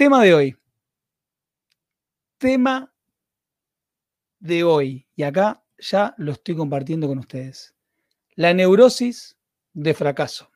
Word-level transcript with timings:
Tema 0.00 0.22
de 0.22 0.32
hoy. 0.32 0.56
Tema 2.38 2.90
de 4.38 4.64
hoy. 4.64 5.06
Y 5.14 5.24
acá 5.24 5.62
ya 5.76 6.14
lo 6.16 6.32
estoy 6.32 6.56
compartiendo 6.56 7.06
con 7.06 7.18
ustedes. 7.18 7.74
La 8.34 8.54
neurosis 8.54 9.36
de 9.74 9.92
fracaso. 9.92 10.50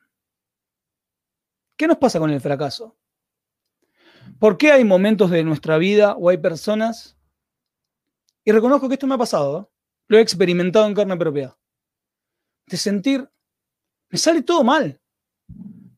¿Qué 1.77 1.85
nos 1.85 1.97
pasa 1.97 2.17
con 2.17 2.31
el 2.31 2.41
fracaso? 2.41 2.97
¿Por 4.39 4.57
qué 4.57 4.71
hay 4.71 4.83
momentos 4.83 5.29
de 5.29 5.43
nuestra 5.43 5.77
vida 5.77 6.15
o 6.15 6.29
hay 6.29 6.39
personas? 6.39 7.15
Y 8.43 8.51
reconozco 8.51 8.87
que 8.87 8.95
esto 8.95 9.05
me 9.05 9.13
ha 9.13 9.19
pasado, 9.19 9.59
¿eh? 9.59 9.75
lo 10.07 10.17
he 10.17 10.21
experimentado 10.21 10.87
en 10.87 10.95
carne 10.95 11.17
propia. 11.17 11.55
De 12.65 12.77
sentir, 12.77 13.29
me 14.09 14.17
sale 14.17 14.41
todo 14.41 14.63
mal 14.63 14.99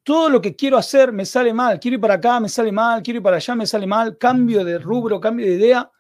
todo 0.07 0.29
lo 0.29 0.41
que 0.41 0.55
quiero 0.55 0.77
hacer 0.77 1.11
me 1.11 1.25
sale 1.25 1.53
mal, 1.53 1.81
quiero 1.81 1.95
ir 1.95 1.99
para 1.99 2.13
acá, 2.13 2.39
me 2.39 2.47
sale 2.47 2.71
mal, 2.71 3.03
quiero 3.03 3.17
ir 3.17 3.23
para 3.23 3.35
allá, 3.35 3.55
me 3.55 3.67
sale 3.67 3.85
mal, 3.85 4.17
cambio 4.17 4.63
de 4.63 4.79
rubro, 4.79 5.19
cambio 5.19 5.45
de 5.45 5.55
idea, 5.55 5.91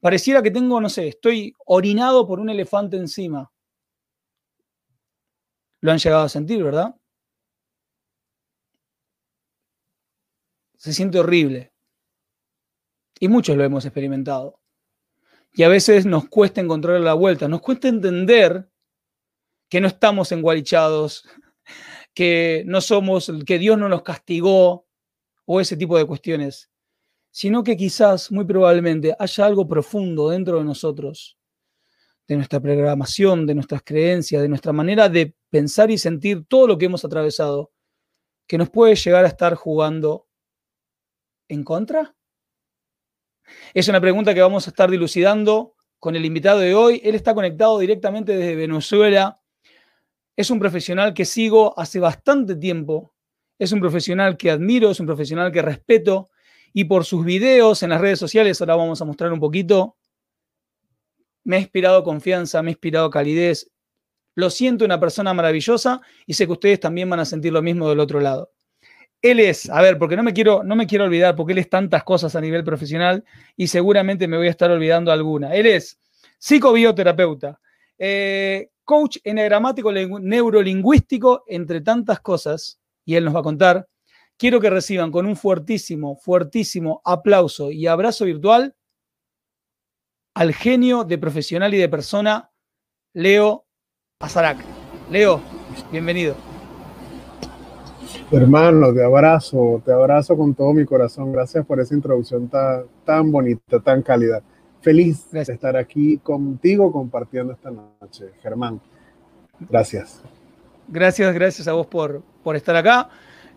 pareciera 0.00 0.42
que 0.42 0.50
tengo, 0.50 0.80
no 0.80 0.88
sé, 0.88 1.06
estoy 1.06 1.54
orinado 1.66 2.26
por 2.26 2.40
un 2.40 2.50
elefante 2.50 2.96
encima. 2.96 3.52
Lo 5.80 5.92
han 5.92 5.98
llegado 5.98 6.24
a 6.24 6.28
sentir, 6.28 6.64
¿verdad? 6.64 6.92
Se 10.76 10.92
siente 10.92 11.20
horrible. 11.20 11.72
Y 13.20 13.28
muchos 13.28 13.56
lo 13.56 13.62
hemos 13.62 13.84
experimentado. 13.84 14.58
Y 15.52 15.62
a 15.62 15.68
veces 15.68 16.04
nos 16.04 16.28
cuesta 16.28 16.60
encontrar 16.60 17.00
la 17.00 17.14
vuelta, 17.14 17.46
nos 17.46 17.60
cuesta 17.60 17.86
entender 17.86 18.68
que 19.68 19.80
no 19.80 19.86
estamos 19.86 20.32
engualichados, 20.32 21.28
que 22.14 22.64
no 22.66 22.80
somos, 22.80 23.32
que 23.46 23.58
Dios 23.58 23.78
no 23.78 23.88
nos 23.88 24.02
castigó 24.02 24.86
o 25.44 25.60
ese 25.60 25.76
tipo 25.76 25.96
de 25.96 26.06
cuestiones, 26.06 26.70
sino 27.30 27.64
que 27.64 27.76
quizás, 27.76 28.30
muy 28.30 28.44
probablemente, 28.44 29.14
haya 29.18 29.46
algo 29.46 29.66
profundo 29.66 30.30
dentro 30.30 30.58
de 30.58 30.64
nosotros, 30.64 31.38
de 32.28 32.36
nuestra 32.36 32.60
programación, 32.60 33.46
de 33.46 33.54
nuestras 33.54 33.82
creencias, 33.82 34.42
de 34.42 34.48
nuestra 34.48 34.72
manera 34.72 35.08
de 35.08 35.34
pensar 35.50 35.90
y 35.90 35.98
sentir 35.98 36.44
todo 36.46 36.66
lo 36.66 36.78
que 36.78 36.86
hemos 36.86 37.04
atravesado, 37.04 37.72
que 38.46 38.58
nos 38.58 38.70
puede 38.70 38.94
llegar 38.94 39.24
a 39.24 39.28
estar 39.28 39.54
jugando 39.54 40.28
en 41.48 41.64
contra. 41.64 42.14
Es 43.74 43.88
una 43.88 44.00
pregunta 44.00 44.34
que 44.34 44.40
vamos 44.40 44.66
a 44.66 44.70
estar 44.70 44.90
dilucidando 44.90 45.74
con 45.98 46.16
el 46.16 46.24
invitado 46.24 46.60
de 46.60 46.74
hoy. 46.74 47.00
Él 47.04 47.14
está 47.14 47.34
conectado 47.34 47.78
directamente 47.78 48.36
desde 48.36 48.56
Venezuela 48.56 49.41
es 50.36 50.50
un 50.50 50.58
profesional 50.58 51.14
que 51.14 51.24
sigo 51.24 51.78
hace 51.78 52.00
bastante 52.00 52.56
tiempo, 52.56 53.12
es 53.58 53.72
un 53.72 53.80
profesional 53.80 54.36
que 54.36 54.50
admiro, 54.50 54.90
es 54.90 55.00
un 55.00 55.06
profesional 55.06 55.52
que 55.52 55.62
respeto 55.62 56.30
y 56.72 56.84
por 56.84 57.04
sus 57.04 57.24
videos 57.24 57.82
en 57.82 57.90
las 57.90 58.00
redes 58.00 58.18
sociales, 58.18 58.60
ahora 58.60 58.76
vamos 58.76 59.00
a 59.00 59.04
mostrar 59.04 59.32
un 59.32 59.40
poquito, 59.40 59.96
me 61.44 61.56
ha 61.56 61.60
inspirado 61.60 62.02
confianza, 62.02 62.62
me 62.62 62.70
ha 62.70 62.72
inspirado 62.72 63.10
calidez. 63.10 63.70
Lo 64.34 64.48
siento, 64.48 64.84
una 64.84 64.98
persona 64.98 65.34
maravillosa 65.34 66.00
y 66.26 66.34
sé 66.34 66.46
que 66.46 66.52
ustedes 66.52 66.80
también 66.80 67.10
van 67.10 67.20
a 67.20 67.24
sentir 67.24 67.52
lo 67.52 67.60
mismo 67.60 67.88
del 67.88 68.00
otro 68.00 68.20
lado. 68.20 68.52
Él 69.20 69.38
es, 69.38 69.70
a 69.70 69.80
ver, 69.82 69.98
porque 69.98 70.16
no 70.16 70.22
me 70.22 70.32
quiero, 70.32 70.64
no 70.64 70.74
me 70.74 70.86
quiero 70.86 71.04
olvidar, 71.04 71.36
porque 71.36 71.52
él 71.52 71.58
es 71.58 71.68
tantas 71.68 72.02
cosas 72.02 72.34
a 72.34 72.40
nivel 72.40 72.64
profesional 72.64 73.24
y 73.56 73.68
seguramente 73.68 74.26
me 74.26 74.36
voy 74.36 74.48
a 74.48 74.50
estar 74.50 74.70
olvidando 74.70 75.12
alguna. 75.12 75.54
Él 75.54 75.66
es 75.66 76.00
psicobioterapeuta, 76.38 77.60
eh, 77.98 78.70
coach 78.84 79.18
enagramático 79.24 79.92
neurolingüístico, 79.92 81.44
entre 81.46 81.80
tantas 81.80 82.20
cosas, 82.20 82.80
y 83.04 83.14
él 83.14 83.24
nos 83.24 83.34
va 83.34 83.40
a 83.40 83.44
contar. 83.44 83.88
Quiero 84.36 84.60
que 84.60 84.70
reciban 84.70 85.10
con 85.10 85.26
un 85.26 85.36
fuertísimo, 85.36 86.16
fuertísimo 86.16 87.00
aplauso 87.04 87.70
y 87.70 87.86
abrazo 87.86 88.24
virtual 88.24 88.74
al 90.34 90.54
genio 90.54 91.04
de 91.04 91.18
profesional 91.18 91.74
y 91.74 91.78
de 91.78 91.88
persona, 91.88 92.50
Leo 93.12 93.66
Azarac. 94.20 94.58
Leo, 95.10 95.40
bienvenido. 95.90 96.34
Hermano, 98.30 98.94
te 98.94 99.04
abrazo, 99.04 99.82
te 99.84 99.92
abrazo 99.92 100.36
con 100.36 100.54
todo 100.54 100.72
mi 100.72 100.86
corazón. 100.86 101.32
Gracias 101.32 101.66
por 101.66 101.80
esa 101.80 101.94
introducción 101.94 102.48
tan, 102.48 102.84
tan 103.04 103.30
bonita, 103.30 103.80
tan 103.80 104.02
cálida 104.02 104.42
feliz 104.82 105.30
de 105.30 105.40
estar 105.40 105.76
aquí 105.76 106.18
contigo 106.18 106.92
compartiendo 106.92 107.52
esta 107.52 107.70
noche, 107.70 108.32
Germán. 108.42 108.80
Gracias. 109.60 110.20
Gracias, 110.88 111.32
gracias 111.32 111.68
a 111.68 111.72
vos 111.72 111.86
por, 111.86 112.22
por 112.42 112.56
estar 112.56 112.76
acá. 112.76 113.08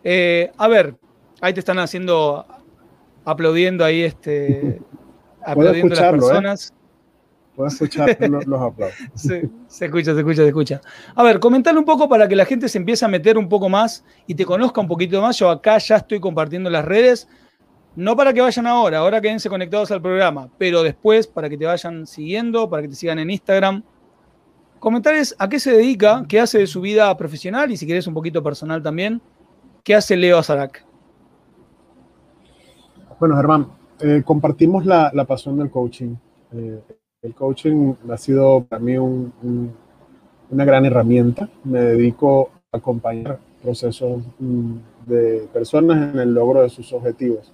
Eh, 0.04 0.52
a 0.56 0.68
ver, 0.68 0.96
ahí 1.42 1.54
te 1.54 1.60
están 1.60 1.80
haciendo, 1.80 2.46
aplaudiendo 3.26 3.84
ahí, 3.84 4.04
este, 4.04 4.80
aplaudiendo 5.46 5.96
las 5.96 6.04
¿eh? 6.04 6.12
personas. 6.12 6.74
Puedo 7.56 7.70
escuchar 7.70 8.18
los, 8.30 8.46
los 8.46 8.62
aplausos. 8.62 9.08
se 9.16 9.50
escucha, 9.86 10.14
se 10.14 10.20
escucha, 10.20 10.42
se 10.44 10.48
escucha. 10.48 10.82
A 11.16 11.24
ver, 11.24 11.40
comentar 11.40 11.76
un 11.78 11.86
poco 11.86 12.08
para 12.08 12.28
que 12.28 12.36
la 12.36 12.46
gente 12.46 12.70
se 12.70 12.78
empiece 12.78 13.04
a 13.04 13.08
meter 13.08 13.38
un 13.38 13.50
poco 13.50 13.68
más 13.68 14.04
y 14.28 14.36
te 14.36 14.46
conozca 14.46 14.80
un 14.80 14.88
poquito 14.88 15.22
más. 15.22 15.40
Yo 15.40 15.50
acá 15.50 15.78
ya 15.80 15.96
estoy 15.96 16.20
compartiendo 16.20 16.70
las 16.70 16.86
redes 16.86 17.28
no 17.96 18.16
para 18.16 18.34
que 18.34 18.42
vayan 18.42 18.68
ahora, 18.68 19.00
ahora 19.00 19.22
quédense 19.22 19.50
conectados 19.50 19.90
al 19.92 20.02
programa, 20.02 20.50
pero 20.58 20.84
después 20.84 21.28
para 21.28 21.50
que 21.50 21.58
te 21.58 21.66
vayan 21.66 22.06
siguiendo, 22.06 22.70
para 22.70 22.82
que 22.82 22.90
te 22.90 22.96
sigan 22.96 23.20
en 23.20 23.30
Instagram. 23.30 23.84
Comentarles 24.80 25.34
a 25.40 25.48
qué 25.48 25.60
se 25.60 25.72
dedica, 25.72 26.26
qué 26.28 26.42
hace 26.42 26.60
de 26.60 26.68
su 26.68 26.82
vida 26.82 27.16
profesional 27.16 27.72
y 27.72 27.78
si 27.78 27.88
querés 27.88 28.06
un 28.08 28.14
poquito 28.14 28.44
personal 28.44 28.84
también, 28.84 29.22
qué 29.84 29.96
hace 29.96 30.18
Leo 30.18 30.38
Azarac. 30.38 30.86
Bueno, 33.18 33.38
Germán, 33.38 33.68
eh, 34.02 34.22
compartimos 34.26 34.86
la, 34.86 35.12
pasión 35.26 35.58
del 35.58 35.72
coaching. 35.72 36.16
Eh, 36.52 36.82
el 37.22 37.34
coaching 37.34 37.94
ha 38.12 38.18
sido 38.18 38.66
para 38.66 38.82
mí 38.82 38.98
una 38.98 40.66
gran 40.66 40.86
herramienta. 40.86 41.48
Me 41.64 41.80
dedico 41.80 42.52
a 42.74 42.78
acompañar 42.78 43.40
procesos 43.64 44.22
mm, 44.38 44.74
de 45.08 45.48
personas 45.54 46.14
en 46.14 46.20
el 46.20 46.34
logro 46.34 46.62
de 46.62 46.70
sus 46.70 46.92
objetivos 46.92 47.52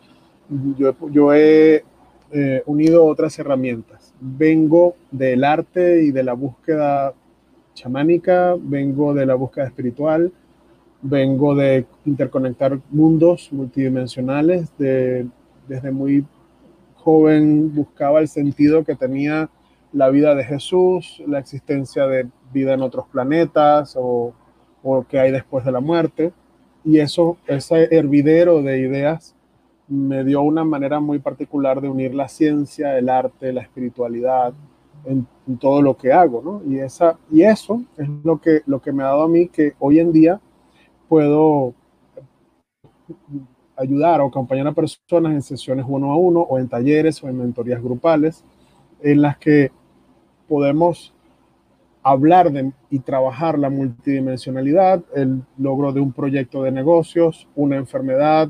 yo, 1.12 1.34
he 1.34 1.84
eh, 2.32 2.64
unido 2.66 3.06
otras 3.06 3.38
herramientas. 3.40 4.14
Vengo 4.20 4.96
del 5.12 5.44
arte 5.44 6.04
y 6.04 6.12
de 6.12 6.24
la 6.24 6.34
búsqueda 6.34 7.14
chamánica, 7.74 8.56
vengo 8.60 9.14
de 9.14 9.26
la 9.26 9.36
búsqueda 9.36 9.66
espiritual, 9.66 10.32
vengo 11.02 11.56
de 11.56 11.86
interconectar 12.06 12.80
mundos 12.90 13.52
multidimensionales. 13.52 14.70
desde 14.78 15.92
muy 15.92 16.26
joven 16.96 17.74
buscaba 17.74 18.20
el 18.20 18.28
sentido 18.28 18.84
que 18.84 18.96
tenía 18.96 19.50
la 19.94 20.10
vida 20.10 20.36
de 20.36 20.44
Jesús, 20.44 21.22
la 21.28 21.40
existencia 21.40 22.08
de 22.08 22.28
vida 22.54 22.74
en 22.74 22.82
otros 22.82 23.06
planetas 23.08 23.96
o, 23.98 24.34
o 24.84 25.04
que 25.08 25.20
hay 25.20 25.32
después 25.32 25.66
de 25.66 25.72
la 25.72 25.80
muerte. 25.80 26.34
Y 26.84 27.00
eso, 27.00 27.38
ese 27.48 27.88
hervidero 27.96 28.62
de 28.62 28.80
ideas 28.80 29.36
me 29.92 30.24
dio 30.24 30.42
una 30.42 30.64
manera 30.64 31.02
muy 31.02 31.20
particular 31.20 31.82
de 31.82 31.90
unir 31.90 32.16
la 32.16 32.30
ciencia, 32.30 32.98
el 32.98 33.10
arte, 33.10 33.52
la 33.52 33.62
espiritualidad 33.62 34.54
en, 35.04 35.28
todo 35.60 35.82
lo 35.82 35.98
que 35.98 36.14
hago, 36.14 36.42
¿no? 36.42 36.62
Y, 36.66 36.80
esa, 36.80 37.18
y 37.30 37.42
eso 37.42 37.84
es 37.98 38.08
lo 38.24 38.40
que, 38.40 38.62
lo 38.68 38.82
que 38.82 38.94
me 38.94 39.04
ha 39.04 39.08
dado 39.08 39.24
a 39.24 39.28
mí 39.28 39.50
que 39.50 39.74
hoy 39.80 40.00
en 40.00 40.14
día 40.14 40.40
puedo 41.10 41.74
ayudar 43.76 44.22
o 44.22 44.28
acompañar 44.28 44.68
a 44.68 44.72
personas 44.72 45.34
en 45.34 45.42
sesiones 45.42 45.86
uno 45.86 46.14
a 46.14 46.16
uno 46.16 46.40
o 46.40 46.58
en 46.58 46.70
talleres 46.70 47.22
o 47.22 47.28
en 47.28 47.38
mentorías 47.38 47.84
grupales 47.84 48.46
en 49.02 49.22
las 49.22 49.38
que 49.38 49.72
podemos 50.48 51.14
hablar 52.02 52.50
de, 52.50 52.72
y 52.90 53.00
trabajar 53.00 53.60
la 53.60 53.70
multidimensionalidad, 53.70 55.04
el 55.14 55.44
logro 55.58 55.92
de 55.92 56.00
un 56.00 56.14
proyecto 56.14 56.64
de 56.64 56.72
negocios, 56.72 57.48
una 57.56 57.76
enfermedad, 57.76 58.50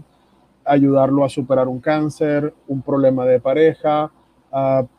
ayudarlo 0.66 1.24
a 1.24 1.30
superar 1.30 1.68
un 1.68 1.80
cáncer, 1.80 2.54
un 2.68 2.82
problema 2.82 3.26
de 3.26 3.40
pareja, 3.40 4.12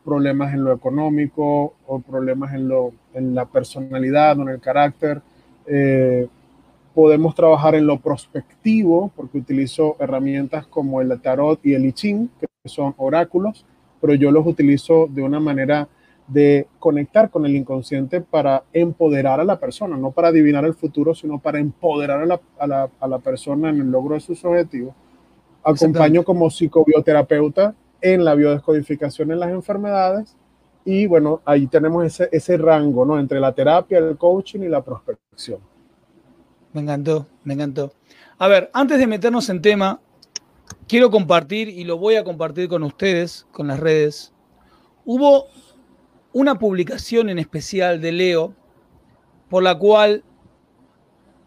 problemas 0.03 0.53
en 0.53 0.63
lo 0.63 0.73
económico 0.73 1.73
o 1.85 1.99
problemas 1.99 2.53
en, 2.53 2.67
lo, 2.67 2.91
en 3.13 3.35
la 3.35 3.45
personalidad 3.45 4.37
o 4.39 4.43
en 4.43 4.49
el 4.49 4.59
carácter. 4.59 5.21
Eh, 5.67 6.27
podemos 6.93 7.35
trabajar 7.35 7.75
en 7.75 7.87
lo 7.87 7.99
prospectivo 7.99 9.11
porque 9.15 9.37
utilizo 9.37 9.95
herramientas 9.99 10.67
como 10.67 11.01
el 11.01 11.19
tarot 11.21 11.59
y 11.63 11.73
el 11.73 11.85
I 11.85 11.93
que 11.93 12.47
son 12.65 12.93
oráculos, 12.97 13.65
pero 14.01 14.13
yo 14.13 14.31
los 14.31 14.45
utilizo 14.45 15.07
de 15.09 15.21
una 15.21 15.39
manera 15.39 15.87
de 16.27 16.67
conectar 16.79 17.29
con 17.29 17.45
el 17.45 17.55
inconsciente 17.55 18.21
para 18.21 18.63
empoderar 18.71 19.39
a 19.39 19.43
la 19.43 19.59
persona, 19.59 19.97
no 19.97 20.11
para 20.11 20.29
adivinar 20.29 20.63
el 20.65 20.73
futuro, 20.73 21.13
sino 21.13 21.39
para 21.39 21.59
empoderar 21.59 22.21
a 22.21 22.25
la, 22.25 22.39
a 22.59 22.67
la, 22.67 22.89
a 22.99 23.07
la 23.07 23.19
persona 23.19 23.69
en 23.69 23.81
el 23.81 23.91
logro 23.91 24.15
de 24.15 24.21
sus 24.21 24.43
objetivos. 24.45 24.95
Acompaño 25.63 26.23
como 26.23 26.49
psicobioterapeuta 26.49 27.73
en 28.01 28.25
la 28.25 28.35
biodescodificación 28.35 29.31
en 29.31 29.39
las 29.39 29.49
enfermedades 29.51 30.35
y 30.85 31.07
bueno, 31.07 31.41
ahí 31.45 31.67
tenemos 31.67 32.05
ese, 32.05 32.29
ese 32.31 32.57
rango, 32.57 33.05
¿no? 33.05 33.17
Entre 33.17 33.39
la 33.39 33.53
terapia, 33.53 33.99
el 33.99 34.17
coaching 34.17 34.61
y 34.61 34.67
la 34.67 34.83
prospección. 34.83 35.59
Me 36.73 36.81
encantó, 36.81 37.27
me 37.43 37.53
encantó. 37.53 37.93
A 38.37 38.47
ver, 38.47 38.69
antes 38.73 38.97
de 38.97 39.07
meternos 39.07 39.47
en 39.49 39.61
tema, 39.61 40.01
quiero 40.87 41.09
compartir 41.09 41.69
y 41.69 41.85
lo 41.85 41.97
voy 41.97 42.15
a 42.15 42.23
compartir 42.23 42.67
con 42.67 42.83
ustedes, 42.83 43.47
con 43.51 43.67
las 43.67 43.79
redes. 43.79 44.33
Hubo 45.05 45.45
una 46.33 46.55
publicación 46.55 47.29
en 47.29 47.39
especial 47.39 48.01
de 48.01 48.11
Leo, 48.11 48.53
por 49.49 49.63
la 49.63 49.77
cual, 49.77 50.23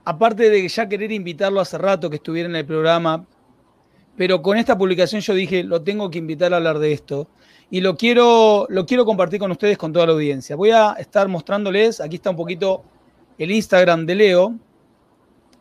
aparte 0.05 0.49
de 0.49 0.67
ya 0.69 0.89
querer 0.89 1.13
invitarlo 1.13 1.61
hace 1.61 1.77
rato 1.77 2.09
que 2.09 2.17
estuviera 2.17 2.49
en 2.49 2.57
el 2.57 2.65
programa, 2.65 3.27
pero 4.17 4.41
con 4.43 4.57
esta 4.57 4.79
publicación 4.79 5.21
yo 5.21 5.35
dije, 5.35 5.63
lo 5.63 5.83
tengo 5.83 6.11
que 6.11 6.19
invitar 6.19 6.53
a 6.53 6.57
hablar 6.57 6.79
de 6.79 6.93
esto. 6.93 7.29
Y 7.71 7.81
lo 7.81 7.97
quiero, 7.97 8.67
lo 8.71 8.87
quiero 8.87 9.05
compartir 9.05 9.41
con 9.41 9.51
ustedes, 9.51 9.77
con 9.77 9.93
toda 9.93 10.07
la 10.07 10.13
audiencia. 10.13 10.57
Voy 10.57 10.71
a 10.71 10.93
estar 10.93 11.29
mostrándoles, 11.29 12.01
aquí 12.01 12.17
está 12.17 12.31
un 12.31 12.37
poquito 12.37 12.85
el 13.39 13.51
Instagram 13.51 14.07
de 14.07 14.15
Leo. 14.15 14.55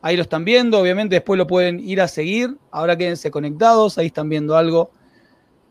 Ahí 0.01 0.15
lo 0.15 0.21
están 0.21 0.45
viendo, 0.45 0.79
obviamente 0.79 1.15
después 1.15 1.37
lo 1.37 1.47
pueden 1.47 1.79
ir 1.79 1.99
a 1.99 2.07
seguir. 2.07 2.57
Ahora 2.71 2.95
quédense 2.95 3.31
conectados, 3.31 3.97
ahí 3.97 4.07
están 4.07 4.29
viendo 4.29 4.55
algo. 4.55 4.91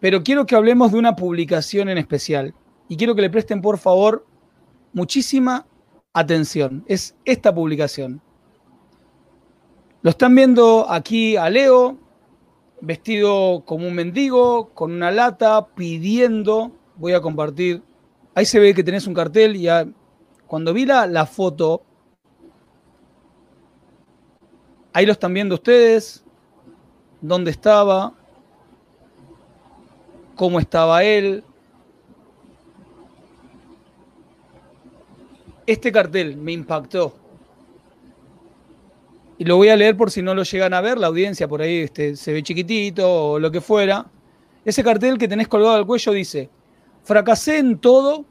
Pero 0.01 0.23
quiero 0.23 0.45
que 0.45 0.57
hablemos 0.57 0.93
de 0.93 0.99
una 0.99 1.17
publicación 1.17 1.89
en 1.89 1.99
especial 1.99 2.53
y 2.89 2.97
quiero 2.97 3.15
que 3.15 3.23
le 3.23 3.31
presten 3.31 3.63
por 3.63 3.79
favor 3.79 4.27
muchísima 4.93 5.67
atención. 6.13 6.85
Es 6.87 7.17
esta 7.25 7.55
publicación. 7.55 8.21
Lo 10.03 10.11
están 10.11 10.35
viendo 10.35 10.91
aquí 10.91 11.37
a 11.37 11.49
Leo, 11.49 11.99
vestido 12.85 13.63
como 13.65 13.87
un 13.87 13.95
mendigo, 13.95 14.71
con 14.71 14.93
una 14.93 15.11
lata, 15.11 15.67
pidiendo. 15.75 16.73
Voy 16.97 17.13
a 17.13 17.21
compartir. 17.21 17.83
Ahí 18.35 18.45
se 18.45 18.59
ve 18.59 18.75
que 18.75 18.85
tenés 18.85 19.07
un 19.07 19.15
cartel 19.15 19.57
y 19.57 19.69
cuando 20.47 20.73
vi 20.73 20.87
la, 20.87 21.07
la 21.07 21.27
foto, 21.27 21.83
ahí 24.93 25.07
lo 25.07 25.13
están 25.13 25.35
viendo 25.35 25.57
ustedes, 25.57 26.25
dónde 27.21 27.51
estaba, 27.51 28.13
cómo 30.37 30.59
estaba 30.59 31.05
él, 31.05 31.45
este 35.67 35.91
cartel 35.93 36.37
me 36.37 36.53
impactó. 36.53 37.24
Y 39.39 39.45
lo 39.45 39.57
voy 39.57 39.69
a 39.69 39.77
leer 39.77 39.97
por 39.97 40.11
si 40.11 40.23
no 40.23 40.35
lo 40.35 40.45
llegan 40.45 40.75
a 40.75 40.81
ver, 40.81 40.99
la 40.99 41.09
audiencia 41.09 41.49
por 41.49 41.61
ahí 41.61 41.79
este, 41.79 42.17
se 42.17 42.33
ve 42.33 42.43
chiquitito 42.43 43.33
o 43.33 43.39
lo 43.39 43.51
que 43.51 43.61
fuera. 43.61 44.07
Ese 44.65 44.85
cartel 44.85 45.19
que 45.19 45.29
tenés 45.29 45.49
colgado 45.49 45.75
al 45.75 45.87
cuello 45.87 46.13
dice, 46.13 46.51
fracasé 47.03 47.59
en 47.59 47.79
todo 47.79 48.25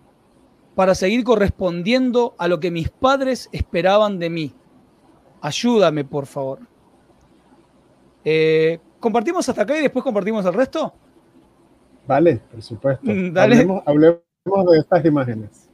para 0.76 0.96
seguir 0.96 1.24
correspondiendo 1.24 2.36
a 2.38 2.48
lo 2.48 2.60
que 2.60 2.72
mis 2.72 2.90
padres 2.90 3.50
esperaban 3.52 4.18
de 4.18 4.30
mí. 4.30 4.56
Ayúdame, 5.42 6.06
por 6.06 6.26
favor. 6.26 6.60
Eh, 8.24 8.80
¿Compartimos 9.00 9.48
hasta 9.50 9.64
acá 9.64 9.78
y 9.78 9.82
después 9.82 10.04
compartimos 10.04 10.46
el 10.46 10.54
resto? 10.54 10.94
Vale, 12.08 12.42
por 12.50 12.62
supuesto. 12.62 13.12
Hablemos, 13.36 13.84
hablemos 13.86 14.22
de 14.72 14.80
estas 14.80 15.06
imágenes 15.06 15.70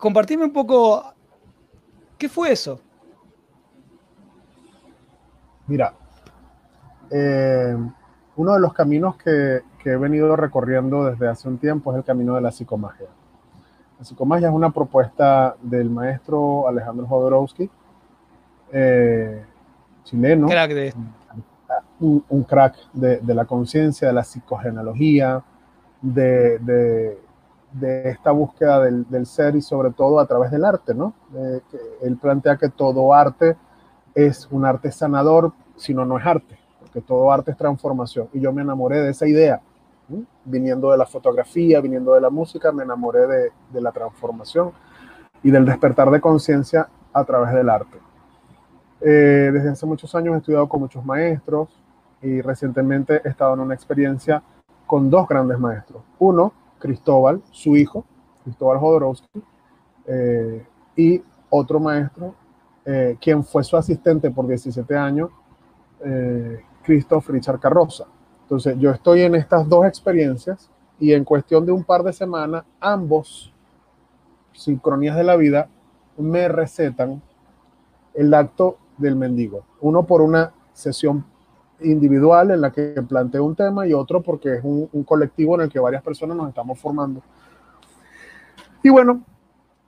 compartime 0.00 0.44
un 0.44 0.52
poco, 0.52 1.14
¿qué 2.20 2.28
fue 2.28 2.52
eso? 2.52 2.78
Mira, 5.66 5.94
eh, 7.10 7.74
uno 8.36 8.52
de 8.52 8.60
los 8.60 8.74
caminos 8.74 9.16
que, 9.16 9.62
he 9.82 9.96
venido 9.96 10.36
recorriendo 10.36 11.06
desde 11.06 11.26
hace 11.26 11.48
un 11.48 11.56
tiempo 11.56 11.90
es 11.90 11.96
el 11.96 12.04
camino 12.04 12.34
de 12.34 12.42
la 12.42 12.52
psicomagia. 12.52 13.06
La 13.98 14.04
psicomagia 14.04 14.48
es 14.48 14.54
una 14.54 14.70
propuesta 14.70 15.56
del 15.62 15.88
maestro 15.88 16.68
Alejandro 16.68 17.06
Jodorowsky, 17.06 17.70
eh, 18.72 19.42
chileno. 20.04 20.46
Un, 22.00 22.44
crack 22.44 22.76
de, 22.92 23.34
la 23.34 23.46
conciencia, 23.46 24.08
de 24.08 24.14
la 24.14 24.24
psicogenealogía, 24.24 25.42
de, 26.02 26.58
de 26.58 27.18
esta 27.82 28.30
búsqueda 28.32 28.80
del, 28.80 29.26
ser 29.26 29.56
y 29.56 29.62
sobre 29.62 29.90
todo 29.90 30.18
a 30.18 30.26
través 30.26 30.50
del 30.50 30.64
arte, 30.64 30.94
¿no? 30.94 31.14
él 32.02 32.16
plantea 32.16 32.56
que 32.56 32.68
todo 32.68 33.14
arte 33.14 33.56
es 34.14 34.48
un 34.50 34.64
arte 34.64 34.90
sanador, 34.90 35.52
si 35.76 35.94
no, 35.94 36.04
no 36.04 36.18
es 36.18 36.26
arte, 36.26 36.58
porque 36.80 37.00
todo 37.00 37.30
arte 37.30 37.52
es 37.52 37.56
transformación. 37.56 38.28
Y 38.32 38.40
yo 38.40 38.52
me 38.52 38.62
enamoré 38.62 39.00
de 39.00 39.10
esa 39.10 39.26
idea, 39.26 39.60
viniendo 40.44 40.90
de 40.90 40.98
la 40.98 41.06
fotografía, 41.06 41.80
viniendo 41.80 42.14
de 42.14 42.20
la 42.20 42.30
música, 42.30 42.72
me 42.72 42.82
enamoré 42.82 43.26
de, 43.26 43.52
de 43.72 43.80
la 43.80 43.92
transformación 43.92 44.72
y 45.42 45.50
del 45.50 45.64
despertar 45.64 46.10
de 46.10 46.20
conciencia 46.20 46.88
a 47.12 47.24
través 47.24 47.52
del 47.54 47.68
arte. 47.68 47.98
Eh, 49.00 49.50
desde 49.52 49.70
hace 49.70 49.86
muchos 49.86 50.14
años 50.14 50.34
he 50.34 50.38
estudiado 50.38 50.68
con 50.68 50.80
muchos 50.80 51.04
maestros 51.04 51.68
y 52.20 52.42
recientemente 52.42 53.22
he 53.24 53.28
estado 53.28 53.54
en 53.54 53.60
una 53.60 53.74
experiencia 53.74 54.42
con 54.86 55.08
dos 55.08 55.26
grandes 55.26 55.58
maestros. 55.58 56.02
Uno, 56.18 56.52
Cristóbal, 56.80 57.42
su 57.52 57.76
hijo, 57.76 58.04
Cristóbal 58.42 58.78
Jodorowsky, 58.78 59.42
eh, 60.06 60.66
y 60.96 61.22
otro 61.50 61.78
maestro, 61.78 62.34
eh, 62.84 63.16
quien 63.20 63.44
fue 63.44 63.62
su 63.62 63.76
asistente 63.76 64.30
por 64.30 64.46
17 64.48 64.96
años, 64.96 65.30
eh, 66.04 66.60
Christoph 66.82 67.28
Richard 67.28 67.60
Carroza. 67.60 68.06
Entonces, 68.42 68.76
yo 68.78 68.90
estoy 68.90 69.22
en 69.22 69.36
estas 69.36 69.68
dos 69.68 69.86
experiencias 69.86 70.70
y 70.98 71.12
en 71.12 71.24
cuestión 71.24 71.64
de 71.64 71.72
un 71.72 71.84
par 71.84 72.02
de 72.02 72.12
semanas, 72.12 72.64
ambos, 72.80 73.52
sincronías 74.52 75.16
de 75.16 75.24
la 75.24 75.36
vida, 75.36 75.68
me 76.18 76.48
recetan 76.48 77.22
el 78.14 78.34
acto 78.34 78.78
del 78.98 79.16
mendigo. 79.16 79.64
Uno 79.80 80.04
por 80.04 80.20
una 80.20 80.52
sesión 80.72 81.24
individual 81.82 82.50
en 82.50 82.60
la 82.60 82.70
que 82.70 82.94
planteo 83.08 83.44
un 83.44 83.54
tema 83.54 83.86
y 83.86 83.92
otro 83.92 84.22
porque 84.22 84.56
es 84.56 84.60
un, 84.64 84.88
colectivo 85.04 85.54
en 85.54 85.62
el 85.62 85.68
que 85.70 85.78
varias 85.78 86.02
personas 86.02 86.36
nos 86.36 86.48
estamos 86.48 86.78
formando. 86.78 87.22
Y 88.82 88.88
bueno, 88.88 89.22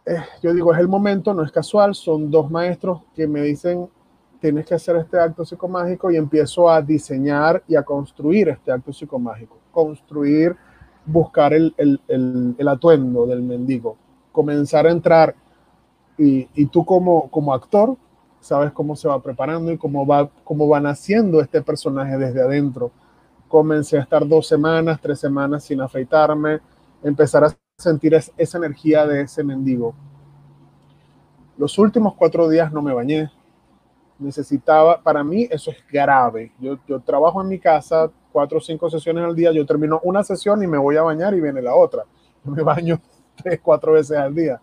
eh, 0.05 0.17
yo 0.43 0.52
digo, 0.52 0.73
es 0.73 0.81
el 0.81 0.88
momento, 0.88 1.33
no 1.33 1.43
es 1.43 1.52
casual, 1.52 1.95
son 1.95 2.31
dos 2.31 2.50
maestros 2.50 3.02
que 3.14 3.26
me 3.26 3.43
dicen, 3.43 3.88
tienes 4.40 4.67
que 4.67 4.75
hacer 4.75 4.97
este 4.97 5.19
acto 5.19 5.45
psicomágico 5.45 6.11
y 6.11 6.17
empiezo 6.17 6.69
a 6.69 6.83
diseñar 6.83 7.62
y 7.69 7.76
a 7.76 7.83
construir 7.83 8.49
este 8.49 8.73
acto 8.73 8.93
psicomágico, 8.93 9.57
construir, 9.71 10.57
buscar 11.07 11.52
el, 11.52 11.75
el, 11.76 12.69
atuendo 12.69 13.26
del 13.26 13.43
mendigo, 13.43 13.97
comenzar 14.33 14.87
a 14.87 14.90
entrar. 14.90 15.35
Y, 16.19 16.49
y 16.55 16.67
tú 16.67 16.85
como, 16.85 17.31
como 17.31 17.55
actor 17.55 17.97
sabes 18.43 18.73
cómo 18.73 18.97
se 18.97 19.09
va 19.09 19.23
preparando 19.23 19.71
y 19.71 19.79
cómo 19.79 20.05
va, 20.05 20.29
cómo 20.43 20.69
va 20.69 20.81
naciendo 20.81 21.41
este 21.41 21.63
personaje 21.63 22.19
desde 22.19 22.43
adentro. 22.43 22.91
Comencé 23.49 23.99
a 23.99 24.03
estar 24.03 24.27
dos 24.27 24.49
semanas, 24.49 25.01
tres 25.01 25.21
semanas 25.21 25.65
sin 25.65 25.81
afeitarme, 25.81 26.61
empezar 27.03 27.45
a 27.45 27.57
sentir 27.79 28.15
esa 28.15 28.59
energía 28.59 29.07
de 29.07 29.23
ese 29.23 29.45
mendigo. 29.45 29.95
Los 31.57 31.79
últimos 31.79 32.15
cuatro 32.15 32.49
días 32.49 32.73
no 32.73 32.83
me 32.83 32.93
bañé. 32.93 33.31
Necesitaba, 34.19 35.01
para 35.01 35.23
mí 35.23 35.47
eso 35.51 35.71
es 35.71 35.77
grave. 35.91 36.53
Yo, 36.59 36.79
yo 36.89 37.01
trabajo 37.01 37.41
en 37.43 37.49
mi 37.49 37.61
casa 37.61 38.11
cuatro 38.33 38.59
o 38.59 38.61
cinco 38.61 38.91
sesiones 38.91 39.25
al 39.25 39.37
día, 39.37 39.53
yo 39.53 39.65
termino 39.65 40.01
una 40.03 40.25
sesión 40.25 40.63
y 40.63 40.67
me 40.67 40.79
voy 40.79 40.97
a 40.97 41.03
bañar 41.03 41.33
y 41.35 41.41
viene 41.41 41.63
la 41.63 41.77
otra. 41.77 42.05
Me 42.43 42.63
baño 42.63 43.01
tres, 43.37 43.61
cuatro 43.63 43.93
veces 43.93 44.17
al 44.17 44.35
día 44.35 44.61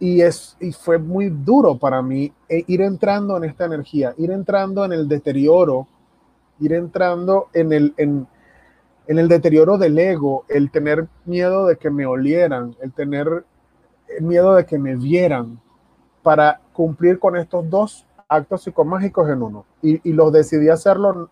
y, 0.00 0.22
es, 0.22 0.56
y 0.58 0.72
fue 0.72 0.98
muy 0.98 1.28
duro 1.28 1.76
para 1.76 2.00
mí 2.02 2.32
eh, 2.48 2.64
ir 2.66 2.80
entrando 2.80 3.36
en 3.36 3.44
esta 3.44 3.66
energía, 3.66 4.14
ir 4.16 4.30
entrando 4.30 4.84
en 4.84 4.92
el 4.92 5.06
deterioro, 5.06 5.86
ir 6.58 6.72
entrando 6.72 7.48
en 7.52 7.72
el, 7.72 7.94
en, 7.98 8.26
en 9.06 9.18
el 9.18 9.28
deterioro 9.28 9.76
del 9.76 9.98
ego, 9.98 10.44
el 10.48 10.70
tener 10.70 11.06
miedo 11.26 11.66
de 11.66 11.76
que 11.76 11.90
me 11.90 12.06
olieran, 12.06 12.74
el 12.80 12.92
tener 12.92 13.44
miedo 14.20 14.54
de 14.54 14.64
que 14.64 14.78
me 14.78 14.96
vieran, 14.96 15.60
para 16.22 16.60
cumplir 16.72 17.18
con 17.18 17.36
estos 17.36 17.68
dos 17.68 18.06
actos 18.28 18.62
psicomágicos 18.62 19.28
en 19.28 19.42
uno. 19.42 19.64
Y, 19.82 20.08
y 20.08 20.12
los 20.12 20.32
decidí 20.32 20.68
hacerlo 20.68 21.28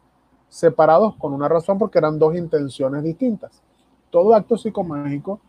separados 0.48 1.14
con 1.16 1.32
una 1.32 1.48
razón 1.48 1.78
porque 1.78 1.98
eran 1.98 2.18
dos 2.18 2.34
intenciones 2.34 3.02
distintas. 3.02 3.62
Todo 4.10 4.34
acto 4.34 4.56
psicomágico 4.56 5.40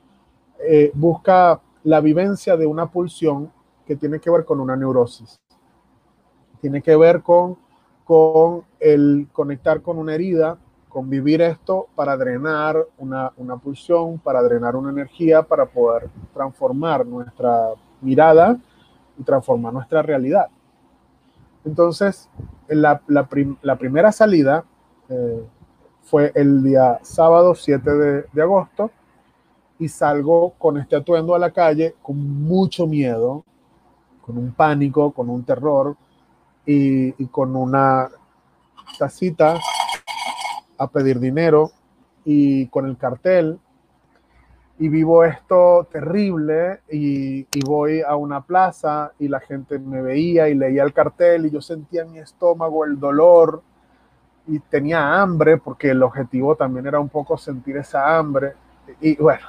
eh, 0.60 0.92
busca 0.94 1.62
la 1.84 2.02
vivencia 2.02 2.58
de 2.58 2.66
una 2.66 2.88
pulsión 2.92 3.52
que 3.86 3.96
tiene 3.96 4.20
que 4.20 4.30
ver 4.30 4.46
con 4.46 4.60
una 4.60 4.76
neurosis. 4.76 5.40
Tiene 6.62 6.82
que 6.82 6.96
ver 6.96 7.22
con, 7.22 7.58
con 8.04 8.64
el 8.80 9.28
conectar 9.32 9.82
con 9.82 9.98
una 9.98 10.14
herida, 10.14 10.58
con 10.90 11.10
vivir 11.10 11.42
esto 11.42 11.88
para 11.96 12.18
drenar 12.18 12.76
una, 12.98 13.32
una 13.38 13.58
pulsión, 13.58 14.20
para 14.20 14.42
drenar 14.42 14.76
una 14.76 14.90
energía, 14.90 15.44
para 15.44 15.66
poder 15.66 16.10
transformar 16.34 17.06
nuestra 17.06 17.70
mirada 18.02 18.58
y 19.18 19.24
transformar 19.24 19.74
nuestra 19.74 20.02
realidad. 20.02 20.48
Entonces, 21.64 22.30
la, 22.68 23.02
la, 23.08 23.78
primera 23.78 24.12
salida 24.12 24.64
eh, 25.10 25.44
fue 26.02 26.32
el 26.36 26.64
día 26.64 27.00
sábado 27.04 27.54
7 27.54 27.90
de, 27.92 28.26
de, 28.32 28.42
agosto 28.42 28.92
y 29.80 29.88
salgo 29.88 30.52
con 30.58 30.78
este 30.78 30.96
atuendo 30.96 31.34
a 31.34 31.40
la 31.40 31.52
calle 31.52 31.96
con 32.02 32.18
mucho 32.44 32.86
miedo, 32.86 33.44
con 34.22 34.38
un 34.38 34.52
pánico, 34.52 35.12
con 35.12 35.30
un 35.30 35.44
terror 35.44 35.96
y, 36.66 37.24
y 37.24 37.28
con 37.28 37.56
una 37.56 38.10
tacita 38.98 39.58
a 40.78 40.88
pedir 40.88 41.20
dinero 41.20 41.72
y 42.26 42.68
con 42.68 42.88
el 42.88 42.98
cartel. 42.98 43.60
Y 44.78 44.88
vivo 44.88 45.26
esto 45.26 45.88
terrible 45.92 46.80
y, 46.90 47.46
voy 47.66 48.02
a 48.02 48.16
una 48.16 48.42
plaza 48.42 49.12
y 49.20 49.28
la 49.28 49.42
gente 49.42 49.78
me 49.78 50.02
veía 50.02 50.48
y 50.48 50.56
leía 50.56 50.84
el 50.84 50.94
cartel 50.94 51.46
y 51.46 51.50
yo 51.50 51.62
sentía 51.62 52.04
en 52.04 52.14
mi 52.14 52.20
estómago 52.20 52.86
el 52.86 52.98
dolor 52.98 53.62
y 54.48 54.60
tenía 54.60 55.22
hambre 55.22 55.58
porque 55.58 55.90
el 55.90 56.02
objetivo 56.02 56.56
también 56.56 56.88
era 56.88 57.00
un 57.00 57.10
poco 57.10 57.38
sentir 57.38 57.76
esa 57.76 58.18
hambre. 58.18 58.54
Y 59.02 59.18
bueno, 59.18 59.46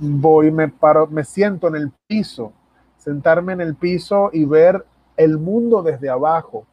voy, 0.00 0.50
me 0.50 0.68
paro, 0.68 1.06
me 1.06 1.24
siento 1.24 1.68
en 1.68 1.76
el 1.76 1.92
piso, 2.06 2.52
sentarme 2.96 3.52
en 3.52 3.60
el 3.60 3.76
piso 3.76 4.30
y 4.32 4.44
ver 4.44 4.84
el 5.16 5.38
mundo 5.38 5.82
desde 5.82 6.08
abajo 6.08 6.66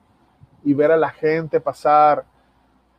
y 0.64 0.74
ver 0.74 0.92
a 0.92 0.98
la 0.98 1.10
gente 1.10 1.60
pasar 1.60 2.26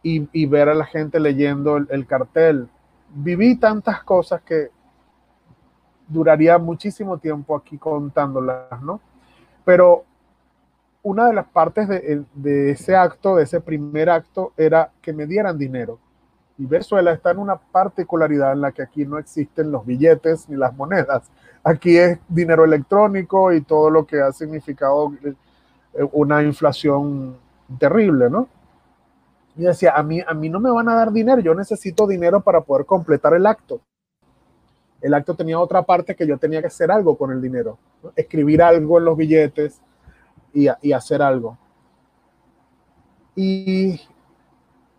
y, 0.02 0.46
ver 0.46 0.68
a 0.68 0.74
la 0.74 0.86
gente 0.86 1.18
leyendo 1.20 1.76
el 1.76 2.06
cartel 2.06 2.68
viví 3.14 3.56
tantas 3.56 4.02
cosas 4.02 4.42
que 4.42 4.70
duraría 6.06 6.58
muchísimo 6.58 7.18
tiempo 7.18 7.56
aquí 7.56 7.78
contándolas, 7.78 8.80
¿no? 8.82 9.00
Pero 9.64 10.04
una 11.02 11.26
de 11.26 11.34
las 11.34 11.46
partes 11.46 11.88
de, 11.88 12.70
ese 12.70 12.96
acto, 12.96 13.36
de 13.36 13.44
ese 13.44 13.60
primer 13.60 14.10
acto, 14.10 14.52
era 14.56 14.90
que 15.02 15.12
me 15.12 15.26
dieran 15.26 15.58
dinero. 15.58 15.98
Y 16.58 16.66
Venezuela 16.66 17.12
está 17.12 17.30
en 17.30 17.38
una 17.38 17.56
particularidad 17.56 18.52
en 18.52 18.60
la 18.60 18.72
que 18.72 18.82
aquí 18.82 19.06
no 19.06 19.18
existen 19.18 19.70
los 19.70 19.86
billetes 19.86 20.48
ni 20.48 20.56
las 20.56 20.74
monedas. 20.74 21.30
Aquí 21.62 21.96
es 21.96 22.18
dinero 22.28 22.64
electrónico 22.64 23.52
y 23.52 23.60
todo 23.60 23.90
lo 23.90 24.04
que 24.04 24.20
ha 24.20 24.32
significado 24.32 25.12
eh, 25.22 25.34
una 26.12 26.42
inflación 26.42 27.36
terrible, 27.78 28.28
¿no? 28.28 28.48
Y 29.56 29.62
decía, 29.62 29.92
a 29.94 30.02
mí, 30.02 30.20
a 30.26 30.34
mí 30.34 30.48
no 30.48 30.58
me 30.58 30.70
van 30.70 30.88
a 30.88 30.94
dar 30.94 31.12
dinero, 31.12 31.40
yo 31.40 31.54
necesito 31.54 32.06
dinero 32.06 32.40
para 32.40 32.60
poder 32.60 32.86
completar 32.86 33.34
el 33.34 33.46
acto. 33.46 33.80
El 35.00 35.14
acto 35.14 35.34
tenía 35.34 35.60
otra 35.60 35.82
parte 35.82 36.16
que 36.16 36.26
yo 36.26 36.38
tenía 36.38 36.60
que 36.60 36.66
hacer 36.66 36.90
algo 36.90 37.16
con 37.16 37.30
el 37.30 37.40
dinero, 37.40 37.78
escribir 38.16 38.62
algo 38.62 38.98
en 38.98 39.04
los 39.04 39.16
billetes 39.16 39.80
y, 40.52 40.66
y 40.82 40.92
hacer 40.92 41.22
algo. 41.22 41.56
Y 43.36 44.00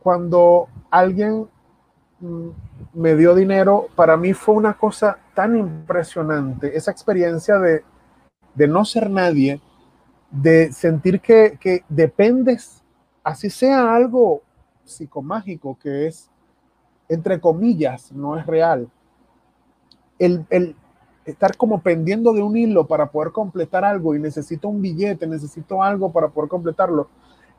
cuando 0.01 0.67
alguien 0.89 1.47
mm, 2.19 2.49
me 2.93 3.15
dio 3.15 3.35
dinero, 3.35 3.87
para 3.95 4.17
mí 4.17 4.33
fue 4.33 4.55
una 4.55 4.73
cosa 4.73 5.17
tan 5.33 5.57
impresionante, 5.57 6.75
esa 6.75 6.91
experiencia 6.91 7.57
de, 7.57 7.83
de 8.55 8.67
no 8.67 8.85
ser 8.85 9.09
nadie, 9.09 9.61
de 10.31 10.71
sentir 10.71 11.21
que, 11.21 11.57
que 11.59 11.83
dependes, 11.89 12.83
así 13.23 13.49
sea 13.49 13.95
algo 13.95 14.41
psicomágico 14.83 15.77
que 15.79 16.07
es, 16.07 16.29
entre 17.07 17.39
comillas, 17.39 18.11
no 18.11 18.37
es 18.37 18.45
real. 18.45 18.89
El, 20.17 20.75
estar 21.25 21.55
como 21.55 21.81
pendiendo 21.81 22.33
de 22.33 22.41
un 22.41 22.57
hilo 22.57 22.87
para 22.87 23.11
poder 23.11 23.31
completar 23.31 23.85
algo 23.85 24.15
y 24.15 24.19
necesito 24.19 24.67
un 24.67 24.81
billete, 24.81 25.27
necesito 25.27 25.81
algo 25.81 26.11
para 26.11 26.29
poder 26.29 26.49
completarlo. 26.49 27.07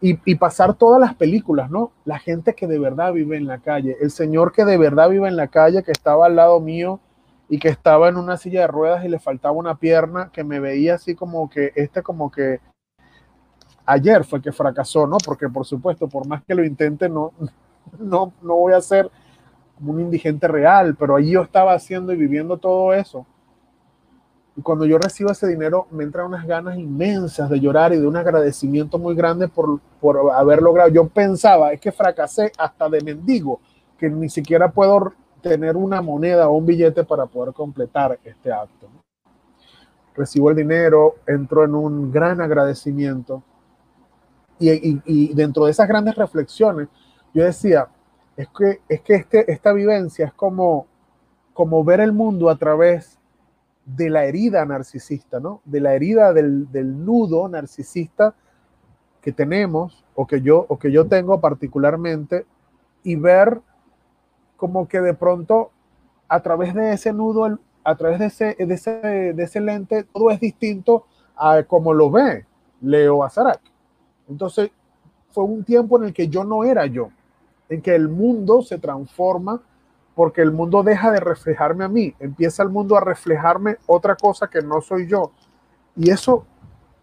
Y, 0.02 0.34
pasar 0.36 0.74
todas 0.74 0.98
las 0.98 1.14
películas, 1.14 1.70
¿no? 1.70 1.92
La 2.06 2.18
gente 2.18 2.54
que 2.54 2.66
de 2.66 2.78
verdad 2.78 3.12
vive 3.12 3.36
en 3.36 3.46
la 3.46 3.58
calle, 3.58 3.98
el 4.00 4.10
señor 4.10 4.50
que 4.52 4.64
de 4.64 4.78
verdad 4.78 5.10
vive 5.10 5.28
en 5.28 5.36
la 5.36 5.48
calle, 5.48 5.82
que 5.82 5.92
estaba 5.92 6.24
al 6.24 6.36
lado 6.36 6.58
mío 6.58 7.00
y 7.50 7.58
que 7.58 7.68
estaba 7.68 8.08
en 8.08 8.16
una 8.16 8.38
silla 8.38 8.62
de 8.62 8.66
ruedas 8.68 9.04
y 9.04 9.08
le 9.08 9.18
faltaba 9.18 9.52
una 9.52 9.74
pierna, 9.74 10.30
que 10.32 10.42
me 10.42 10.58
veía 10.58 10.94
así 10.94 11.14
como 11.14 11.50
que, 11.50 11.72
este 11.74 12.02
como 12.02 12.30
que 12.30 12.60
ayer 13.84 14.24
fue 14.24 14.40
que 14.40 14.52
fracasó, 14.52 15.06
¿no? 15.06 15.18
Porque 15.18 15.50
por 15.50 15.66
supuesto, 15.66 16.08
por 16.08 16.26
más 16.26 16.42
que 16.44 16.54
lo 16.54 16.64
intente, 16.64 17.08
no, 17.08 17.32
no, 17.98 18.32
no 18.40 18.56
voy 18.56 18.72
a 18.72 18.80
ser 18.80 19.10
como 19.76 19.92
un 19.92 20.00
indigente 20.00 20.48
real, 20.48 20.96
pero 20.96 21.16
allí 21.16 21.32
yo 21.32 21.42
estaba 21.42 21.74
haciendo 21.74 22.12
y 22.12 22.16
viviendo 22.16 22.56
todo 22.56 22.94
eso. 22.94 23.26
Y 24.60 24.62
cuando 24.62 24.84
yo 24.84 24.98
recibo 24.98 25.30
ese 25.30 25.46
dinero, 25.46 25.86
me 25.90 26.04
entran 26.04 26.26
unas 26.26 26.46
ganas 26.46 26.76
inmensas 26.76 27.48
de 27.48 27.58
llorar 27.58 27.94
y 27.94 27.96
de 27.98 28.06
un 28.06 28.14
agradecimiento 28.14 28.98
muy 28.98 29.14
grande 29.14 29.48
por, 29.48 29.80
por 29.98 30.30
haber 30.34 30.60
logrado. 30.60 30.90
Yo 30.90 31.08
pensaba, 31.08 31.72
es 31.72 31.80
que 31.80 31.90
fracasé 31.90 32.52
hasta 32.58 32.90
de 32.90 33.00
mendigo, 33.00 33.58
que 33.96 34.10
ni 34.10 34.28
siquiera 34.28 34.70
puedo 34.70 35.14
tener 35.40 35.78
una 35.78 36.02
moneda 36.02 36.50
o 36.50 36.58
un 36.58 36.66
billete 36.66 37.04
para 37.04 37.24
poder 37.24 37.54
completar 37.54 38.18
este 38.22 38.52
acto. 38.52 38.86
Recibo 40.14 40.50
el 40.50 40.56
dinero, 40.56 41.14
entro 41.26 41.64
en 41.64 41.74
un 41.74 42.12
gran 42.12 42.42
agradecimiento 42.42 43.42
y, 44.58 45.32
dentro 45.32 45.64
de 45.64 45.70
esas 45.70 45.88
grandes 45.88 46.16
reflexiones, 46.16 46.88
yo 47.32 47.44
decía, 47.44 47.88
es 48.36 48.46
que, 48.48 48.80
es 48.90 49.00
que 49.00 49.14
este, 49.14 49.50
esta 49.50 49.72
vivencia 49.72 50.26
es 50.26 50.34
como, 50.34 50.86
como 51.54 51.82
ver 51.82 52.00
el 52.00 52.12
mundo 52.12 52.50
a 52.50 52.56
través 52.56 53.19
de 53.84 54.10
la 54.10 54.24
herida 54.24 54.64
narcisista, 54.64 55.40
¿no? 55.40 55.60
De 55.64 55.80
la 55.80 55.94
herida 55.94 56.32
del, 56.32 56.70
del, 56.70 57.04
nudo 57.04 57.48
narcisista 57.48 58.34
que 59.20 59.32
tenemos 59.32 60.04
o 60.14 60.26
que, 60.26 60.40
yo, 60.42 60.66
o 60.68 60.78
que 60.78 60.92
yo 60.92 61.06
tengo 61.06 61.40
particularmente 61.40 62.46
y 63.02 63.16
ver 63.16 63.60
como 64.56 64.86
que 64.86 65.00
de 65.00 65.14
pronto 65.14 65.70
a 66.28 66.40
través 66.40 66.74
de 66.74 66.92
ese 66.92 67.12
nudo, 67.12 67.58
a 67.82 67.96
través 67.96 68.18
de 68.18 68.26
ese, 68.26 68.56
de 68.58 68.74
ese, 68.74 68.90
de 68.90 69.42
ese 69.42 69.60
lente, 69.60 70.04
todo 70.04 70.30
es 70.30 70.40
distinto 70.40 71.06
a 71.36 71.62
como 71.64 71.92
lo 71.92 72.10
ve 72.10 72.46
Leo 72.80 73.24
Azarak. 73.24 73.60
Entonces, 74.28 74.70
fue 75.30 75.44
un 75.44 75.64
tiempo 75.64 75.98
en 75.98 76.04
el 76.04 76.12
que 76.12 76.28
yo 76.28 76.44
no 76.44 76.64
era 76.64 76.86
yo, 76.86 77.10
en 77.68 77.82
que 77.82 77.94
el 77.94 78.08
mundo 78.08 78.62
se 78.62 78.78
transforma 78.78 79.62
porque 80.14 80.42
el 80.42 80.52
mundo 80.52 80.82
deja 80.82 81.10
de 81.10 81.20
reflejarme 81.20 81.84
a 81.84 81.88
mí, 81.88 82.14
empieza 82.18 82.62
el 82.62 82.68
mundo 82.68 82.96
a 82.96 83.00
reflejarme 83.00 83.78
otra 83.86 84.16
cosa 84.16 84.48
que 84.48 84.60
no 84.60 84.80
soy 84.80 85.06
yo. 85.06 85.32
Y 85.96 86.10
eso 86.10 86.44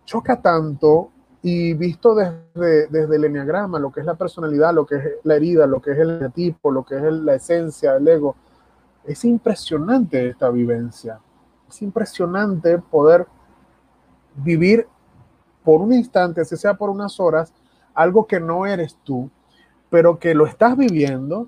choca 0.05 0.41
tanto 0.41 1.11
y 1.41 1.73
visto 1.73 2.15
desde, 2.15 2.87
desde 2.87 3.15
el 3.15 3.25
enneagrama, 3.25 3.79
lo 3.79 3.91
que 3.91 4.01
es 4.01 4.05
la 4.05 4.15
personalidad, 4.15 4.73
lo 4.73 4.85
que 4.85 4.95
es 4.95 5.03
la 5.23 5.35
herida, 5.35 5.65
lo 5.67 5.81
que 5.81 5.91
es 5.91 5.97
el 5.99 6.31
tipo, 6.33 6.71
lo 6.71 6.83
que 6.83 6.95
es 6.95 7.03
la 7.03 7.35
esencia, 7.35 7.95
el 7.95 8.07
ego, 8.07 8.35
es 9.05 9.23
impresionante 9.23 10.29
esta 10.29 10.49
vivencia. 10.49 11.19
Es 11.69 11.81
impresionante 11.81 12.77
poder 12.79 13.27
vivir 14.35 14.87
por 15.63 15.81
un 15.81 15.93
instante, 15.93 16.45
si 16.45 16.55
sea 16.55 16.75
por 16.75 16.89
unas 16.89 17.19
horas, 17.19 17.53
algo 17.93 18.27
que 18.27 18.39
no 18.39 18.65
eres 18.65 18.97
tú, 19.03 19.29
pero 19.89 20.19
que 20.19 20.33
lo 20.33 20.45
estás 20.45 20.77
viviendo 20.77 21.47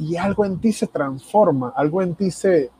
y 0.00 0.16
algo 0.16 0.46
en 0.46 0.58
ti 0.58 0.72
se 0.72 0.86
transforma, 0.86 1.74
algo 1.76 2.00
en 2.00 2.14
ti 2.14 2.30
se, 2.30 2.70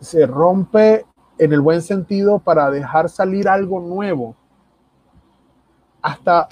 se 0.00 0.26
rompe 0.26 1.06
en 1.38 1.52
el 1.54 1.62
buen 1.62 1.80
sentido 1.80 2.38
para 2.38 2.70
dejar 2.70 3.08
salir 3.08 3.48
algo 3.48 3.80
nuevo. 3.80 4.36
Hasta 6.02 6.46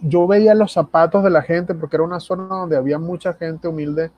yo 0.00 0.26
veía 0.26 0.56
los 0.56 0.72
zapatos 0.72 1.22
de 1.22 1.30
la 1.30 1.42
gente, 1.42 1.72
porque 1.74 1.94
era 1.94 2.02
una 2.02 2.18
zona 2.18 2.46
donde 2.46 2.76
había 2.76 2.98
mucha 2.98 3.32
gente 3.32 3.68
humilde, 3.68 4.10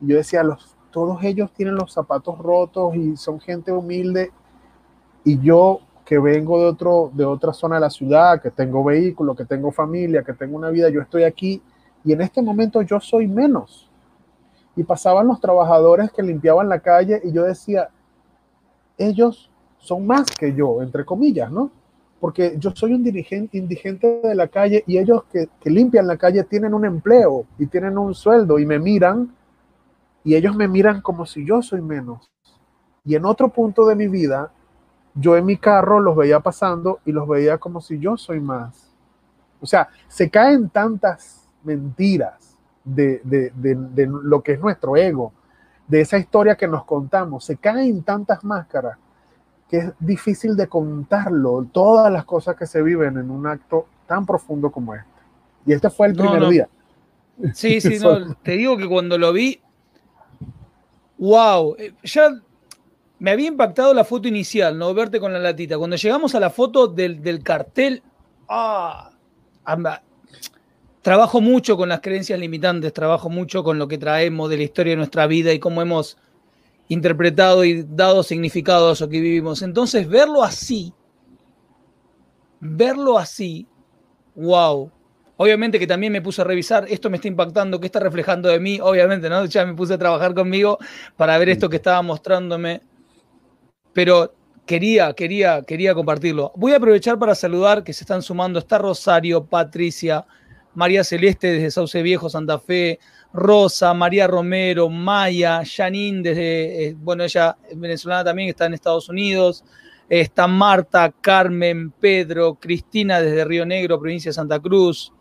y 0.00 0.08
yo 0.08 0.16
decía, 0.16 0.42
los, 0.42 0.74
todos 0.90 1.22
ellos 1.22 1.52
tienen 1.52 1.76
los 1.76 1.92
zapatos 1.92 2.36
rotos 2.38 2.96
y 2.96 3.16
son 3.16 3.38
gente 3.38 3.70
humilde, 3.70 4.32
y 5.24 5.38
yo 5.38 5.78
que 6.04 6.18
vengo 6.18 6.58
de, 6.58 6.66
otro, 6.66 7.12
de 7.14 7.24
otra 7.24 7.52
zona 7.52 7.76
de 7.76 7.82
la 7.82 7.90
ciudad, 7.90 8.42
que 8.42 8.50
tengo 8.50 8.82
vehículo, 8.82 9.36
que 9.36 9.44
tengo 9.44 9.70
familia, 9.70 10.24
que 10.24 10.32
tengo 10.32 10.56
una 10.56 10.70
vida, 10.70 10.88
yo 10.88 11.00
estoy 11.00 11.22
aquí 11.22 11.62
y 12.04 12.12
en 12.12 12.22
este 12.22 12.42
momento 12.42 12.82
yo 12.82 12.98
soy 12.98 13.28
menos. 13.28 13.91
Y 14.76 14.84
pasaban 14.84 15.26
los 15.26 15.40
trabajadores 15.40 16.10
que 16.12 16.22
limpiaban 16.22 16.68
la 16.68 16.80
calle 16.80 17.20
y 17.24 17.32
yo 17.32 17.44
decía, 17.44 17.90
ellos 18.96 19.50
son 19.78 20.06
más 20.06 20.26
que 20.30 20.54
yo, 20.54 20.82
entre 20.82 21.04
comillas, 21.04 21.50
¿no? 21.50 21.70
Porque 22.20 22.54
yo 22.58 22.70
soy 22.70 22.94
un 22.94 23.02
dirigente 23.02 23.58
indigente 23.58 24.20
de 24.22 24.34
la 24.34 24.48
calle 24.48 24.84
y 24.86 24.96
ellos 24.96 25.24
que, 25.24 25.48
que 25.60 25.70
limpian 25.70 26.06
la 26.06 26.16
calle 26.16 26.44
tienen 26.44 26.72
un 26.72 26.84
empleo 26.84 27.46
y 27.58 27.66
tienen 27.66 27.98
un 27.98 28.14
sueldo 28.14 28.58
y 28.58 28.66
me 28.66 28.78
miran 28.78 29.34
y 30.24 30.36
ellos 30.36 30.54
me 30.54 30.68
miran 30.68 31.00
como 31.00 31.26
si 31.26 31.44
yo 31.44 31.62
soy 31.62 31.82
menos. 31.82 32.30
Y 33.04 33.16
en 33.16 33.24
otro 33.24 33.48
punto 33.48 33.86
de 33.86 33.96
mi 33.96 34.06
vida, 34.06 34.52
yo 35.14 35.36
en 35.36 35.44
mi 35.44 35.56
carro 35.56 36.00
los 36.00 36.16
veía 36.16 36.40
pasando 36.40 37.00
y 37.04 37.12
los 37.12 37.28
veía 37.28 37.58
como 37.58 37.80
si 37.80 37.98
yo 37.98 38.16
soy 38.16 38.40
más. 38.40 38.92
O 39.60 39.66
sea, 39.66 39.88
se 40.08 40.30
caen 40.30 40.68
tantas 40.68 41.48
mentiras 41.62 42.51
de, 42.84 43.20
lo 44.22 44.42
que 44.42 44.52
es 44.52 44.60
nuestro 44.60 44.96
ego, 44.96 45.32
de 45.86 46.00
esa 46.00 46.18
historia 46.18 46.56
que 46.56 46.68
nos 46.68 46.84
contamos, 46.84 47.44
se 47.44 47.56
caen 47.56 48.02
tantas 48.02 48.44
máscaras 48.44 48.98
que 49.68 49.78
es 49.78 49.92
difícil 49.98 50.56
de 50.56 50.68
contarlo, 50.68 51.66
todas 51.72 52.12
las 52.12 52.24
cosas 52.24 52.56
que 52.56 52.66
se 52.66 52.82
viven 52.82 53.16
en 53.16 53.30
un 53.30 53.46
acto 53.46 53.86
tan 54.06 54.26
profundo 54.26 54.70
como 54.70 54.94
este. 54.94 55.08
Y 55.64 55.72
este 55.72 55.88
fue 55.88 56.08
el 56.08 56.14
primer 56.14 56.46
día. 56.48 56.68
Sí, 57.54 57.80
sí, 57.80 57.98
no, 58.02 58.34
te 58.36 58.52
digo 58.52 58.76
que 58.76 58.86
cuando 58.86 59.16
lo 59.16 59.32
vi, 59.32 59.60
wow, 61.18 61.74
eh, 61.78 61.94
ya 62.02 62.30
me 63.18 63.30
había 63.30 63.48
impactado 63.48 63.94
la 63.94 64.04
foto 64.04 64.28
inicial, 64.28 64.76
¿no? 64.76 64.92
Verte 64.92 65.20
con 65.20 65.32
la 65.32 65.38
latita. 65.38 65.78
Cuando 65.78 65.96
llegamos 65.96 66.34
a 66.34 66.40
la 66.40 66.50
foto 66.50 66.88
del, 66.88 67.42
cartel, 67.42 68.02
ah, 68.48 69.12
trabajo 71.02 71.40
mucho 71.40 71.76
con 71.76 71.88
las 71.88 72.00
creencias 72.00 72.38
limitantes, 72.38 72.92
trabajo 72.92 73.28
mucho 73.28 73.62
con 73.62 73.78
lo 73.78 73.88
que 73.88 73.98
traemos 73.98 74.48
de 74.48 74.56
la 74.56 74.62
historia 74.62 74.92
de 74.92 74.96
nuestra 74.96 75.26
vida 75.26 75.52
y 75.52 75.58
cómo 75.58 75.82
hemos 75.82 76.16
interpretado 76.88 77.64
y 77.64 77.82
dado 77.82 78.22
significado 78.22 78.90
a 78.90 78.92
eso 78.92 79.08
que 79.08 79.20
vivimos. 79.20 79.62
Entonces, 79.62 80.08
verlo 80.08 80.42
así, 80.42 80.92
verlo 82.60 83.18
así, 83.18 83.66
wow, 84.34 84.90
Obviamente 85.42 85.80
que 85.80 85.88
también 85.88 86.12
me 86.12 86.22
puse 86.22 86.40
a 86.40 86.44
revisar, 86.44 86.86
esto 86.88 87.10
me 87.10 87.16
está 87.16 87.26
impactando, 87.26 87.80
qué 87.80 87.86
está 87.86 87.98
reflejando 87.98 88.48
de 88.48 88.60
mí, 88.60 88.78
obviamente, 88.80 89.28
¿no? 89.28 89.44
Ya 89.46 89.66
me 89.66 89.74
puse 89.74 89.94
a 89.94 89.98
trabajar 89.98 90.34
conmigo 90.34 90.78
para 91.16 91.36
ver 91.36 91.48
esto 91.48 91.68
que 91.68 91.76
estaba 91.76 92.00
mostrándome, 92.00 92.80
pero 93.92 94.34
quería, 94.66 95.12
quería, 95.14 95.62
quería 95.62 95.94
compartirlo. 95.94 96.52
Voy 96.54 96.74
a 96.74 96.76
aprovechar 96.76 97.18
para 97.18 97.34
saludar 97.34 97.82
que 97.82 97.92
se 97.92 98.04
están 98.04 98.22
sumando, 98.22 98.60
está 98.60 98.78
Rosario, 98.78 99.44
Patricia, 99.44 100.26
María 100.74 101.04
Celeste 101.04 101.52
desde 101.52 101.70
Sauce 101.70 102.02
Viejo, 102.02 102.28
Santa 102.30 102.58
Fe, 102.58 102.98
Rosa, 103.32 103.94
María 103.94 104.26
Romero, 104.26 104.88
Maya, 104.88 105.62
Janine 105.64 106.22
desde, 106.22 106.84
eh, 106.86 106.96
bueno, 106.98 107.24
ella 107.24 107.56
es 107.68 107.78
venezolana 107.78 108.24
también, 108.24 108.48
está 108.48 108.66
en 108.66 108.74
Estados 108.74 109.08
Unidos, 109.08 109.64
está 110.08 110.46
Marta, 110.46 111.12
Carmen, 111.20 111.90
Pedro, 111.92 112.54
Cristina 112.54 113.20
desde 113.20 113.44
Río 113.44 113.64
Negro, 113.64 113.98
provincia 113.98 114.30
de 114.30 114.34
Santa 114.34 114.60
Cruz, 114.60 115.12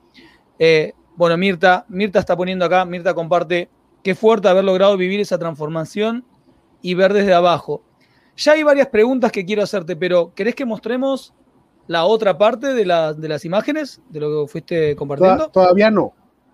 eh, 0.60 0.94
bueno, 1.16 1.38
Mirta, 1.38 1.86
Mirta 1.90 2.20
está 2.20 2.36
poniendo 2.36 2.66
acá, 2.66 2.86
Mirta 2.86 3.14
comparte, 3.14 3.70
qué 4.04 4.16
fuerte 4.16 4.48
haber 4.48 4.64
logrado 4.64 4.98
vivir 4.98 5.20
esa 5.20 5.38
transformación 5.38 6.26
y 6.82 6.94
ver 6.94 7.14
desde 7.14 7.34
abajo. 7.34 7.84
Ya 8.38 8.54
hay 8.54 8.64
varias 8.64 8.88
preguntas 8.88 9.32
que 9.32 9.46
quiero 9.46 9.64
hacerte, 9.64 9.96
pero 9.96 10.34
¿querés 10.34 10.56
que 10.56 10.66
mostremos 10.66 11.34
la 11.88 12.06
otra 12.06 12.38
parte 12.38 12.68
de, 12.68 12.84
de 12.84 13.28
las 13.28 13.46
imágenes, 13.46 14.02
de 14.10 14.20
lo 14.20 14.46
que 14.46 14.52
fuiste 14.52 14.96
compartiendo? 14.96 15.50
Todavía 15.50 15.92
no, 15.92 16.14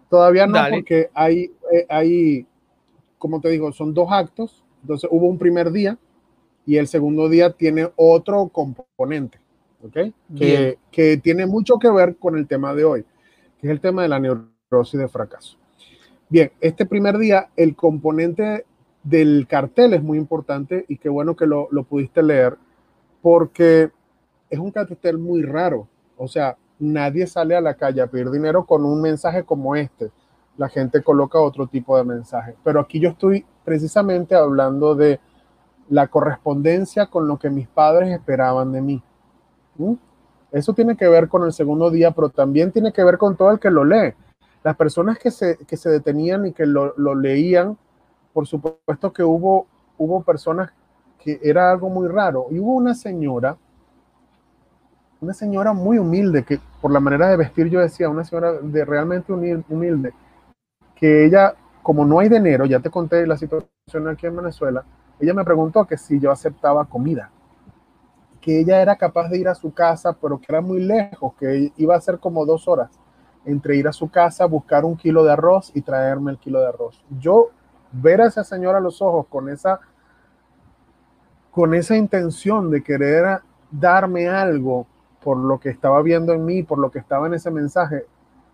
todavía 0.10 0.48
no, 0.48 0.60
porque 0.70 1.10
hay, 1.14 1.52
eh, 1.72 1.86
hay, 1.90 2.48
como 3.18 3.42
te 3.42 3.50
digo, 3.50 3.72
son 3.72 3.94
dos 3.94 4.08
actos. 4.12 4.64
Entonces 4.82 5.10
hubo 5.12 5.28
un 5.28 5.38
primer 5.38 5.72
día 5.72 5.98
y 6.66 6.78
el 6.78 6.88
segundo 6.88 7.30
día 7.30 7.52
tiene 7.52 7.90
otro 7.96 8.48
componente, 8.50 9.40
¿ok? 9.84 10.14
Que, 10.38 10.78
que 10.92 11.18
tiene 11.18 11.46
mucho 11.46 11.78
que 11.80 11.90
ver 11.90 12.18
con 12.18 12.38
el 12.38 12.48
tema 12.48 12.74
de 12.74 12.86
hoy 12.86 13.06
que 13.60 13.68
es 13.68 13.72
el 13.72 13.82
tema 13.82 14.04
de 14.04 14.10
la 14.10 14.20
neurosis 14.20 15.00
de 15.00 15.08
fracaso. 15.08 15.58
Bien, 16.30 16.52
este 16.60 16.86
primer 16.86 17.18
día, 17.18 17.50
el 17.56 17.76
componente 17.76 18.66
del 19.04 19.48
cartel 19.48 19.94
es 19.94 20.04
muy 20.04 20.18
importante 20.18 20.86
y 20.88 20.98
qué 20.98 21.10
bueno 21.10 21.36
que 21.36 21.48
lo, 21.48 21.68
lo 21.72 21.84
pudiste 21.84 22.22
leer, 22.22 22.58
porque 23.22 23.92
es 24.50 24.60
un 24.60 24.72
cartel 24.72 25.18
muy 25.18 25.44
raro. 25.44 25.88
O 26.18 26.28
sea, 26.28 26.58
nadie 26.80 27.28
sale 27.28 27.56
a 27.56 27.62
la 27.62 27.76
calle 27.76 28.02
a 28.02 28.08
pedir 28.08 28.30
dinero 28.30 28.66
con 28.66 28.86
un 28.86 29.02
mensaje 29.02 29.44
como 29.44 29.76
este. 29.76 30.12
La 30.58 30.70
gente 30.70 31.04
coloca 31.04 31.40
otro 31.40 31.68
tipo 31.68 31.98
de 31.98 32.04
mensaje. 32.04 32.56
Pero 32.64 32.80
aquí 32.80 33.00
yo 33.00 33.10
estoy 33.10 33.46
precisamente 33.64 34.36
hablando 34.36 34.96
de 34.96 35.20
la 35.90 36.08
correspondencia 36.08 37.08
con 37.08 37.28
lo 37.28 37.38
que 37.38 37.50
mis 37.50 37.68
padres 37.68 38.12
esperaban 38.12 38.72
de 38.72 38.82
mí. 38.82 39.04
¿Mm? 39.78 39.94
Eso 40.52 40.74
tiene 40.74 40.96
que 40.96 41.08
ver 41.08 41.28
con 41.28 41.44
el 41.44 41.54
segundo 41.54 41.90
día, 41.92 42.12
pero 42.12 42.30
también 42.30 42.72
tiene 42.72 42.92
que 42.92 43.04
ver 43.04 43.18
con 43.18 43.36
todo 43.36 43.52
el 43.52 43.60
que 43.60 43.70
lo 43.70 43.84
lee. 43.84 44.14
Las 44.64 44.76
personas 44.76 45.20
que 45.20 45.32
se, 45.32 45.58
que 45.58 45.78
se 45.78 45.90
detenían 45.90 46.46
y 46.46 46.54
que 46.54 46.66
lo, 46.66 46.94
lo, 46.98 47.16
leían, 47.16 47.78
por 48.34 48.48
supuesto 48.48 49.14
que 49.14 49.24
hubo, 49.24 49.68
hubo 49.98 50.24
personas 50.24 50.72
que 51.20 51.40
era 51.44 51.72
algo 51.72 51.90
muy 51.90 52.08
raro. 52.08 52.48
Y 52.50 52.60
hubo 52.60 52.74
una 52.76 52.94
señora, 52.94 53.58
una 55.22 55.34
señora 55.34 55.74
muy 55.74 55.98
humilde, 55.98 56.44
que 56.44 56.60
por 56.82 56.92
la 56.92 57.00
manera 57.00 57.28
de 57.30 57.38
vestir 57.38 57.70
yo 57.70 57.80
decía, 57.80 58.10
una 58.10 58.24
señora 58.24 58.54
de 58.54 58.86
realmente 58.86 59.34
humilde, 59.34 60.14
que 60.96 61.26
ella, 61.26 61.56
como 61.82 62.06
no 62.06 62.20
hay 62.20 62.30
dinero, 62.30 62.66
ya 62.66 62.80
te 62.80 62.90
conté 62.90 63.26
la 63.26 63.38
situación 63.38 64.08
aquí 64.08 64.28
en 64.28 64.36
Venezuela, 64.36 64.84
ella 65.20 65.34
me 65.34 65.44
preguntó 65.44 65.86
que 65.86 65.98
si 65.98 66.20
yo 66.20 66.32
aceptaba 66.32 66.86
comida 66.86 67.32
que 68.48 68.62
ella 68.62 68.82
era 68.82 68.96
capaz 68.96 69.28
de 69.28 69.40
ir 69.40 69.50
a 69.50 69.56
su 69.56 69.74
casa, 69.74 70.14
pero 70.14 70.40
que 70.40 70.46
era 70.48 70.62
muy 70.62 70.80
lejos, 70.80 71.34
que 71.38 71.74
iba 71.76 71.98
a 71.98 72.00
ser 72.00 72.18
como 72.18 72.46
dos 72.46 72.66
horas 72.70 72.90
entre 73.44 73.76
ir 73.76 73.90
a 73.90 73.92
su 73.92 74.10
casa, 74.10 74.46
buscar 74.46 74.86
un 74.86 74.96
kilo 74.96 75.26
de 75.26 75.34
arroz 75.34 75.70
y 75.76 75.82
traerme 75.82 76.32
el 76.32 76.38
kilo 76.38 76.62
de 76.62 76.68
arroz. 76.68 77.04
Yo 77.20 77.50
ver 77.92 78.22
a 78.22 78.28
esa 78.28 78.46
señora 78.46 78.78
a 78.78 78.82
los 78.82 79.02
ojos 79.02 79.28
con 79.28 79.50
esa, 79.50 79.82
con 81.52 81.74
esa 81.74 81.98
intención 81.98 82.72
de 82.72 82.82
querer 82.82 83.42
darme 83.70 84.30
algo 84.30 84.88
por 85.28 85.40
lo 85.40 85.60
que 85.60 85.68
estaba 85.68 86.02
viendo 86.02 86.32
en 86.32 86.46
mí, 86.46 86.64
por 86.64 86.80
lo 86.80 86.90
que 86.90 87.00
estaba 87.00 87.28
en 87.28 87.34
ese 87.34 87.52
mensaje, 87.52 88.06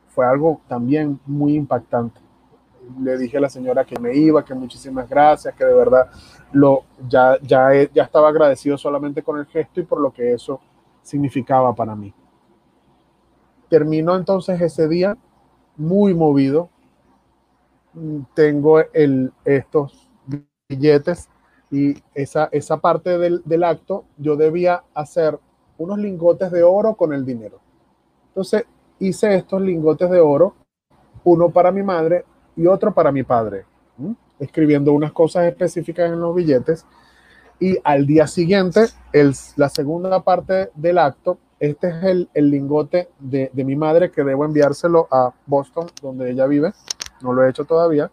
fue 0.08 0.26
algo 0.26 0.60
también 0.68 1.20
muy 1.28 1.54
impactante 1.54 2.20
le 3.00 3.16
dije 3.16 3.38
a 3.38 3.42
la 3.42 3.50
señora 3.50 3.86
que 3.86 4.00
me 4.00 4.16
iba, 4.16 4.44
que 4.44 4.56
muchísimas 4.56 5.08
gracias, 5.08 5.54
que 5.54 5.64
de 5.64 5.74
verdad 5.76 6.10
lo, 6.52 6.84
ya, 7.08 7.38
ya, 7.44 7.70
ya 7.94 8.02
estaba 8.02 8.30
agradecido 8.30 8.76
solamente 8.76 9.22
con 9.22 9.38
el 9.38 9.46
gesto 9.46 9.82
y 9.82 9.84
por 9.84 10.02
lo 10.02 10.12
que 10.12 10.34
eso 10.34 10.60
significaba 11.04 11.76
para 11.76 11.96
mí. 11.96 12.12
Terminó 13.70 14.16
entonces 14.16 14.60
ese 14.60 14.88
día 14.88 15.16
muy 15.78 16.16
movido. 16.16 16.70
Tengo 18.34 18.80
el, 18.94 19.32
estos 19.46 20.10
billetes 20.68 21.30
y 21.70 22.02
esa, 22.16 22.50
esa 22.52 22.78
parte 22.78 23.20
del, 23.20 23.44
del 23.46 23.64
acto 23.64 24.06
yo 24.18 24.36
debía 24.38 24.84
hacer 24.96 25.40
unos 25.84 26.00
lingotes 26.00 26.52
de 26.52 26.64
oro 26.64 26.96
con 26.96 27.14
el 27.14 27.26
dinero. 27.26 27.60
Entonces 28.30 28.66
hice 29.00 29.36
estos 29.36 29.62
lingotes 29.62 30.10
de 30.10 30.20
oro, 30.20 30.56
uno 31.24 31.50
para 31.50 31.72
mi 31.72 31.84
madre, 31.84 32.26
y 32.56 32.68
otro 32.68 32.94
para 32.94 33.12
mi 33.12 33.24
padre, 33.24 33.66
escribiendo 34.40 34.94
unas 34.94 35.12
cosas 35.12 35.46
específicas 35.46 36.12
en 36.12 36.20
los 36.20 36.36
billetes. 36.36 36.86
Y 37.60 37.78
al 37.84 38.06
día 38.06 38.28
siguiente, 38.28 38.86
el, 39.12 39.34
la 39.56 39.70
segunda 39.70 40.24
parte 40.24 40.70
del 40.76 40.98
acto, 40.98 41.38
este 41.60 41.90
es 41.90 42.04
el, 42.04 42.30
el 42.34 42.50
lingote 42.50 43.10
de, 43.20 43.50
de, 43.54 43.64
mi 43.64 43.76
madre 43.76 44.12
que 44.12 44.24
debo 44.24 44.44
enviárselo 44.44 45.08
a 45.10 45.34
Boston, 45.46 45.88
donde 46.02 46.30
ella 46.30 46.46
vive. 46.46 46.74
No 47.22 47.32
lo 47.32 47.44
he 47.44 47.50
hecho 47.50 47.64
todavía. 47.64 48.12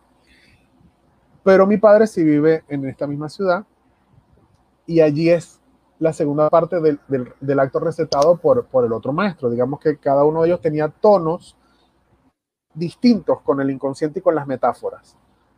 Pero 1.43 1.67
mi 1.67 1.79
padre 1.79 2.07
sí 2.07 2.23
vive 2.23 2.63
en 2.69 2.87
esta 2.87 3.07
misma 3.07 3.29
ciudad. 3.29 3.65
Y 4.87 5.01
allí 5.01 5.31
es 5.31 5.60
la 6.01 6.15
segunda 6.15 6.49
parte 6.49 6.81
del, 6.81 6.99
del, 7.09 7.61
acto 7.61 7.79
recetado 7.79 8.37
por, 8.37 8.65
por 8.67 8.87
el 8.87 8.93
otro 8.93 9.13
maestro. 9.13 9.51
Digamos 9.51 9.79
que 9.81 9.99
cada 9.99 10.25
uno 10.25 10.41
de 10.41 10.49
ellos 10.49 10.61
tenía 10.61 10.89
tonos 10.89 11.57
distintos 12.75 13.41
con 13.43 13.61
el 13.61 13.71
inconsciente 13.71 14.19
y 14.19 14.23
con 14.23 14.35
las 14.35 14.47
metáforas. 14.47 15.17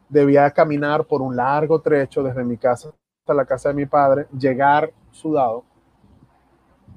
Debía 0.09 0.51
caminar 0.51 1.05
por 1.05 1.23
un 1.23 1.37
largo 1.37 1.81
trecho 1.81 2.25
desde 2.25 2.43
mi 2.45 2.59
casa 2.59 2.91
hasta 3.23 3.35
la 3.35 3.45
casa 3.45 3.69
de 3.69 3.77
mi 3.77 3.87
padre, 3.87 4.27
llegar 4.37 4.93
sudado, 5.13 5.63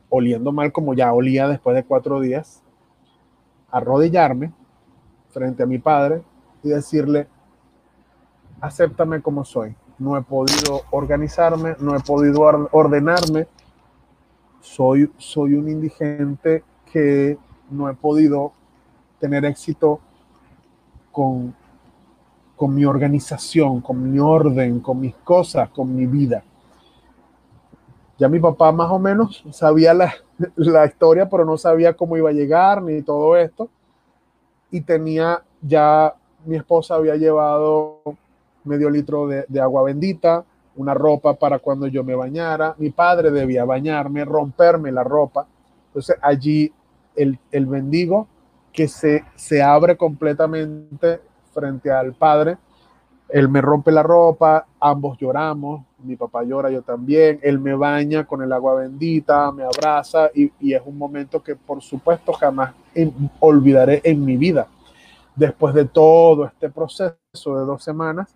oliendo 0.10 0.52
mal 0.52 0.72
como 0.72 0.96
ya 0.96 1.14
olía 1.14 1.48
después 1.48 1.76
de 1.76 1.86
cuatro 1.86 2.20
días, 2.20 2.64
arrodillarme 3.70 4.54
frente 5.30 5.62
a 5.62 5.68
mi 5.68 5.78
padre 5.78 6.24
y 6.64 6.70
decirle, 6.70 7.28
acéptame 8.60 9.22
como 9.22 9.46
soy. 9.46 9.76
No 9.98 10.18
he 10.18 10.22
podido 10.22 10.82
organizarme, 10.92 11.76
no 11.80 11.96
he 11.96 12.00
podido 12.00 12.42
ordenarme. 12.72 13.48
Soy, 14.62 15.12
soy 15.18 15.54
un 15.54 15.70
indigente 15.70 16.64
que 16.92 17.38
no 17.70 17.90
he 17.90 17.94
podido 17.94 18.52
tener 19.20 19.46
éxito 19.46 20.00
con, 21.12 21.56
con 22.56 22.76
mi 22.76 22.86
organización, 22.86 23.82
con 23.82 24.12
mi 24.12 24.20
orden, 24.20 24.80
con 24.80 25.00
mis 25.00 25.16
cosas, 25.16 25.70
con 25.70 25.96
mi 25.96 26.06
vida. 26.06 26.44
Ya 28.18 28.30
mi 28.30 28.40
papá 28.40 28.72
más 28.72 28.90
o 28.92 29.00
menos 29.00 29.44
sabía 29.52 29.94
la, 29.94 30.14
la 30.56 30.86
historia, 30.86 31.30
pero 31.30 31.46
no 31.46 31.58
sabía 31.58 31.96
cómo 31.96 32.18
iba 32.18 32.30
a 32.30 32.34
llegar 32.34 32.82
ni 32.82 33.02
todo 33.02 33.36
esto. 33.36 33.70
Y 34.72 34.82
tenía 34.82 35.44
ya, 35.62 36.16
mi 36.46 36.56
esposa 36.56 36.96
había 36.96 37.16
llevado 37.16 38.02
medio 38.66 38.90
litro 38.90 39.28
de, 39.28 39.62
agua 39.62 39.84
bendita, 39.84 40.44
una 40.76 40.94
ropa 40.94 41.36
para 41.36 41.60
cuando 41.60 41.88
yo 41.88 42.04
me 42.04 42.16
bañara. 42.16 42.76
Mi 42.78 42.90
padre 42.90 43.32
debía 43.32 43.66
bañarme, 43.66 44.26
romperme 44.26 44.92
la 44.92 45.04
ropa. 45.04 45.48
Entonces 45.88 46.18
allí 46.22 46.72
el, 47.16 47.40
el 47.52 47.66
bendigo 47.66 48.28
que 48.74 48.88
se, 48.90 49.24
se 49.36 49.64
abre 49.64 49.96
completamente 49.96 51.22
frente 51.54 51.92
al 51.92 52.14
padre. 52.14 52.58
Él 53.30 53.50
me 53.50 53.62
rompe 53.62 53.92
la 53.92 54.04
ropa, 54.04 54.68
ambos 54.80 55.18
lloramos, 55.18 55.84
mi 56.04 56.16
papá 56.16 56.44
llora, 56.44 56.70
yo 56.70 56.84
también, 56.84 57.40
él 57.42 57.60
me 57.60 57.74
baña 57.74 58.26
con 58.26 58.44
el 58.44 58.52
agua 58.52 58.76
bendita, 58.76 59.52
me 59.52 59.64
abraza 59.64 60.30
y, 60.36 60.52
y 60.60 60.74
es 60.74 60.82
un 60.86 60.98
momento 60.98 61.42
que 61.42 61.56
por 61.56 61.82
supuesto 61.82 62.34
jamás 62.34 62.74
olvidaré 63.40 64.02
en 64.04 64.24
mi 64.24 64.38
vida. 64.38 64.68
Después 65.36 65.74
de 65.74 65.86
todo 65.86 66.46
este 66.46 66.70
proceso 66.70 67.16
de 67.44 67.66
dos 67.66 67.84
semanas, 67.84 68.36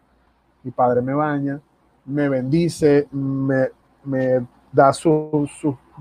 mi 0.63 0.72
padre 0.72 1.02
me 1.02 1.13
baña, 1.13 1.60
me 2.06 2.28
bendice, 2.28 3.08
me, 3.12 3.67
me 4.04 4.45
da 4.72 4.93
sus 4.93 5.50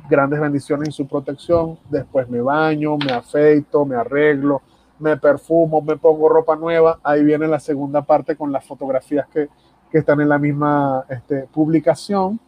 grandes 0.09 0.41
bendiciones 0.41 0.89
y 0.89 0.93
su 0.93 1.07
protección. 1.07 1.79
Después 1.89 2.29
me 2.29 2.41
baño, 2.41 2.97
me 2.97 3.13
afeito, 3.13 3.85
me 3.85 3.97
arreglo, 3.97 4.63
me 4.99 5.17
perfumo, 5.17 5.81
me 5.83 5.97
pongo 5.97 6.29
ropa 6.29 6.57
nueva. 6.57 6.99
Ahí 7.03 7.25
viene 7.25 7.47
la 7.47 7.61
segunda 7.61 8.03
parte 8.03 8.37
con 8.37 8.53
las 8.53 8.65
fotografías 8.67 9.27
que, 9.29 9.49
que 9.91 9.99
están 9.99 10.21
en 10.21 10.29
la 10.29 10.39
misma 10.39 11.05
este, 11.09 11.47
publicación. 11.53 12.41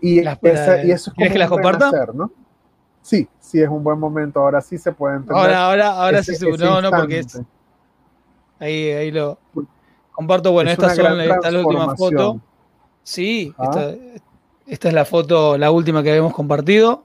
Y, 0.00 0.20
y 0.20 0.90
eso 0.90 1.10
es 1.10 1.14
como 1.14 1.30
que 1.30 1.38
las 1.38 1.48
comparta? 1.48 1.90
¿no? 2.12 2.30
Sí, 3.02 3.28
sí 3.38 3.60
es 3.60 3.68
un 3.68 3.84
buen 3.84 3.98
momento. 3.98 4.40
Ahora 4.40 4.60
sí 4.60 4.76
se 4.78 4.92
puede 4.92 5.16
entender. 5.16 5.36
Ahora, 5.36 5.66
ahora, 5.66 5.90
ahora 5.90 6.22
sí 6.22 6.32
No, 6.58 6.82
no, 6.82 6.90
porque 6.90 7.20
es. 7.20 7.40
Ahí, 8.58 8.90
ahí 8.90 9.10
lo 9.10 9.38
comparto. 10.22 10.52
Bueno, 10.52 10.70
estas 10.70 10.96
son 10.96 11.18
las 11.18 11.54
últimas 11.54 11.98
fotos. 11.98 12.36
Sí, 13.02 13.52
esta, 13.58 13.94
esta, 14.66 14.88
es 14.88 14.94
la 14.94 15.04
foto, 15.04 15.58
la 15.58 15.70
última 15.70 16.02
que 16.02 16.10
habíamos 16.10 16.32
compartido. 16.32 17.04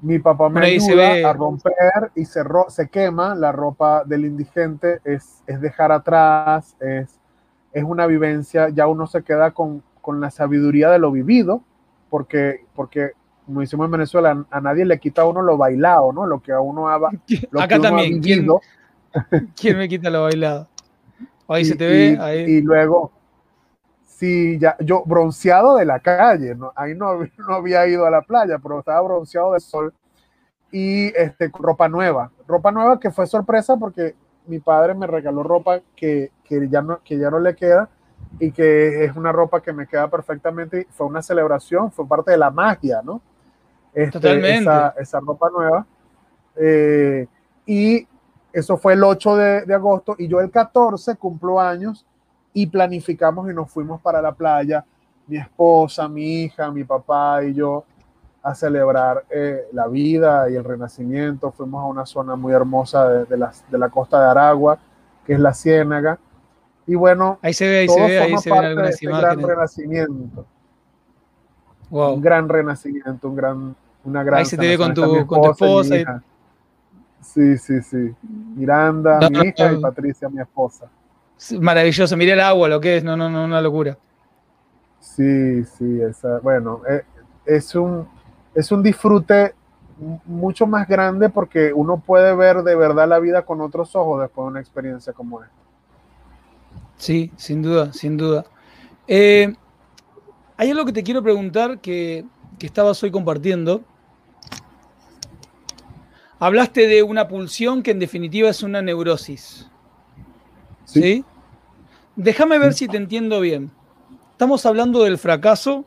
Mi 0.00 0.18
papá 0.18 0.48
me 0.48 0.66
ayuda 0.66 1.30
a 1.30 1.32
romper 1.32 2.10
y 2.16 2.24
se, 2.24 2.42
se 2.68 2.88
quema 2.88 3.36
la 3.36 3.52
ropa 3.52 4.02
del 4.04 4.24
indigente, 4.24 5.00
es, 5.04 5.44
es 5.46 5.60
dejar 5.60 5.92
atrás, 5.92 6.76
es, 6.80 7.20
es 7.72 7.84
una 7.84 8.06
vivencia, 8.06 8.68
ya 8.70 8.88
uno 8.88 9.06
se 9.06 9.22
queda 9.22 9.52
con, 9.52 9.82
con 10.00 10.20
la 10.20 10.32
sabiduría 10.32 10.90
de 10.90 10.98
lo 10.98 11.12
vivido, 11.12 11.62
porque, 12.10 12.64
porque 12.74 13.12
como 13.46 13.60
decimos 13.60 13.86
en 13.86 13.92
Venezuela, 13.92 14.44
a 14.50 14.60
nadie 14.60 14.84
le 14.84 14.98
quita 14.98 15.22
a 15.22 15.26
uno 15.26 15.42
lo 15.42 15.56
bailado, 15.56 16.12
¿no? 16.12 16.26
Lo 16.26 16.40
que 16.40 16.52
a 16.52 16.60
uno 16.60 16.88
ha, 16.88 16.98
lo 17.50 17.60
Acá 17.60 17.78
también, 17.78 18.20
¿Quién, 18.20 18.46
¿Quién, 19.56 19.78
me 19.78 19.88
quita 19.88 20.10
lo 20.10 20.22
bailado? 20.22 20.68
Ahí 21.48 21.64
se 21.64 21.76
te 21.76 21.86
ve. 21.86 22.18
Ahí. 22.20 22.42
Y 22.44 22.60
luego, 22.62 23.12
sí, 24.06 24.58
ya, 24.58 24.76
yo 24.80 25.02
bronceado 25.04 25.76
de 25.76 25.84
la 25.84 26.00
calle, 26.00 26.54
¿no? 26.54 26.72
ahí 26.76 26.94
no, 26.94 27.18
no 27.38 27.54
había 27.54 27.86
ido 27.86 28.06
a 28.06 28.10
la 28.10 28.22
playa, 28.22 28.58
pero 28.58 28.78
estaba 28.78 29.00
bronceado 29.02 29.52
del 29.52 29.60
sol 29.60 29.92
y 30.70 31.06
este, 31.16 31.50
ropa 31.52 31.88
nueva. 31.88 32.30
Ropa 32.46 32.72
nueva 32.72 32.98
que 32.98 33.10
fue 33.10 33.26
sorpresa 33.26 33.76
porque 33.76 34.14
mi 34.46 34.58
padre 34.58 34.94
me 34.94 35.06
regaló 35.06 35.42
ropa 35.42 35.80
que, 35.94 36.32
que, 36.44 36.68
ya 36.68 36.82
no, 36.82 37.00
que 37.04 37.18
ya 37.18 37.30
no 37.30 37.38
le 37.38 37.54
queda 37.54 37.88
y 38.40 38.50
que 38.50 39.04
es 39.04 39.14
una 39.14 39.30
ropa 39.30 39.60
que 39.60 39.72
me 39.72 39.86
queda 39.86 40.08
perfectamente. 40.08 40.86
Fue 40.90 41.06
una 41.06 41.22
celebración, 41.22 41.92
fue 41.92 42.08
parte 42.08 42.30
de 42.30 42.38
la 42.38 42.50
magia, 42.50 43.02
¿no? 43.04 43.20
Este, 43.92 44.12
Totalmente. 44.12 44.62
Esa, 44.62 44.94
esa, 44.98 45.20
ropa 45.20 45.50
nueva. 45.50 45.86
Eh, 46.56 47.26
y 47.66 48.06
eso 48.52 48.76
fue 48.76 48.94
el 48.94 49.04
8 49.04 49.36
de, 49.36 49.62
de, 49.62 49.74
agosto 49.74 50.14
y 50.18 50.28
yo 50.28 50.40
el 50.40 50.50
14 50.50 51.16
cumplo 51.16 51.60
años 51.60 52.04
y 52.52 52.66
planificamos 52.66 53.50
y 53.50 53.54
nos 53.54 53.70
fuimos 53.70 54.00
para 54.00 54.20
la 54.20 54.32
playa, 54.32 54.84
mi 55.26 55.38
esposa, 55.38 56.08
mi 56.08 56.42
hija, 56.42 56.70
mi 56.70 56.84
papá 56.84 57.42
y 57.44 57.54
yo 57.54 57.84
a 58.42 58.54
celebrar 58.54 59.24
eh, 59.30 59.68
la 59.72 59.86
vida 59.86 60.50
y 60.50 60.56
el 60.56 60.64
renacimiento. 60.64 61.52
Fuimos 61.52 61.82
a 61.82 61.86
una 61.86 62.04
zona 62.04 62.34
muy 62.34 62.52
hermosa 62.52 63.08
de, 63.08 63.24
de, 63.26 63.36
la, 63.36 63.52
de 63.70 63.78
la 63.78 63.88
costa 63.88 64.20
de 64.20 64.30
Aragua, 64.30 64.78
que 65.24 65.34
es 65.34 65.40
la 65.40 65.54
Ciénaga. 65.54 66.18
Y 66.86 66.96
bueno, 66.96 67.38
ahí 67.42 67.54
se 67.54 67.68
ve, 67.68 67.78
ahí 67.80 67.88
se 67.88 68.00
ve, 68.00 68.18
ahí 68.18 68.38
se 68.38 68.50
ven 68.50 68.64
algunas 68.64 68.90
este 68.90 69.06
gran 69.06 69.40
renacimiento. 69.40 70.46
Wow. 71.90 72.14
Un 72.14 72.20
gran 72.20 72.48
renacimiento, 72.48 73.28
un 73.28 73.36
gran, 73.36 73.76
una 74.04 74.24
gran. 74.24 74.40
Ahí 74.40 74.46
se 74.46 74.56
te 74.56 74.66
ve 74.66 74.76
con 74.76 74.92
tu, 74.92 75.26
con 75.26 75.42
tu 75.42 75.50
esposa. 75.50 76.22
Sí, 77.22 77.56
sí, 77.56 77.80
sí. 77.82 78.14
Miranda, 78.54 79.20
no, 79.20 79.30
mi 79.30 79.48
hija 79.48 79.66
no, 79.66 79.72
no. 79.72 79.78
y 79.78 79.82
Patricia, 79.82 80.28
mi 80.28 80.40
esposa. 80.40 80.90
Maravilloso, 81.60 82.16
mire 82.16 82.32
el 82.32 82.40
agua, 82.40 82.68
lo 82.68 82.80
que 82.80 82.98
es, 82.98 83.04
no, 83.04 83.16
no, 83.16 83.30
no, 83.30 83.44
una 83.44 83.60
locura. 83.60 83.96
Sí, 85.00 85.64
sí, 85.64 86.00
esa, 86.00 86.38
bueno, 86.40 86.82
es, 86.88 87.00
eh, 87.00 87.04
es, 87.46 87.74
un, 87.74 88.06
es 88.54 88.70
un 88.70 88.82
disfrute 88.82 89.54
mucho 90.24 90.66
más 90.66 90.88
grande 90.88 91.28
porque 91.28 91.72
uno 91.72 91.98
puede 91.98 92.34
ver 92.34 92.62
de 92.62 92.74
verdad 92.74 93.08
la 93.08 93.18
vida 93.18 93.42
con 93.42 93.60
otros 93.60 93.94
ojos 93.94 94.20
después 94.20 94.44
de 94.44 94.50
una 94.50 94.60
experiencia 94.60 95.12
como 95.12 95.42
esta. 95.42 95.54
Sí, 96.96 97.32
sin 97.36 97.62
duda, 97.62 97.92
sin 97.92 98.16
duda. 98.16 98.44
Eh, 99.08 99.52
hay 100.56 100.70
algo 100.70 100.84
que 100.84 100.92
te 100.92 101.02
quiero 101.02 101.22
preguntar 101.22 101.80
que, 101.80 102.24
que 102.58 102.66
estabas 102.66 103.02
hoy 103.02 103.10
compartiendo. 103.10 103.82
Hablaste 106.42 106.88
de 106.88 107.04
una 107.04 107.28
pulsión 107.28 107.84
que 107.84 107.92
en 107.92 108.00
definitiva 108.00 108.50
es 108.50 108.64
una 108.64 108.82
neurosis. 108.82 109.68
¿Sí? 110.86 111.00
¿Sí? 111.00 111.24
Déjame 112.16 112.58
ver 112.58 112.74
si 112.74 112.88
te 112.88 112.96
entiendo 112.96 113.38
bien. 113.38 113.70
Estamos 114.32 114.66
hablando 114.66 115.04
del 115.04 115.18
fracaso. 115.18 115.84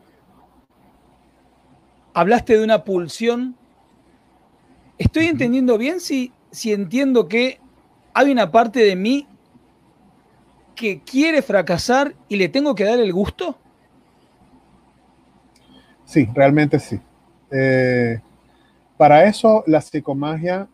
Hablaste 2.14 2.58
de 2.58 2.64
una 2.64 2.86
pulsión. 2.86 3.58
¿Estoy 4.98 5.26
entendiendo 5.26 5.78
bien 5.78 6.00
si, 6.00 6.32
si 6.52 6.72
entiendo 6.72 7.28
que 7.28 7.60
hay 8.14 8.32
una 8.32 8.50
parte 8.50 8.80
de 8.80 8.96
mí 8.96 9.28
que 10.74 11.02
quiere 11.02 11.42
fracasar 11.42 12.16
y 12.30 12.38
le 12.38 12.48
tengo 12.48 12.76
que 12.76 12.86
dar 12.86 13.00
el 13.00 13.12
gusto? 13.12 13.60
Sí, 16.06 16.30
realmente 16.34 16.80
sí. 16.80 16.98
Eh, 17.52 18.22
para 18.98 19.26
eso 19.26 19.64
la 19.68 19.82
psicomagia, 19.82 20.68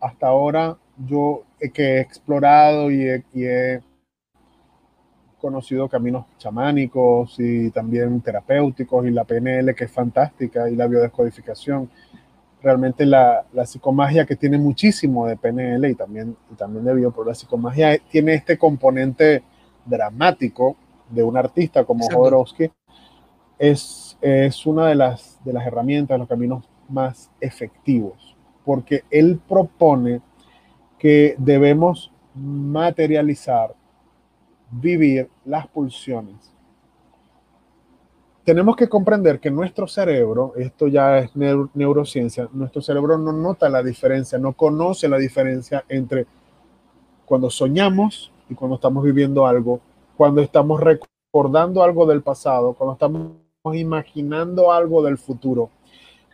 hasta 0.00 0.26
ahora 0.26 0.76
yo 1.06 1.44
que 1.72 1.96
he 1.96 2.00
explorado 2.00 2.90
y 2.90 3.02
he, 3.02 3.24
y 3.32 3.44
he 3.44 3.80
conocido 5.40 5.88
caminos 5.88 6.26
chamánicos 6.38 7.36
y 7.38 7.70
también 7.70 8.20
terapéuticos 8.20 9.06
y 9.06 9.10
la 9.10 9.24
PNL 9.24 9.74
que 9.74 9.84
es 9.84 9.90
fantástica 9.90 10.68
y 10.68 10.76
la 10.76 10.86
biodescodificación. 10.86 11.90
Realmente 12.62 13.06
la, 13.06 13.46
la 13.54 13.64
psicomagia 13.64 14.26
que 14.26 14.36
tiene 14.36 14.58
muchísimo 14.58 15.26
de 15.26 15.36
PNL 15.36 15.88
y 15.88 15.94
también, 15.94 16.36
y 16.52 16.54
también 16.56 16.84
de 16.84 16.94
bio, 16.94 17.10
pero 17.10 17.24
la 17.24 17.34
psicomagia 17.34 17.98
tiene 18.10 18.34
este 18.34 18.58
componente 18.58 19.42
dramático 19.86 20.76
de 21.08 21.22
un 21.22 21.36
artista 21.36 21.84
como 21.84 22.06
Jodorowsky, 22.06 22.70
es, 23.58 24.16
es 24.20 24.66
una 24.66 24.86
de 24.86 24.94
las, 24.94 25.38
de 25.44 25.52
las 25.52 25.66
herramientas, 25.66 26.18
los 26.18 26.28
caminos 26.28 26.64
más 26.90 27.30
efectivos, 27.40 28.36
porque 28.64 29.04
él 29.10 29.40
propone 29.48 30.20
que 30.98 31.34
debemos 31.38 32.12
materializar 32.34 33.74
vivir 34.70 35.28
las 35.44 35.66
pulsiones. 35.66 36.52
Tenemos 38.44 38.76
que 38.76 38.88
comprender 38.88 39.38
que 39.38 39.50
nuestro 39.50 39.86
cerebro, 39.86 40.54
esto 40.56 40.88
ya 40.88 41.18
es 41.18 41.36
neuro, 41.36 41.70
neurociencia, 41.74 42.48
nuestro 42.52 42.80
cerebro 42.80 43.18
no 43.18 43.32
nota 43.32 43.68
la 43.68 43.82
diferencia, 43.82 44.38
no 44.38 44.54
conoce 44.54 45.08
la 45.08 45.18
diferencia 45.18 45.84
entre 45.88 46.26
cuando 47.24 47.50
soñamos 47.50 48.32
y 48.48 48.54
cuando 48.54 48.76
estamos 48.76 49.04
viviendo 49.04 49.46
algo, 49.46 49.80
cuando 50.16 50.40
estamos 50.40 50.80
recordando 50.80 51.82
algo 51.82 52.06
del 52.06 52.22
pasado, 52.22 52.72
cuando 52.72 52.94
estamos 52.94 53.32
imaginando 53.74 54.72
algo 54.72 55.02
del 55.02 55.18
futuro, 55.18 55.70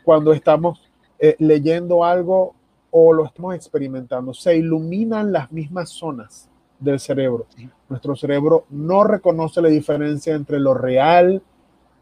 cuando 0.06 0.32
estamos 0.32 0.88
eh, 1.18 1.34
leyendo 1.40 2.04
algo 2.04 2.54
o 2.92 3.12
lo 3.12 3.26
estamos 3.26 3.56
experimentando. 3.56 4.32
Se 4.32 4.56
iluminan 4.56 5.32
las 5.32 5.50
mismas 5.50 5.90
zonas 5.90 6.48
del 6.78 7.00
cerebro. 7.00 7.46
Nuestro 7.88 8.14
cerebro 8.14 8.66
no 8.70 9.02
reconoce 9.02 9.60
la 9.60 9.68
diferencia 9.68 10.36
entre 10.36 10.60
lo 10.60 10.74
real 10.74 11.42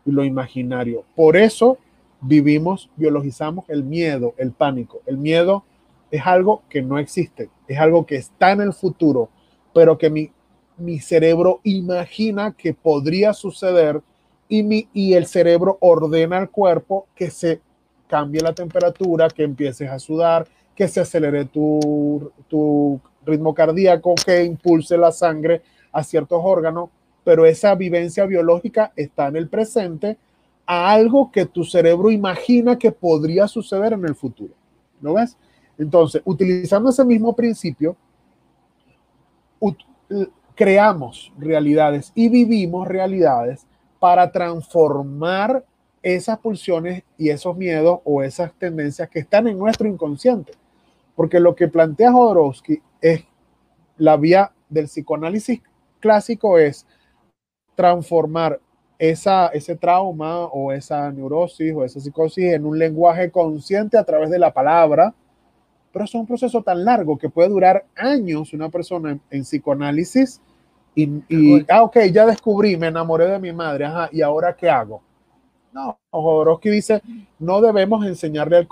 y 0.04 0.10
lo 0.10 0.22
imaginario. 0.22 1.04
Por 1.16 1.38
eso 1.38 1.78
vivimos, 2.20 2.90
biologizamos 2.96 3.64
el 3.68 3.84
miedo, 3.84 4.34
el 4.36 4.52
pánico. 4.52 5.00
El 5.06 5.16
miedo 5.16 5.64
es 6.10 6.26
algo 6.26 6.62
que 6.68 6.82
no 6.82 6.98
existe, 6.98 7.48
es 7.66 7.78
algo 7.78 8.04
que 8.04 8.16
está 8.16 8.52
en 8.52 8.60
el 8.60 8.74
futuro, 8.74 9.30
pero 9.72 9.96
que 9.96 10.10
mi, 10.10 10.30
mi 10.76 10.98
cerebro 10.98 11.60
imagina 11.62 12.52
que 12.52 12.74
podría 12.74 13.32
suceder 13.32 14.02
y, 14.46 14.62
mi, 14.62 14.88
y 14.92 15.14
el 15.14 15.24
cerebro 15.24 15.78
ordena 15.80 16.36
al 16.36 16.50
cuerpo 16.50 17.06
que 17.14 17.30
se 17.30 17.62
cambie 18.14 18.40
la 18.40 18.53
temperatura, 18.53 19.29
que 19.29 19.42
empieces 19.42 19.90
a 19.90 19.98
sudar, 19.98 20.46
que 20.77 20.87
se 20.87 21.00
acelere 21.00 21.46
tu, 21.46 23.00
ritmo 23.27 23.53
cardíaco 23.53 24.14
que 24.24 24.44
impulse 24.44 24.96
la 24.96 25.11
sangre 25.11 25.62
a 25.90 26.05
ciertos 26.05 26.40
órganos, 26.40 26.90
pero 27.24 27.44
esa 27.44 27.74
vivencia 27.74 28.24
biológica 28.24 28.92
está 28.94 29.27
en 29.27 29.35
el 29.35 29.48
presente 29.48 30.16
a 30.64 30.92
algo 30.92 31.33
que 31.33 31.46
tu 31.46 31.64
cerebro 31.64 32.12
imagina 32.12 32.79
que 32.79 32.92
podría 32.92 33.48
suceder 33.48 33.94
en 33.94 34.05
el 34.05 34.14
futuro. 34.14 34.55
¿No 35.00 35.14
ves? 35.14 35.37
Entonces, 35.77 36.22
utilizando 36.24 36.90
ese 36.90 37.05
mismo 37.05 37.35
principio, 37.35 37.96
creamos 40.55 41.33
realidades 41.37 42.12
y 42.14 42.29
vivimos 42.29 42.87
realidades 42.87 43.66
para 43.98 44.31
transformar 44.31 45.64
esas 46.04 46.38
pulsiones 46.38 47.02
y 47.16 47.30
esos 47.30 47.56
miedos 47.56 48.00
o 48.04 48.22
esas 48.22 48.52
tendencias 48.52 49.08
que 49.08 49.20
están 49.20 49.48
en 49.48 49.58
nuestro 49.58 49.88
inconsciente. 49.88 50.52
Porque 51.16 51.40
lo 51.40 51.54
que 51.54 51.66
plantea 51.66 52.12
Jodorowsky 52.12 52.80
es 53.00 53.24
la 53.96 54.16
vía 54.18 54.52
del 54.68 54.84
psicoanálisis 54.84 55.62
clásico 56.00 56.58
es 56.58 56.86
transformar 57.74 58.60
esa, 58.98 59.46
ese 59.48 59.74
trauma 59.76 60.44
o 60.44 60.70
esa 60.70 61.10
neurosis 61.10 61.72
o 61.74 61.82
esa 61.82 61.98
psicosis 61.98 62.52
en 62.52 62.66
un 62.66 62.78
lenguaje 62.78 63.30
consciente 63.30 63.96
a 63.96 64.04
través 64.04 64.28
de 64.28 64.38
la 64.38 64.52
palabra, 64.52 65.14
pero 65.90 66.04
es 66.04 66.14
un 66.14 66.26
proceso 66.26 66.62
tan 66.62 66.84
largo 66.84 67.16
que 67.16 67.30
puede 67.30 67.48
durar 67.48 67.86
años 67.96 68.52
una 68.52 68.68
persona 68.68 69.18
en, 69.30 69.42
psicoanálisis 69.42 70.42
y, 70.94 71.08
y, 71.28 71.64
ah, 71.70 71.82
ok, 71.82 71.96
ya 72.12 72.26
descubrí, 72.26 72.76
me 72.76 72.88
enamoré 72.88 73.26
de 73.26 73.38
mi 73.38 73.52
madre, 73.52 73.86
ajá, 73.86 74.10
¿y 74.12 74.20
ahora 74.20 74.54
qué 74.54 74.68
hago? 74.68 75.00
No, 75.74 75.98
Jodorowsky 76.10 76.70
dice, 76.70 77.02
no 77.40 77.60
debemos 77.60 78.06
enseñarle 78.06 78.56
al, 78.58 78.68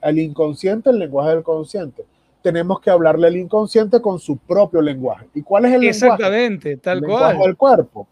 al 0.00 0.18
inconsciente 0.20 0.90
el 0.90 1.00
lenguaje 1.00 1.30
del 1.30 1.42
consciente. 1.42 2.06
Tenemos 2.42 2.80
que 2.80 2.90
hablarle 2.90 3.26
al 3.26 3.36
inconsciente 3.36 4.00
con 4.00 4.20
su 4.20 4.36
propio 4.36 4.80
lenguaje. 4.80 5.26
¿Y 5.34 5.42
cuál 5.42 5.64
es 5.64 5.72
el 5.72 5.80
lenguaje? 5.80 6.06
Exactamente, 6.06 6.76
tal 6.76 6.98
el 6.98 7.04
cual. 7.06 7.10
Lenguaje 7.10 7.46
del 7.48 7.56
cuerpo. 7.56 8.06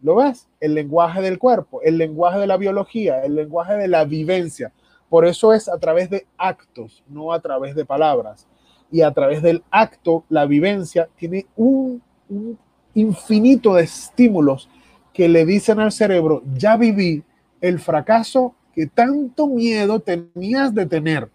¿Lo 0.00 0.16
ves? 0.16 0.48
El 0.58 0.72
lenguaje 0.72 1.20
del 1.20 1.38
cuerpo, 1.38 1.82
el 1.82 1.98
lenguaje 1.98 2.38
de 2.38 2.46
la 2.46 2.56
biología, 2.56 3.22
el 3.24 3.34
lenguaje 3.34 3.74
de 3.74 3.88
la 3.88 4.06
vivencia. 4.06 4.72
Por 5.10 5.26
eso 5.26 5.52
es 5.52 5.68
a 5.68 5.78
través 5.78 6.08
de 6.08 6.26
actos, 6.38 7.04
no 7.08 7.30
a 7.30 7.40
través 7.40 7.74
de 7.74 7.84
palabras. 7.84 8.46
Y 8.90 9.02
a 9.02 9.10
través 9.10 9.42
del 9.42 9.62
acto, 9.70 10.24
la 10.30 10.46
vivencia 10.46 11.10
tiene 11.16 11.44
un, 11.56 12.02
un 12.30 12.58
infinito 12.94 13.74
de 13.74 13.82
estímulos 13.82 14.70
que 15.12 15.28
le 15.28 15.44
dicen 15.44 15.78
al 15.78 15.92
cerebro, 15.92 16.42
ya 16.54 16.78
viví, 16.78 17.22
el 17.62 17.78
fracaso 17.78 18.54
que 18.74 18.86
tanto 18.86 19.46
miedo 19.46 20.00
tenías 20.00 20.74
de 20.74 20.84
tener. 20.84 21.30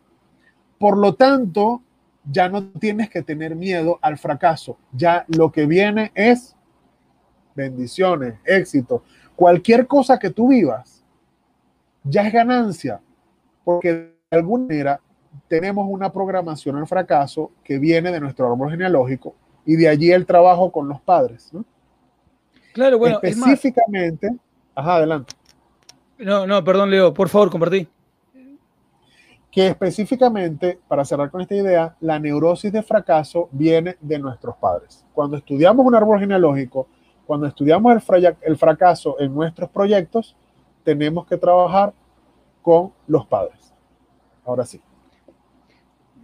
Por 0.78 0.98
lo 0.98 1.16
tanto, 1.16 1.82
ya 2.30 2.50
no 2.50 2.70
tienes 2.70 3.10
que 3.10 3.24
tener 3.24 3.56
miedo 3.56 3.98
al 4.02 4.18
fracaso. 4.18 4.78
Ya 4.92 5.26
lo 5.30 5.52
que 5.52 5.66
viene 5.66 6.12
es 6.13 6.56
bendiciones, 7.56 8.36
éxito. 8.46 9.04
Cualquier 9.36 9.88
cosa 9.88 10.20
que 10.20 10.30
tú 10.30 10.50
vivas, 10.50 11.04
ya 12.04 12.28
es 12.28 12.34
ganancia, 12.34 13.00
porque 13.63 13.94
de 14.30 14.38
alguna 14.38 14.66
manera 14.66 15.02
tenemos 15.48 15.88
una 15.90 16.12
programación 16.12 16.76
al 16.76 16.88
fracaso 16.88 17.52
que 17.63 17.80
viene 17.80 18.12
de 18.12 18.20
nuestro 18.20 18.52
árbol 18.52 18.72
genealógico 18.72 19.36
y 19.66 19.76
de 19.76 19.88
allí 19.88 20.12
el 20.12 20.26
trabajo 20.26 20.72
con 20.72 20.88
los 20.88 21.00
padres. 21.02 21.52
Claro, 22.74 22.98
bueno, 22.98 23.20
específicamente, 23.22 24.36
ajá, 24.76 24.96
adelante. 24.96 25.34
No, 26.20 26.48
no, 26.48 26.64
perdón, 26.64 26.90
Leo, 26.90 27.14
por 27.14 27.30
favor, 27.30 27.50
compartí. 27.50 27.88
Que 29.52 29.68
específicamente, 29.68 30.80
para 30.88 31.06
cerrar 31.06 31.32
con 31.32 31.42
esta 31.42 31.56
idea, 31.56 31.96
la 32.00 32.20
neurosis 32.20 32.72
de 32.72 32.84
fracaso 32.84 33.50
viene 33.52 33.98
de 34.02 34.20
nuestros 34.20 34.56
padres. 34.58 35.06
Cuando 35.14 35.38
estudiamos 35.38 35.86
un 35.86 35.96
árbol 35.96 36.20
genealógico, 36.20 36.88
cuando 37.26 37.48
estudiamos 37.48 37.94
el, 37.94 38.36
el 38.42 38.58
fracaso 38.58 39.20
en 39.20 39.34
nuestros 39.34 39.70
proyectos, 39.70 40.36
tenemos 40.84 41.26
que 41.28 41.38
trabajar 41.38 41.94
con 42.62 42.94
los 43.08 43.26
padres. 43.26 43.74
Ahora 44.46 44.66
sí. 44.66 44.82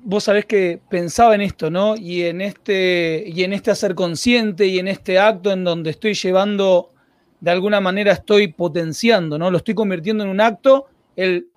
Vos 0.06 0.26
sabés 0.26 0.46
que 0.46 0.82
pensaba 0.90 1.36
en 1.36 1.42
esto, 1.42 1.70
¿no? 1.70 1.96
Y 1.96 2.24
en 2.24 2.42
este, 2.42 3.24
y 3.28 3.44
en 3.44 3.54
este 3.54 3.72
hacer 3.72 3.96
consciente 3.96 4.68
y 4.68 4.80
en 4.80 4.88
este 4.88 5.20
acto 5.20 5.52
en 5.52 5.64
donde 5.64 5.90
estoy 5.90 6.14
llevando 6.14 6.93
de 7.44 7.52
alguna 7.52 7.82
manera 7.82 8.14
estoy 8.14 8.48
potenciando, 8.48 9.38
¿no? 9.38 9.52
Lo 9.52 9.58
estoy 9.58 9.76
convirtiendo 9.76 10.24
en 10.24 10.30
un 10.30 10.40
acto, 10.40 10.86
el 11.18 11.50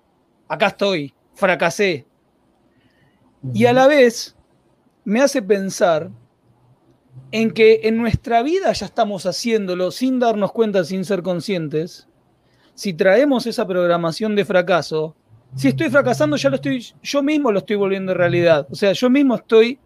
acá 0.49 0.67
estoy, 0.67 1.13
fracasé. 1.33 2.05
Y 3.53 3.67
a 3.67 3.71
la 3.71 3.87
vez 3.87 4.35
me 5.05 5.21
hace 5.21 5.41
pensar 5.41 6.11
en 7.31 7.51
que 7.51 7.79
en 7.83 7.95
nuestra 7.95 8.43
vida 8.43 8.73
ya 8.73 8.85
estamos 8.85 9.25
haciéndolo 9.25 9.91
sin 9.91 10.19
darnos 10.19 10.51
cuenta, 10.51 10.83
sin 10.83 11.05
ser 11.05 11.23
conscientes. 11.23 12.09
Si 12.73 12.93
traemos 12.93 13.47
esa 13.47 13.65
programación 13.65 14.35
de 14.35 14.43
fracaso, 14.43 15.15
si 15.55 15.69
estoy 15.69 15.89
fracasando, 15.89 16.35
ya 16.35 16.49
lo 16.49 16.57
estoy, 16.57 16.85
yo 17.01 17.23
mismo 17.23 17.49
lo 17.49 17.59
estoy 17.59 17.77
volviendo 17.77 18.13
realidad. 18.13 18.67
O 18.69 18.75
sea, 18.75 18.91
yo 18.91 19.09
mismo 19.09 19.35
estoy 19.35 19.79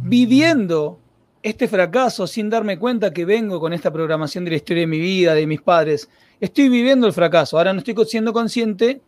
viviendo 0.00 0.98
este 1.44 1.68
fracaso 1.68 2.26
sin 2.26 2.48
darme 2.48 2.78
cuenta 2.78 3.12
que 3.12 3.26
vengo 3.26 3.60
con 3.60 3.74
esta 3.74 3.92
programación 3.92 4.46
de 4.46 4.52
la 4.52 4.56
historia 4.56 4.80
de 4.80 4.86
mi 4.86 4.98
vida, 4.98 5.34
de 5.34 5.46
mis 5.46 5.60
padres. 5.60 6.08
Estoy 6.40 6.70
viviendo 6.70 7.06
el 7.06 7.12
fracaso. 7.12 7.58
Ahora 7.58 7.74
no 7.74 7.80
estoy 7.80 7.94
siendo 8.06 8.32
consciente 8.32 9.02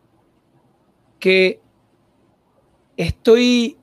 que 1.19 1.63
estoy 2.99 3.79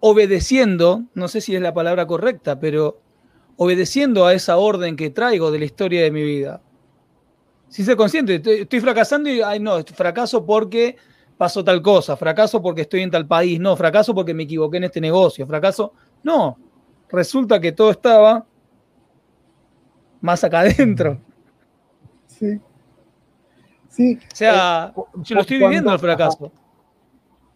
obedeciendo, 0.00 1.04
no 1.14 1.28
sé 1.28 1.40
si 1.40 1.54
es 1.54 1.62
la 1.62 1.72
palabra 1.72 2.04
correcta, 2.08 2.58
pero 2.58 3.00
obedeciendo 3.56 4.26
a 4.26 4.34
esa 4.34 4.56
orden 4.56 4.96
que 4.96 5.10
traigo 5.10 5.52
de 5.52 5.60
la 5.60 5.64
historia 5.64 6.02
de 6.02 6.10
mi 6.10 6.24
vida. 6.24 6.60
Sin 7.68 7.84
ser 7.84 7.96
consciente, 7.96 8.42
estoy, 8.44 8.80
fracasando 8.80 9.30
y, 9.30 9.40
ay 9.40 9.60
no, 9.60 9.80
fracaso 9.84 10.44
porque 10.44 10.96
pasó 11.36 11.62
tal 11.62 11.80
cosa, 11.80 12.16
fracaso 12.16 12.60
porque 12.60 12.80
estoy 12.80 13.02
en 13.02 13.12
tal 13.12 13.28
país, 13.28 13.60
no, 13.60 13.76
fracaso 13.76 14.16
porque 14.16 14.34
me 14.34 14.42
equivoqué 14.42 14.78
en 14.78 14.84
este 14.84 15.00
negocio, 15.00 15.46
fracaso, 15.46 15.92
no, 16.24 16.58
resulta 17.10 17.60
que 17.60 17.72
todo 17.72 17.90
estaba 17.90 18.46
más 20.20 20.42
acá 20.44 20.60
adentro. 20.60 21.18
Sí. 22.26 22.60
Sí. 23.88 24.18
O 24.32 24.36
sea, 24.36 24.92
eh, 24.96 25.00
yo 25.16 25.34
lo 25.34 25.40
estoy 25.40 25.58
viviendo 25.58 25.92
el 25.92 25.98
fracaso. 25.98 26.52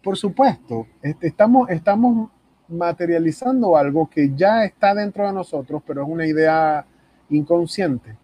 Por 0.01 0.17
supuesto, 0.17 0.87
este, 1.01 1.27
estamos, 1.27 1.69
estamos 1.69 2.29
materializando 2.67 3.77
algo 3.77 4.09
que 4.09 4.31
ya 4.35 4.65
está 4.65 4.93
dentro 4.93 5.25
de 5.25 5.33
nosotros, 5.33 5.81
pero 5.85 6.03
es 6.03 6.09
una 6.09 6.25
idea 6.25 6.85
inconsciente. 7.29 8.17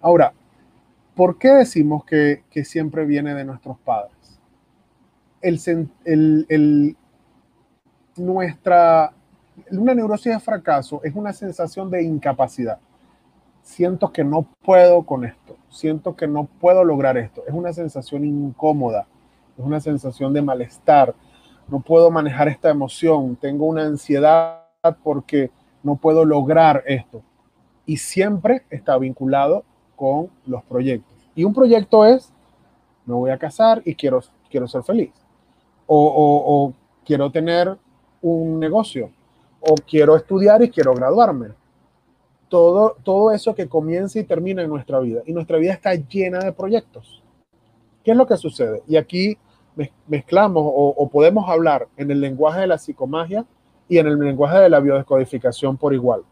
Ahora, 0.00 0.32
¿por 1.14 1.38
qué 1.38 1.48
decimos 1.50 2.04
que, 2.04 2.42
siempre 2.64 3.04
viene 3.04 3.34
de 3.34 3.44
nuestros 3.44 3.78
padres? 3.78 4.40
El, 5.40 5.60
el, 6.04 6.46
el, 6.48 6.96
nuestra, 8.16 9.12
una 9.70 9.94
neurosis 9.94 10.32
de 10.32 10.40
fracaso 10.40 11.00
es 11.04 11.14
una 11.14 11.32
sensación 11.32 11.90
de 11.90 12.02
incapacidad. 12.02 12.78
Siento 13.62 14.12
que 14.12 14.24
no 14.24 14.46
puedo 14.64 15.04
con 15.04 15.24
esto, 15.24 15.56
siento 15.68 16.16
que 16.16 16.26
no 16.26 16.44
puedo 16.60 16.84
lograr 16.84 17.18
esto. 17.18 17.42
Es 17.46 17.54
una 17.54 17.72
sensación 17.72 18.24
incómoda, 18.24 19.06
es 19.58 19.64
una 19.64 19.80
sensación 19.80 20.32
de 20.32 20.42
malestar. 20.42 21.14
No 21.68 21.80
puedo 21.80 22.10
manejar 22.10 22.48
esta 22.48 22.70
emoción, 22.70 23.36
tengo 23.36 23.66
una 23.66 23.84
ansiedad 23.84 24.62
porque 25.02 25.50
no 25.82 25.96
puedo 25.96 26.24
lograr 26.24 26.82
esto. 26.86 27.22
Y 27.86 27.98
siempre 27.98 28.62
está 28.70 28.96
vinculado 28.98 29.64
con 29.96 30.30
los 30.46 30.62
proyectos. 30.64 31.16
Y 31.34 31.44
un 31.44 31.54
proyecto 31.54 32.04
es, 32.04 32.32
me 33.06 33.14
voy 33.14 33.30
a 33.30 33.38
casar 33.38 33.82
y 33.84 33.94
quiero, 33.94 34.20
quiero 34.48 34.66
ser 34.66 34.82
feliz. 34.82 35.12
O, 35.86 35.96
o 36.46 36.72
quiero 37.04 37.30
tener 37.30 37.76
un 38.22 38.58
negocio 38.58 39.10
o 39.60 39.74
quiero 39.74 40.16
estudiar 40.16 40.62
y 40.62 40.70
quiero 40.70 40.94
graduarme. 40.94 41.48
Todo, 42.48 42.96
todo 43.04 43.30
eso 43.30 43.54
que 43.54 43.68
comienza 43.68 44.18
y 44.18 44.24
termina 44.24 44.62
en 44.62 44.70
nuestra 44.70 44.98
vida. 44.98 45.22
Y 45.26 45.32
nuestra 45.32 45.58
vida 45.58 45.72
está 45.72 45.94
llena 45.94 46.40
de 46.40 46.52
proyectos. 46.52 47.22
¿Qué 48.04 48.12
es 48.12 48.16
lo 48.16 48.26
que 48.26 48.36
sucede? 48.36 48.82
Y 48.88 48.96
aquí 48.96 49.38
mezclamos 50.06 50.64
o, 50.66 51.08
podemos 51.10 51.48
hablar 51.48 51.88
en 51.96 52.10
el 52.10 52.20
lenguaje 52.20 52.60
de 52.60 52.66
la 52.66 52.78
psicomagia 52.78 53.44
y 53.88 53.98
en 53.98 54.06
el 54.06 54.18
lenguaje 54.18 54.58
de 54.58 54.70
la 54.70 54.80
biodescodificación 54.80 55.76
por 55.76 55.94
igual. 55.94 56.22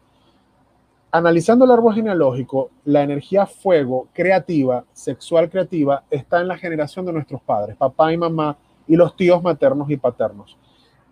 Analizando 1.11 1.65
el 1.65 1.71
árbol 1.71 1.95
genealógico, 1.95 2.69
la 2.85 3.01
energía 3.01 3.45
fuego 3.45 4.07
creativa, 4.13 4.85
sexual 4.93 5.49
creativa, 5.49 6.03
está 6.09 6.39
en 6.39 6.47
la 6.47 6.57
generación 6.57 7.05
de 7.05 7.13
nuestros 7.13 7.41
padres, 7.41 7.75
papá 7.75 8.13
y 8.13 8.17
mamá, 8.17 8.57
y 8.87 8.95
los 8.95 9.15
tíos 9.15 9.41
maternos 9.41 9.89
y 9.89 9.97
paternos. 9.97 10.57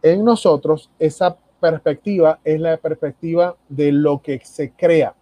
En 0.02 0.24
nosotros, 0.24 0.92
esa 1.00 1.38
perspectiva 1.60 2.40
es 2.44 2.60
la 2.60 2.78
perspectiva 2.78 3.56
de 3.70 3.92
lo 3.92 4.22
que 4.22 4.40
se 4.44 4.72
crea. 4.72 5.16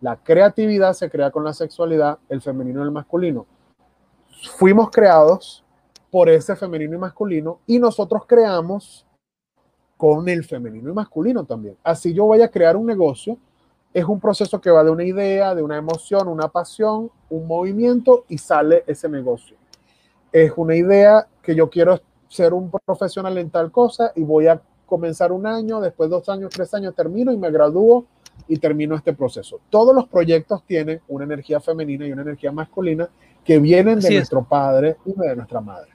La 0.00 0.16
creatividad 0.16 0.92
se 0.92 1.10
crea 1.10 1.30
con 1.30 1.44
la 1.44 1.52
sexualidad, 1.52 2.18
el 2.28 2.40
femenino 2.40 2.80
y 2.80 2.84
el 2.84 2.90
masculino. 2.90 3.46
Fuimos 4.56 4.90
creados 4.90 5.64
por 6.10 6.28
ese 6.28 6.54
femenino 6.56 6.94
y 6.94 6.98
masculino 6.98 7.60
y 7.66 7.78
nosotros 7.78 8.24
creamos 8.26 9.06
con 9.96 10.28
el 10.28 10.44
femenino 10.44 10.90
y 10.90 10.94
masculino 10.94 11.44
también. 11.44 11.76
Así 11.82 12.14
yo 12.14 12.24
voy 12.24 12.40
a 12.42 12.50
crear 12.50 12.76
un 12.76 12.86
negocio, 12.86 13.36
es 13.92 14.04
un 14.04 14.20
proceso 14.20 14.60
que 14.60 14.70
va 14.70 14.84
de 14.84 14.90
una 14.90 15.04
idea, 15.04 15.54
de 15.54 15.62
una 15.62 15.76
emoción, 15.76 16.28
una 16.28 16.48
pasión, 16.48 17.10
un 17.28 17.46
movimiento 17.48 18.24
y 18.28 18.38
sale 18.38 18.84
ese 18.86 19.08
negocio. 19.08 19.56
Es 20.30 20.52
una 20.56 20.76
idea 20.76 21.26
que 21.42 21.54
yo 21.54 21.68
quiero 21.68 22.00
ser 22.28 22.54
un 22.54 22.70
profesional 22.70 23.36
en 23.38 23.50
tal 23.50 23.72
cosa 23.72 24.12
y 24.14 24.22
voy 24.22 24.46
a 24.46 24.62
comenzar 24.88 25.30
un 25.32 25.46
año, 25.46 25.80
después 25.80 26.08
dos 26.08 26.28
años, 26.28 26.50
tres 26.50 26.72
años, 26.74 26.94
termino 26.94 27.30
y 27.30 27.36
me 27.36 27.50
gradúo 27.50 28.06
y 28.48 28.56
termino 28.56 28.96
este 28.96 29.12
proceso. 29.12 29.60
Todos 29.68 29.94
los 29.94 30.08
proyectos 30.08 30.64
tienen 30.64 31.00
una 31.08 31.24
energía 31.24 31.60
femenina 31.60 32.06
y 32.06 32.12
una 32.12 32.22
energía 32.22 32.50
masculina 32.50 33.08
que 33.44 33.58
vienen 33.58 34.00
de 34.00 34.10
nuestro 34.10 34.42
padre 34.44 34.96
y 35.04 35.12
de 35.12 35.36
nuestra 35.36 35.60
madre. 35.60 35.90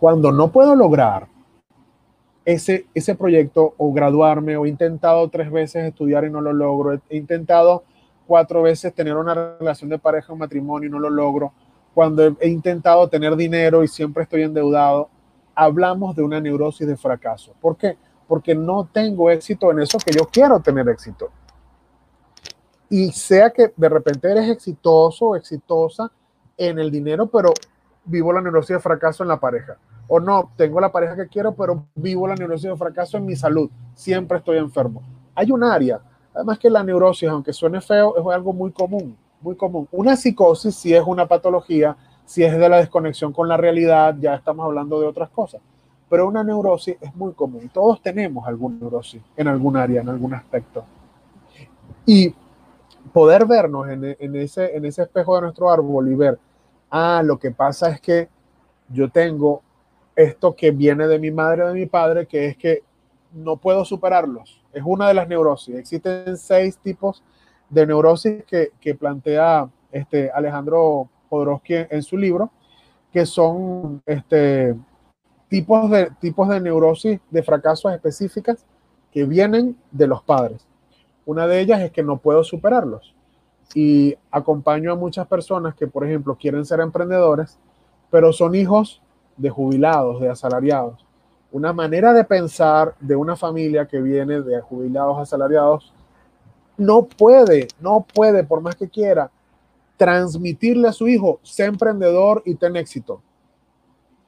Cuando 0.00 0.32
no 0.32 0.50
puedo 0.50 0.74
lograr 0.74 1.28
ese, 2.44 2.86
ese 2.94 3.14
proyecto 3.14 3.74
o 3.76 3.92
graduarme 3.92 4.56
o 4.56 4.66
he 4.66 4.68
intentado 4.68 5.28
tres 5.28 5.50
veces 5.50 5.84
estudiar 5.84 6.24
y 6.24 6.30
no 6.30 6.40
lo 6.40 6.52
logro, 6.52 7.00
he 7.08 7.16
intentado 7.16 7.84
cuatro 8.26 8.62
veces 8.62 8.92
tener 8.92 9.16
una 9.16 9.56
relación 9.58 9.88
de 9.88 9.98
pareja 9.98 10.32
o 10.32 10.36
matrimonio 10.36 10.88
y 10.88 10.92
no 10.92 10.98
lo 10.98 11.10
logro, 11.10 11.52
cuando 11.94 12.36
he 12.40 12.48
intentado 12.48 13.08
tener 13.08 13.36
dinero 13.36 13.82
y 13.82 13.88
siempre 13.88 14.24
estoy 14.24 14.42
endeudado, 14.42 15.08
hablamos 15.56 16.14
de 16.14 16.22
una 16.22 16.40
neurosis 16.40 16.86
de 16.86 16.96
fracaso. 16.96 17.54
¿Por 17.60 17.76
qué? 17.76 17.96
Porque 18.28 18.54
no 18.54 18.88
tengo 18.92 19.30
éxito 19.30 19.72
en 19.72 19.80
eso 19.80 19.98
que 19.98 20.12
yo 20.12 20.26
quiero 20.30 20.60
tener 20.60 20.88
éxito. 20.88 21.30
Y 22.88 23.10
sea 23.10 23.50
que 23.50 23.72
de 23.74 23.88
repente 23.88 24.30
eres 24.30 24.48
exitoso 24.48 25.28
o 25.28 25.36
exitosa 25.36 26.12
en 26.56 26.78
el 26.78 26.90
dinero, 26.90 27.26
pero 27.26 27.52
vivo 28.04 28.32
la 28.32 28.40
neurosis 28.40 28.76
de 28.76 28.80
fracaso 28.80 29.24
en 29.24 29.28
la 29.30 29.40
pareja. 29.40 29.78
O 30.08 30.20
no, 30.20 30.52
tengo 30.56 30.78
la 30.80 30.92
pareja 30.92 31.16
que 31.16 31.26
quiero, 31.26 31.54
pero 31.54 31.86
vivo 31.94 32.28
la 32.28 32.36
neurosis 32.36 32.70
de 32.70 32.76
fracaso 32.76 33.16
en 33.16 33.26
mi 33.26 33.34
salud. 33.34 33.70
Siempre 33.94 34.38
estoy 34.38 34.58
enfermo. 34.58 35.02
Hay 35.34 35.50
un 35.50 35.64
área, 35.64 36.00
además 36.34 36.58
que 36.58 36.70
la 36.70 36.84
neurosis, 36.84 37.28
aunque 37.28 37.52
suene 37.52 37.80
feo, 37.80 38.16
es 38.16 38.34
algo 38.34 38.52
muy 38.52 38.70
común, 38.70 39.16
muy 39.40 39.56
común. 39.56 39.88
Una 39.90 40.16
psicosis 40.16 40.76
si 40.76 40.94
es 40.94 41.02
una 41.04 41.26
patología 41.26 41.96
si 42.26 42.42
es 42.42 42.58
de 42.58 42.68
la 42.68 42.78
desconexión 42.78 43.32
con 43.32 43.48
la 43.48 43.56
realidad, 43.56 44.16
ya 44.18 44.34
estamos 44.34 44.66
hablando 44.66 45.00
de 45.00 45.06
otras 45.06 45.30
cosas. 45.30 45.62
Pero 46.10 46.26
una 46.26 46.42
neurosis 46.42 46.96
es 47.00 47.14
muy 47.14 47.32
común. 47.32 47.70
Todos 47.72 48.02
tenemos 48.02 48.46
alguna 48.46 48.76
neurosis 48.80 49.22
en 49.36 49.48
algún 49.48 49.76
área, 49.76 50.02
en 50.02 50.08
algún 50.08 50.34
aspecto. 50.34 50.84
Y 52.04 52.34
poder 53.12 53.46
vernos 53.46 53.88
en, 53.88 54.36
ese, 54.36 54.76
en 54.76 54.84
ese 54.84 55.02
espejo 55.02 55.36
de 55.36 55.42
nuestro 55.42 55.70
árbol 55.70 56.08
y 56.10 56.14
ver, 56.14 56.38
ah, 56.90 57.22
lo 57.24 57.38
que 57.38 57.52
pasa 57.52 57.90
es 57.90 58.00
que 58.00 58.28
yo 58.88 59.08
tengo 59.08 59.62
esto 60.16 60.54
que 60.54 60.72
viene 60.72 61.06
de 61.06 61.18
mi 61.18 61.30
madre 61.30 61.62
o 61.62 61.68
de 61.68 61.74
mi 61.74 61.86
padre, 61.86 62.26
que 62.26 62.46
es 62.46 62.56
que 62.56 62.82
no 63.32 63.56
puedo 63.56 63.84
superarlos. 63.84 64.62
Es 64.72 64.82
una 64.84 65.08
de 65.08 65.14
las 65.14 65.28
neurosis. 65.28 65.76
Existen 65.76 66.36
seis 66.36 66.78
tipos 66.78 67.22
de 67.70 67.86
neurosis 67.86 68.44
que, 68.44 68.70
que 68.80 68.94
plantea 68.94 69.68
este 69.92 70.30
Alejandro 70.30 71.08
Jodorowsky 71.36 71.74
en 71.90 72.02
su 72.02 72.16
libro, 72.16 72.50
que 73.12 73.26
son 73.26 74.02
este, 74.06 74.74
tipos, 75.48 75.90
de, 75.90 76.10
tipos 76.20 76.48
de 76.48 76.60
neurosis 76.60 77.20
de 77.30 77.42
fracasos 77.42 77.92
específicas 77.92 78.64
que 79.12 79.24
vienen 79.24 79.76
de 79.90 80.06
los 80.06 80.22
padres. 80.22 80.66
Una 81.24 81.46
de 81.46 81.60
ellas 81.60 81.80
es 81.80 81.90
que 81.90 82.02
no 82.02 82.18
puedo 82.18 82.44
superarlos. 82.44 83.14
Y 83.74 84.16
acompaño 84.30 84.92
a 84.92 84.96
muchas 84.96 85.26
personas 85.26 85.74
que, 85.74 85.86
por 85.86 86.06
ejemplo, 86.06 86.36
quieren 86.36 86.64
ser 86.64 86.80
emprendedores, 86.80 87.58
pero 88.10 88.32
son 88.32 88.54
hijos 88.54 89.02
de 89.36 89.50
jubilados, 89.50 90.20
de 90.20 90.28
asalariados. 90.28 91.04
Una 91.50 91.72
manera 91.72 92.12
de 92.12 92.24
pensar 92.24 92.94
de 93.00 93.16
una 93.16 93.36
familia 93.36 93.86
que 93.86 94.00
viene 94.00 94.40
de 94.40 94.60
jubilados 94.60 95.18
asalariados 95.18 95.92
no 96.76 97.04
puede, 97.04 97.68
no 97.80 98.06
puede, 98.14 98.44
por 98.44 98.60
más 98.60 98.76
que 98.76 98.88
quiera, 98.88 99.30
transmitirle 99.96 100.88
a 100.88 100.92
su 100.92 101.08
hijo, 101.08 101.40
sé 101.42 101.64
emprendedor 101.64 102.42
y 102.44 102.54
ten 102.54 102.76
éxito. 102.76 103.22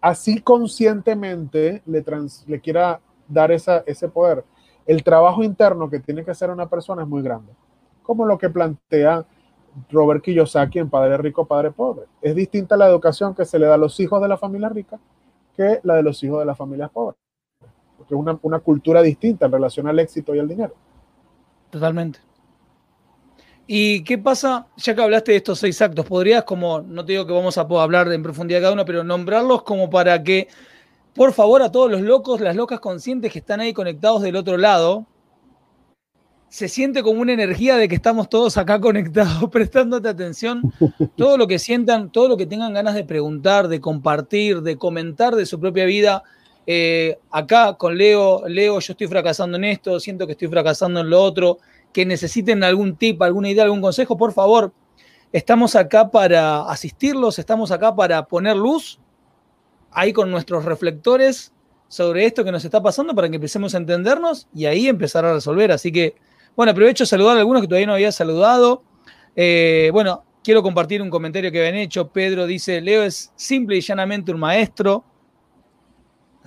Así 0.01 0.41
conscientemente 0.41 1.83
le, 1.87 2.61
quiera 2.61 3.01
dar 3.27 3.51
ese 3.53 4.09
poder. 4.09 4.45
El 4.87 5.03
trabajo 5.03 5.43
interno 5.43 5.91
que 5.91 6.01
tiene 6.01 6.25
que 6.25 6.31
hacer 6.31 6.51
una 6.51 6.69
persona 6.69 7.03
es 7.03 7.09
muy 7.09 7.23
grande, 7.23 7.53
como 8.03 8.25
lo 8.25 8.39
que 8.39 8.49
plantea 8.49 9.27
Robert 9.91 10.23
Kiyosaki 10.23 10.79
en 10.79 10.89
Padre 10.89 11.19
Rico, 11.19 11.47
Padre 11.47 11.71
Pobre. 11.71 12.07
Es 12.23 12.35
distinta 12.35 12.77
la 12.77 12.89
educación 12.89 13.35
que 13.35 13.45
se 13.45 13.59
le 13.59 13.67
da 13.67 13.75
a 13.75 13.79
los 13.79 13.99
hijos 14.01 14.21
de 14.23 14.29
la 14.29 14.39
familia 14.39 14.69
rica 14.69 14.99
que 15.55 15.81
la 15.83 15.97
de 15.97 16.03
los 16.05 16.23
hijos 16.23 16.39
de 16.39 16.47
las 16.47 16.57
familias 16.57 16.91
pobres. 16.91 17.19
Porque 17.97 18.15
es 18.15 18.21
una, 18.21 18.39
una 18.43 18.61
cultura 18.61 19.03
distinta 19.03 19.47
en 19.47 19.53
relación 19.53 19.89
al 19.89 19.99
éxito 19.99 20.35
y 20.35 20.39
al 20.39 20.49
dinero. 20.49 20.75
Totalmente. 21.71 22.21
¿Y 23.71 24.03
qué 24.03 24.17
pasa, 24.17 24.67
ya 24.79 24.95
que 24.95 25.03
hablaste 25.03 25.33
de 25.33 25.37
estos 25.37 25.59
seis 25.59 25.83
actos, 25.83 26.07
podrías 26.07 26.43
como, 26.45 26.81
no 26.81 27.05
te 27.05 27.13
digo 27.13 27.27
que 27.27 27.35
vamos 27.35 27.59
a 27.59 27.61
hablar 27.61 28.11
en 28.11 28.23
profundidad 28.23 28.63
cada 28.63 28.73
uno, 28.73 28.87
pero 28.87 29.05
nombrarlos 29.05 29.63
como 29.63 29.91
para 29.91 30.23
que, 30.25 30.49
por 31.15 31.35
favor, 31.35 31.61
a 31.61 31.71
todos 31.71 31.91
los 31.91 32.01
locos, 32.01 32.41
las 32.41 32.57
locas 32.57 32.81
conscientes 32.81 33.31
que 33.31 33.41
están 33.41 33.61
ahí 33.61 33.75
conectados 33.75 34.23
del 34.23 34.37
otro 34.37 34.57
lado, 34.57 35.07
se 36.49 36.67
siente 36.67 37.03
como 37.03 37.21
una 37.21 37.35
energía 37.35 37.77
de 37.77 37.89
que 37.89 37.95
estamos 37.95 38.31
todos 38.31 38.57
acá 38.57 38.81
conectados, 38.81 39.51
prestándote 39.51 40.09
atención, 40.09 40.63
todo 41.15 41.37
lo 41.37 41.47
que 41.47 41.59
sientan, 41.59 42.11
todo 42.11 42.27
lo 42.27 42.39
que 42.39 42.47
tengan 42.47 42.73
ganas 42.73 42.95
de 42.95 43.05
preguntar, 43.05 43.69
de 43.69 43.83
compartir, 43.83 44.63
de 44.63 44.79
comentar 44.79 45.37
de 45.37 45.45
su 45.45 45.61
propia 45.61 45.85
vida. 45.85 46.23
Eh, 46.67 47.19
acá 47.31 47.75
con 47.75 47.99
Leo, 47.99 48.49
Leo, 48.49 48.81
yo 48.81 48.93
estoy 48.95 49.09
fracasando 49.09 49.59
en 49.59 49.65
esto, 49.65 50.01
siento 50.01 50.25
que 50.25 50.33
estoy 50.33 50.49
fracasando 50.49 51.01
en 51.01 51.11
lo 51.11 51.23
otro 51.23 51.59
que 51.93 52.07
necesiten 52.07 52.63
algún 52.65 52.97
tip, 52.97 53.23
alguna 53.23 53.49
idea, 53.49 53.65
algún 53.65 53.81
consejo, 53.81 54.17
por 54.17 54.33
favor, 54.33 54.73
estamos 55.33 55.77
acá 55.77 56.11
para 56.11 56.63
asistirlos, 56.63 57.39
estamos 57.39 57.71
acá 57.71 57.95
para 57.95 58.27
poner 58.27 58.57
luz 58.57 59.01
ahí 59.91 60.13
con 60.13 60.31
nuestros 60.31 60.65
reflectores 60.65 61.53
sobre 61.89 62.27
esto 62.27 62.45
que 62.45 62.53
nos 62.53 62.65
está 62.65 62.83
pasando 62.83 63.15
para 63.15 63.29
que 63.29 63.37
empecemos 63.37 63.75
a 63.75 63.79
entendernos 63.79 64.47
y 64.55 64.67
ahí 64.67 64.89
empezar 64.89 65.25
a 65.25 65.33
resolver. 65.33 65.73
Así 65.73 65.91
que, 65.91 66.15
bueno, 66.55 66.73
aprovecho 66.73 67.05
a 67.05 67.07
saludar 67.07 67.37
a 67.37 67.41
algunos 67.41 67.63
que 67.63 67.69
todavía 67.69 67.87
no 67.87 67.95
había 67.95 68.13
saludado. 68.13 68.83
Eh, 69.35 69.91
bueno, 69.93 70.25
quiero 70.45 70.63
compartir 70.63 71.01
un 71.01 71.11
comentario 71.11 71.51
que 71.51 71.59
habían 71.59 71.77
hecho. 71.77 72.09
Pedro 72.09 72.47
dice, 72.47 72.81
Leo 72.81 73.03
es 73.03 73.33
simple 73.37 73.77
y 73.77 73.81
llanamente 73.81 74.33
un 74.33 74.41
maestro. 74.41 75.05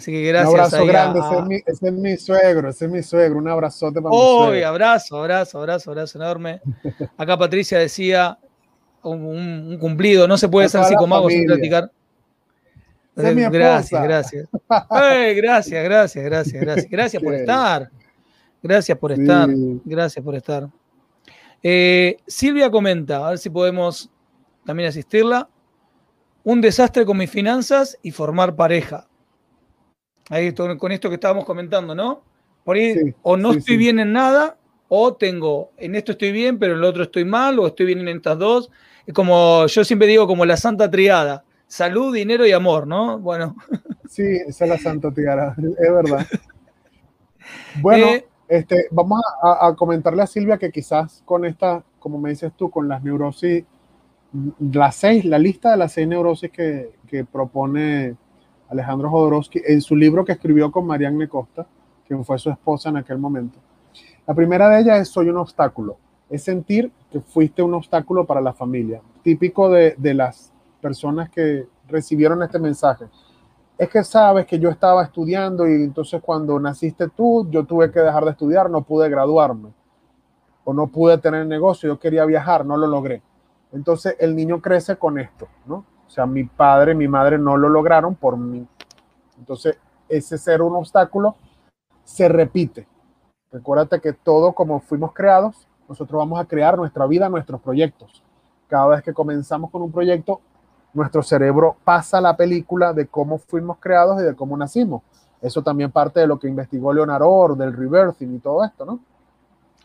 Así 0.02 0.12
que 0.12 0.24
gracias. 0.24 0.52
Un 0.52 0.60
abrazo 0.60 0.86
grande, 0.88 1.64
ese, 1.68 1.88
es 1.90 1.94
mi, 1.94 2.18
suegro, 2.18 2.70
ese 2.70 2.86
es 2.86 2.92
mi 2.92 3.04
suegro, 3.04 3.38
un 3.38 3.48
abrazote 3.48 4.02
para 4.02 4.10
oh, 4.12 4.50
mi 4.50 4.64
abrazo, 4.64 5.16
abrazo, 5.16 5.60
abrazo, 5.60 5.92
abrazo 5.92 6.18
enorme. 6.18 6.60
Acá 7.16 7.38
Patricia 7.38 7.78
decía 7.78 8.36
un, 9.04 9.78
cumplido, 9.80 10.28
no 10.28 10.40
se 10.40 10.50
puede 10.50 10.70
ser 10.70 10.86
psicomago 10.86 11.30
sin 11.30 11.46
platicar. 11.46 11.92
Gracias, 13.16 14.02
gracias. 14.02 14.50
gracias, 14.90 15.84
gracias, 15.84 16.24
gracias, 16.24 16.62
gracias. 16.62 16.90
Gracias 16.90 17.22
por 17.22 17.36
estar. 17.36 17.92
Gracias 18.64 18.98
por 18.98 19.12
estar. 19.12 19.50
Gracias 19.86 20.26
por 20.26 20.34
estar. 20.34 20.68
Eh, 21.62 22.18
Silvia 22.26 22.72
comenta, 22.72 23.28
a 23.28 23.30
ver 23.30 23.38
si 23.38 23.52
podemos 23.52 24.10
también 24.66 24.90
asistirla. 24.90 25.48
Un 26.44 26.60
desastre 26.60 27.06
con 27.06 27.18
mis 27.18 27.30
finanzas 27.30 28.00
y 28.02 28.10
formar 28.10 28.56
pareja. 28.56 29.06
Ahí 30.32 30.54
con 30.54 30.94
esto 30.94 31.10
que 31.10 31.16
estábamos 31.16 31.44
comentando, 31.44 31.94
¿no? 31.94 32.24
Por 32.64 32.78
ahí, 32.78 33.14
o 33.22 33.36
no 33.36 33.52
estoy 33.52 33.76
bien 33.76 34.00
en 34.00 34.14
nada, 34.14 34.56
o 34.88 35.14
tengo, 35.14 35.72
en 35.76 35.94
esto 35.94 36.14
estoy 36.14 36.32
bien, 36.32 36.58
pero 36.58 36.74
en 36.74 36.80
lo 36.80 36.88
otro 36.88 37.04
estoy 37.04 37.26
mal, 37.26 37.60
o 37.60 37.68
estoy 37.68 37.88
bien 37.88 38.00
en 38.00 38.08
estas 38.08 38.40
dos. 38.40 38.72
Es 39.06 39.14
como, 39.14 39.68
yo 39.68 39.84
siempre 39.84 40.08
digo, 40.08 40.28
como 40.28 40.46
la 40.46 40.56
santa 40.56 40.90
triada, 40.90 41.44
salud, 41.68 42.16
dinero 42.16 42.48
y 42.48 42.54
amor, 42.54 42.88
¿no? 42.88 43.20
Bueno. 43.20 43.58
Sí, 44.08 44.24
esa 44.24 44.64
es 44.66 44.70
la 44.70 44.78
santa 44.78 45.12
triada, 45.12 45.54
es 45.58 45.94
verdad. 45.94 46.26
Bueno, 47.82 48.08
eh, 48.08 48.26
este, 48.48 48.88
vamos 48.92 49.22
a, 49.42 49.74
comentarle 49.76 50.22
a 50.22 50.28
Silvia 50.28 50.58
que 50.58 50.72
quizás 50.72 51.24
con 51.26 51.44
esta, 51.44 51.84
como 52.00 52.20
me 52.20 52.30
dices 52.30 52.54
tú, 52.56 52.70
con 52.70 52.88
las 52.88 53.04
neurosis, 53.04 53.66
las 54.60 54.96
seis, 54.96 55.26
la 55.26 55.40
lista 55.40 55.72
de 55.72 55.78
las 55.78 55.92
seis 55.92 56.08
neurosis 56.08 56.52
que, 56.52 56.94
que 57.08 57.26
propone 57.26 58.16
Alejandro 58.72 59.10
Jodorowsky, 59.10 59.62
en 59.66 59.82
su 59.82 59.96
libro 59.96 60.24
que 60.24 60.32
escribió 60.32 60.72
con 60.72 60.88
Marianne 60.88 61.28
Costa, 61.28 61.68
quien 62.08 62.24
fue 62.24 62.40
su 62.40 62.50
esposa 62.50 62.90
en 62.90 62.98
aquel 62.98 63.18
momento. 63.18 63.60
La 64.26 64.34
primera 64.34 64.70
de 64.70 64.80
ellas 64.80 65.02
es 65.02 65.10
Soy 65.10 65.30
un 65.30 65.38
obstáculo. 65.38 65.98
Es 66.30 66.44
sentir 66.44 66.90
que 67.12 67.20
fuiste 67.20 67.62
un 67.62 67.74
obstáculo 67.74 68.26
para 68.26 68.40
la 68.40 68.54
familia. 68.54 69.02
Típico 69.22 69.70
de, 69.70 69.96
de 69.98 70.14
las 70.14 70.54
personas 70.80 71.30
que 71.30 71.68
recibieron 71.90 72.42
este 72.44 72.60
mensaje. 72.60 73.06
Es 73.78 73.90
que 73.90 74.06
sabes 74.06 74.46
que 74.46 74.58
yo 74.58 74.70
estaba 74.70 75.04
estudiando 75.04 75.68
y 75.68 75.74
entonces 75.74 76.22
cuando 76.22 76.58
naciste 76.58 77.10
tú, 77.10 77.50
yo 77.50 77.66
tuve 77.66 77.92
que 77.92 78.00
dejar 78.00 78.24
de 78.24 78.32
estudiar, 78.32 78.70
no 78.70 78.84
pude 78.84 79.10
graduarme 79.10 79.74
o 80.64 80.74
no 80.74 80.88
pude 80.88 81.18
tener 81.18 81.46
negocio, 81.46 81.90
yo 81.90 82.00
quería 82.00 82.24
viajar, 82.24 82.66
no 82.66 82.78
lo 82.78 82.88
logré. 82.88 83.22
Entonces 83.74 84.16
el 84.20 84.36
niño 84.36 84.62
crece 84.62 84.96
con 84.96 85.20
esto, 85.20 85.48
¿no? 85.66 85.86
O 86.12 86.14
sea, 86.14 86.26
mi 86.26 86.44
padre, 86.44 86.94
mi 86.94 87.08
madre 87.08 87.38
no 87.38 87.56
lo 87.56 87.70
lograron 87.70 88.16
por 88.16 88.36
mí. 88.36 88.68
Entonces, 89.40 89.78
ese 90.10 90.38
ser 90.38 90.62
un 90.62 90.76
obstáculo 90.76 91.38
se 92.04 92.28
repite. 92.28 92.86
Recuérdate 93.50 94.02
que 94.02 94.12
todo 94.12 94.52
como 94.52 94.82
fuimos 94.82 95.14
creados, 95.14 95.70
nosotros 95.88 96.20
vamos 96.20 96.38
a 96.38 96.44
crear 96.44 96.78
nuestra 96.78 97.08
vida, 97.08 97.30
nuestros 97.30 97.62
proyectos. 97.62 98.22
Cada 98.68 98.88
vez 98.88 99.04
que 99.04 99.14
comenzamos 99.14 99.72
con 99.72 99.84
un 99.84 99.92
proyecto, 99.94 100.42
nuestro 100.94 101.24
cerebro 101.24 101.78
pasa 101.86 102.20
la 102.20 102.36
película 102.36 102.92
de 102.92 103.08
cómo 103.08 103.38
fuimos 103.38 103.78
creados 103.80 104.20
y 104.20 104.26
de 104.26 104.36
cómo 104.36 104.58
nacimos. 104.58 105.04
Eso 105.42 105.64
también 105.64 105.92
parte 105.92 106.20
de 106.20 106.28
lo 106.28 106.38
que 106.38 106.50
investigó 106.50 106.92
Leonardo 106.92 107.30
Orr, 107.30 107.56
del 107.56 107.72
rebirthing 107.72 108.36
y 108.36 108.40
todo 108.40 108.66
esto, 108.66 108.84
¿no? 108.84 109.00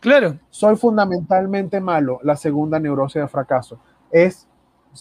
Claro. 0.01 0.37
Soy 0.49 0.75
fundamentalmente 0.75 1.79
malo, 1.79 2.19
la 2.21 2.35
segunda 2.35 2.81
neurosis 2.81 3.21
de 3.21 3.29
fracaso. 3.29 3.79
Es, 4.11 4.45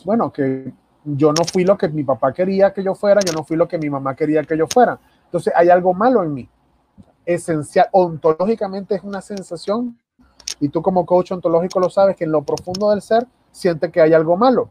bueno, 0.05 0.33
que 0.33 0.72
yo 1.07 1.33
no 1.33 1.45
fui 1.45 1.65
lo 1.65 1.79
que 1.79 1.89
mi 1.89 2.03
papá 2.03 2.33
quería 2.33 2.73
que 2.73 2.83
yo 2.83 2.95
fuera, 2.95 3.21
yo 3.25 3.33
no 3.33 3.45
fui 3.45 3.57
lo 3.57 3.69
que 3.69 3.79
mi 3.79 3.89
mamá 3.89 4.17
quería 4.17 4.43
que 4.43 4.59
yo 4.59 4.67
fuera. 4.67 4.99
Entonces 5.25 5.53
hay 5.57 5.71
algo 5.71 5.95
malo 5.95 6.25
en 6.25 6.35
mí. 6.35 6.49
Esencial, 7.25 7.89
ontológicamente 7.93 8.97
es 8.97 9.05
una 9.05 9.21
sensación, 9.21 9.97
y 10.61 10.69
tú 10.69 10.83
como 10.83 11.07
coach 11.07 11.33
ontológico 11.33 11.81
lo 11.81 11.91
sabes, 11.91 12.17
que 12.17 12.25
en 12.25 12.33
lo 12.33 12.43
profundo 12.43 12.91
del 12.91 13.03
ser 13.03 13.27
siente 13.53 13.91
que 13.91 14.01
hay 14.01 14.13
algo 14.13 14.37
malo, 14.37 14.69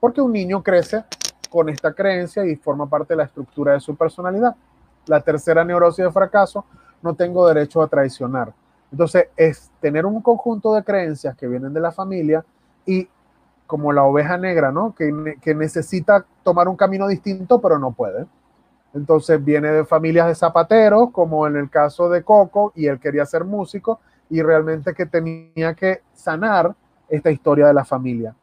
porque 0.00 0.20
un 0.20 0.32
niño 0.32 0.62
crece 0.62 1.04
con 1.50 1.68
esta 1.68 1.92
creencia 1.92 2.44
y 2.44 2.56
forma 2.56 2.88
parte 2.88 3.14
de 3.14 3.18
la 3.18 3.24
estructura 3.24 3.72
de 3.72 3.80
su 3.80 3.96
personalidad. 3.96 4.54
La 5.06 5.20
tercera 5.20 5.64
neurosis 5.64 6.04
de 6.04 6.12
fracaso, 6.12 6.64
no 7.00 7.14
tengo 7.14 7.46
derecho 7.48 7.80
a 7.80 7.88
traicionar. 7.88 8.52
Entonces, 8.90 9.28
es 9.36 9.70
tener 9.80 10.04
un 10.04 10.20
conjunto 10.20 10.74
de 10.74 10.82
creencias 10.82 11.36
que 11.36 11.46
vienen 11.46 11.72
de 11.72 11.80
la 11.80 11.92
familia 11.92 12.44
y 12.84 13.08
como 13.68 13.92
la 13.92 14.02
oveja 14.02 14.38
negra, 14.38 14.72
¿no? 14.72 14.94
Que, 14.94 15.36
que 15.40 15.54
necesita 15.54 16.24
tomar 16.42 16.68
un 16.68 16.76
camino 16.76 17.06
distinto, 17.06 17.60
pero 17.60 17.78
no 17.78 17.92
puede. 17.92 18.26
Entonces 18.94 19.44
viene 19.44 19.68
de 19.68 19.84
familias 19.84 20.26
de 20.26 20.34
zapateros, 20.34 21.10
como 21.12 21.46
en 21.46 21.56
el 21.56 21.68
caso 21.68 22.08
de 22.08 22.24
Coco, 22.24 22.72
y 22.74 22.86
él 22.86 22.98
quería 22.98 23.26
ser 23.26 23.44
músico, 23.44 24.00
y 24.30 24.40
realmente 24.40 24.94
que 24.94 25.04
tenía 25.04 25.74
que 25.74 26.00
sanar 26.14 26.74
esta 27.10 27.30
historia 27.30 27.66
de 27.66 27.74
la 27.74 27.84
familia. 27.84 28.34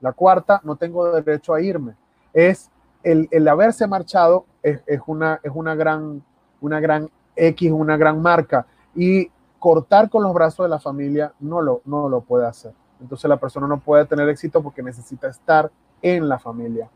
La 0.00 0.12
cuarta, 0.12 0.60
no 0.64 0.74
tengo 0.74 1.12
derecho 1.12 1.54
a 1.54 1.60
irme. 1.60 1.94
Es 2.32 2.68
el, 3.04 3.28
el 3.30 3.46
haberse 3.46 3.86
marchado 3.86 4.46
es, 4.64 4.82
es, 4.86 5.00
una, 5.06 5.38
es 5.44 5.52
una, 5.54 5.76
gran, 5.76 6.24
una 6.60 6.80
gran 6.80 7.08
X, 7.36 7.70
una 7.70 7.96
gran 7.96 8.20
marca. 8.20 8.66
Y 8.96 9.30
cortar 9.60 10.10
con 10.10 10.24
los 10.24 10.34
brazos 10.34 10.64
de 10.64 10.70
la 10.70 10.80
familia 10.80 11.32
no 11.38 11.62
lo, 11.62 11.82
no 11.84 12.08
lo 12.08 12.22
puede 12.22 12.48
hacer. 12.48 12.72
Entonces 13.02 13.28
la 13.28 13.36
persona 13.36 13.66
no 13.66 13.80
puede 13.80 14.06
tener 14.06 14.28
éxito 14.28 14.62
porque 14.62 14.82
necesita 14.82 15.28
estar 15.28 15.70
en 16.00 16.28
la 16.28 16.38
familia. 16.38 16.88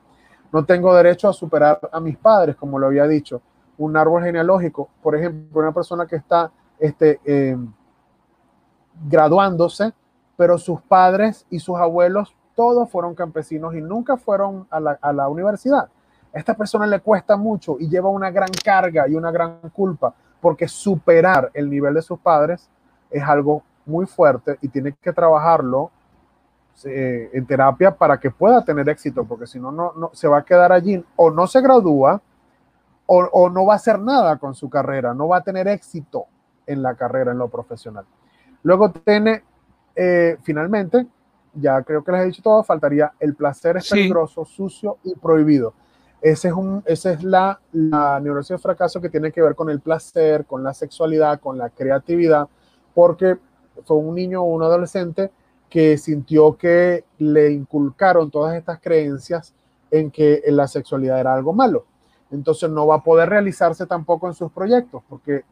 No 0.53 0.65
tengo 0.65 0.95
derecho 0.95 1.29
a 1.29 1.33
superar 1.33 1.81
a 1.93 2.01
mis 2.01 2.17
padres, 2.17 2.57
como 2.57 2.79
lo 2.79 2.87
había 2.87 3.07
dicho. 3.07 3.43
Un 3.79 3.97
árbol 3.97 4.23
genealógico, 4.23 4.89
por 5.03 5.17
ejemplo, 5.17 5.61
una 5.61 5.73
persona 5.73 6.07
que 6.07 6.17
está 6.17 6.51
este, 6.79 7.21
eh, 7.25 7.57
graduándose, 9.09 9.93
pero 10.37 10.57
sus 10.57 10.81
padres 10.81 11.45
y 11.51 11.59
sus 11.59 11.77
abuelos 11.77 12.35
todos 12.55 12.89
fueron 12.89 13.15
campesinos 13.15 13.75
y 13.75 13.83
nunca 13.83 14.17
fueron 14.17 14.67
a 14.71 14.81
la, 14.81 14.99
a 15.03 15.13
la 15.13 15.29
universidad. 15.29 15.89
A 16.35 16.39
esta 16.39 16.55
persona 16.55 16.87
le 16.87 17.01
cuesta 17.01 17.37
mucho 17.37 17.77
y 17.79 17.89
lleva 17.89 18.09
una 18.09 18.31
gran 18.31 18.51
carga 18.65 19.09
y 19.09 19.15
una 19.15 19.31
gran 19.31 19.59
culpa 19.71 20.15
porque 20.41 20.69
superar 20.69 21.51
el 21.55 21.69
nivel 21.69 21.95
de 21.95 22.03
sus 22.03 22.19
padres 22.19 22.71
es 23.11 23.23
algo 23.23 23.63
muy 23.85 24.07
fuerte 24.07 24.59
y 24.61 24.69
tiene 24.69 24.93
que 24.93 25.13
trabajarlo 25.13 25.91
eh, 26.85 27.31
en 27.33 27.47
terapia 27.47 27.97
para 27.97 28.19
que 28.19 28.31
pueda 28.31 28.65
tener 28.65 28.89
éxito, 28.89 29.25
porque 29.25 29.47
si 29.47 29.59
no, 29.59 29.73
no, 29.73 30.11
se 30.13 30.29
va 30.29 30.39
a 30.39 30.45
quedar 30.45 30.73
allí 30.73 31.03
o 31.17 31.31
no 31.31 31.47
se 31.47 31.61
gradúa 31.63 32.21
o, 33.07 33.19
o, 33.33 33.49
no 33.49 33.65
va 33.65 33.75
a 33.75 33.77
hacer 33.77 33.99
nada 33.99 34.37
con 34.37 34.55
su 34.55 34.69
carrera, 34.69 35.15
no 35.15 35.29
va 35.29 35.39
a 35.39 35.41
tener 35.43 35.69
éxito 35.69 36.27
en 36.67 36.83
la 36.83 36.95
carrera, 36.95 37.33
en 37.33 37.39
lo 37.39 37.49
profesional. 37.49 38.05
Luego 38.63 38.91
tiene, 38.91 39.45
eh, 39.95 40.37
finalmente, 40.43 41.07
ya 41.55 41.83
creo 41.83 42.05
que 42.05 42.13
les 42.13 42.23
he 42.23 42.27
dicho 42.27 42.43
todo, 42.43 42.63
faltaría 42.63 43.13
el 43.21 43.35
placer 43.35 43.79
es 43.79 43.89
peligroso, 43.89 44.45
sí. 44.45 44.55
sucio 44.57 44.99
y 45.05 45.15
prohibido. 45.15 45.73
Ese 46.21 46.49
es 46.49 46.55
un, 46.55 46.83
esa 46.85 47.13
es 47.13 47.23
la, 47.23 47.61
la 47.73 48.19
neurosis 48.21 48.51
de 48.51 48.59
fracaso 48.59 49.01
que 49.01 49.09
tiene 49.09 49.31
que 49.31 49.41
ver 49.41 49.55
con 49.55 49.71
el 49.71 49.81
placer, 49.81 50.45
con 50.45 50.63
la 50.63 50.75
sexualidad, 50.75 51.41
con 51.41 51.57
la 51.57 51.71
creatividad, 51.71 52.49
porque 52.95 53.39
fue 53.85 53.97
un 53.97 54.15
niño 54.15 54.43
o 54.43 54.47
un 54.47 54.63
adolescente 54.63 55.31
que 55.69 55.99
sintió 55.99 56.57
que 56.57 57.05
le 57.19 57.53
inculcaron 57.53 58.31
todas 58.31 58.57
estas 58.57 58.81
creencias 58.81 59.55
en 59.91 60.11
que 60.11 60.43
la 60.49 60.69
sexualidad 60.69 61.21
era 61.21 61.35
algo 61.35 61.53
malo. 61.53 61.87
Entonces 62.31 62.71
no 62.71 62.87
va 62.87 62.97
a 62.97 63.03
poder 63.03 63.29
realizarse 63.29 63.87
tampoco 63.87 64.27
en 64.27 64.35
sus 64.35 64.51
proyectos, 64.51 65.03
porque 65.09 65.45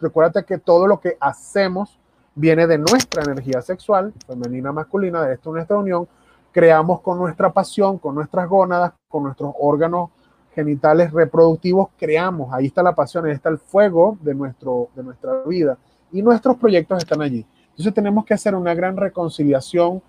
recuérdate 0.00 0.44
que 0.44 0.58
todo 0.58 0.86
lo 0.86 1.00
que 1.00 1.16
hacemos 1.20 1.98
viene 2.34 2.66
de 2.66 2.78
nuestra 2.78 3.22
energía 3.22 3.60
sexual, 3.60 4.12
femenina, 4.26 4.72
masculina, 4.72 5.22
de 5.22 5.34
esto 5.34 5.52
nuestra 5.52 5.76
unión, 5.76 6.08
creamos 6.52 7.00
con 7.00 7.18
nuestra 7.18 7.52
pasión, 7.52 7.98
con 7.98 8.14
nuestras 8.14 8.48
gónadas, 8.48 8.92
con 9.08 9.24
nuestros 9.24 9.52
órganos 9.58 10.10
genitales 10.54 11.12
reproductivos, 11.12 11.90
creamos, 11.96 12.52
ahí 12.52 12.66
está 12.66 12.82
la 12.82 12.94
pasión, 12.94 13.26
ahí 13.26 13.32
está 13.32 13.48
el 13.48 13.58
fuego 13.58 14.18
de, 14.20 14.34
nuestro, 14.34 14.88
de 14.94 15.04
nuestra 15.04 15.42
vida 15.46 15.78
y 16.10 16.22
nuestros 16.22 16.56
proyectos 16.56 16.98
están 16.98 17.22
allí. 17.22 17.46
Entonces 17.80 17.94
tenemos 17.94 18.26
que 18.26 18.34
hacer 18.34 18.54
una 18.54 18.74
gran 18.74 18.94
reconciliación 18.94 20.02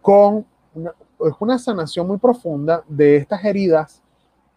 con 0.00 0.46
una, 1.40 1.58
sanación 1.58 2.08
muy 2.08 2.16
profunda 2.16 2.82
de 2.88 3.16
estas 3.16 3.44
heridas 3.44 4.02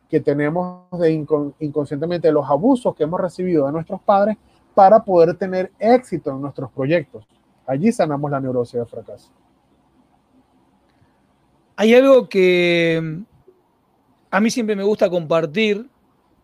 que 0.10 0.22
tenemos 0.22 0.86
de 0.98 1.12
incon, 1.12 1.54
inconscientemente, 1.60 2.30
de 2.30 2.34
los 2.34 2.50
abusos 2.50 2.96
que 2.96 3.04
hemos 3.04 3.20
recibido 3.20 3.66
de 3.66 3.74
nuestros 3.74 4.02
padres 4.02 4.38
para 4.74 5.04
poder 5.04 5.36
tener 5.36 5.74
éxito 5.80 6.32
en 6.32 6.44
nuestros 6.44 6.72
proyectos. 6.72 7.26
Allí 7.68 7.92
sanamos 7.92 8.32
la 8.32 8.40
neurosis 8.40 8.80
de 8.80 8.86
fracaso. 8.86 9.30
Hay 11.76 11.94
algo 11.94 12.30
que 12.30 13.20
a 14.32 14.40
mí 14.40 14.50
siempre 14.50 14.78
me 14.78 14.84
gusta 14.84 15.10
compartir 15.10 15.90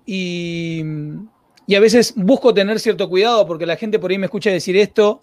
y, 0.05 0.83
y, 1.65 1.75
a 1.75 1.79
veces 1.79 2.13
busco 2.17 2.53
tener 2.53 2.81
cierto 2.81 3.07
cuidado 3.07 3.47
porque 3.47 3.65
la 3.65 3.77
gente 3.77 3.97
por 3.97 4.11
ahí 4.11 4.17
me 4.17 4.25
escucha 4.25 4.49
decir 4.49 4.75
esto 4.75 5.21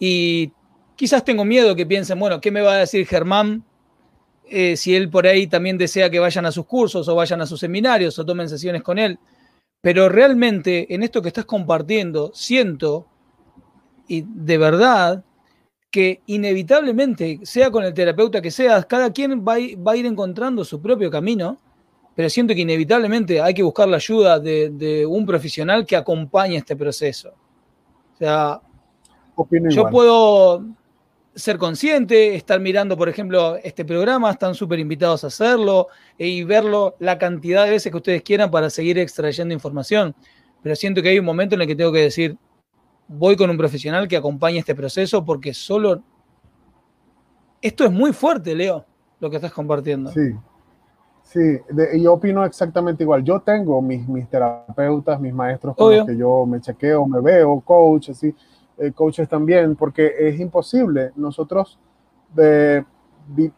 y 0.00 0.50
quizás 0.96 1.22
tengo 1.24 1.44
miedo 1.44 1.76
que 1.76 1.86
piensen, 1.86 2.18
bueno, 2.18 2.40
¿qué 2.40 2.50
me 2.50 2.62
va 2.62 2.72
a 2.72 2.78
decir 2.78 3.06
Germán 3.06 3.62
eh, 4.48 4.76
si 4.76 4.96
él 4.96 5.08
por 5.10 5.26
ahí 5.26 5.46
también 5.46 5.78
desea 5.78 6.10
que 6.10 6.18
vayan 6.18 6.46
a 6.46 6.50
sus 6.50 6.66
cursos 6.66 7.06
o 7.06 7.14
vayan 7.14 7.40
a 7.42 7.46
sus 7.46 7.60
seminarios 7.60 8.18
o 8.18 8.24
tomen 8.26 8.48
sesiones 8.48 8.82
con 8.82 8.98
él? 8.98 9.18
Pero 9.82 10.08
realmente 10.08 10.92
en 10.92 11.02
esto 11.02 11.22
que 11.22 11.28
estás 11.28 11.44
compartiendo, 11.44 12.32
siento, 12.34 13.06
y 14.08 14.24
de 14.26 14.58
verdad, 14.58 15.24
que 15.90 16.22
inevitablemente, 16.26 17.40
sea 17.42 17.70
con 17.70 17.84
el 17.84 17.92
terapeuta 17.92 18.40
que 18.40 18.50
seas, 18.50 18.86
cada 18.86 19.12
quien 19.12 19.40
va 19.40 19.56
va 19.86 19.92
a 19.92 19.96
ir 19.96 20.06
encontrando 20.06 20.64
su 20.64 20.80
propio 20.80 21.10
camino, 21.10 21.58
pero 22.14 22.28
siento 22.30 22.54
que 22.54 22.60
inevitablemente 22.60 23.40
hay 23.40 23.54
que 23.54 23.62
buscar 23.62 23.88
la 23.88 23.96
ayuda 23.96 24.38
de, 24.38 24.70
de 24.70 25.04
un 25.06 25.26
profesional 25.26 25.86
que 25.86 25.96
acompañe 25.96 26.56
este 26.56 26.76
proceso. 26.76 27.30
O 28.14 28.16
sea, 28.18 28.60
Opino 29.40 29.70
yo 29.70 29.80
igual. 29.80 29.92
puedo 29.92 30.64
ser 31.34 31.58
consciente, 31.58 32.34
estar 32.34 32.60
mirando, 32.60 32.96
por 32.96 33.08
ejemplo, 33.08 33.56
este 33.62 33.84
programa, 33.84 34.30
están 34.30 34.54
súper 34.54 34.78
invitados 34.78 35.24
a 35.24 35.28
hacerlo 35.28 35.88
y 36.18 36.44
verlo 36.44 36.96
la 36.98 37.18
cantidad 37.18 37.64
de 37.64 37.70
veces 37.70 37.90
que 37.90 37.96
ustedes 37.96 38.22
quieran 38.22 38.50
para 38.50 38.68
seguir 38.68 38.98
extrayendo 38.98 39.54
información. 39.54 40.14
Pero 40.62 40.76
siento 40.76 41.02
que 41.02 41.08
hay 41.08 41.18
un 41.18 41.24
momento 41.24 41.54
en 41.54 41.62
el 41.62 41.66
que 41.66 41.76
tengo 41.76 41.92
que 41.92 42.02
decir, 42.02 42.36
voy 43.08 43.36
con 43.36 43.48
un 43.48 43.56
profesional 43.56 44.06
que 44.08 44.16
acompañe 44.16 44.58
este 44.58 44.74
proceso 44.74 45.24
porque 45.24 45.54
solo... 45.54 46.02
Esto 47.62 47.84
es 47.84 47.92
muy 47.92 48.12
fuerte, 48.12 48.54
Leo, 48.54 48.84
lo 49.20 49.30
que 49.30 49.36
estás 49.36 49.52
compartiendo. 49.52 50.10
Sí, 50.10 50.32
sí, 51.22 51.58
de, 51.68 52.00
yo 52.00 52.14
opino 52.14 52.44
exactamente 52.44 53.02
igual. 53.04 53.22
Yo 53.22 53.40
tengo 53.40 53.82
mis, 53.82 54.06
mis 54.08 54.28
terapeutas, 54.28 55.20
mis 55.20 55.32
maestros 55.32 55.76
con 55.76 55.88
Obvio. 55.88 55.98
los 55.98 56.06
que 56.06 56.16
yo 56.16 56.46
me 56.46 56.60
chequeo, 56.60 57.06
me 57.06 57.20
veo, 57.20 57.60
coach, 57.60 58.10
así 58.10 58.34
eh, 58.80 58.92
coaches 58.92 59.28
también, 59.28 59.76
porque 59.76 60.10
es 60.18 60.40
imposible. 60.40 61.12
Nosotros 61.14 61.78
eh, 62.38 62.82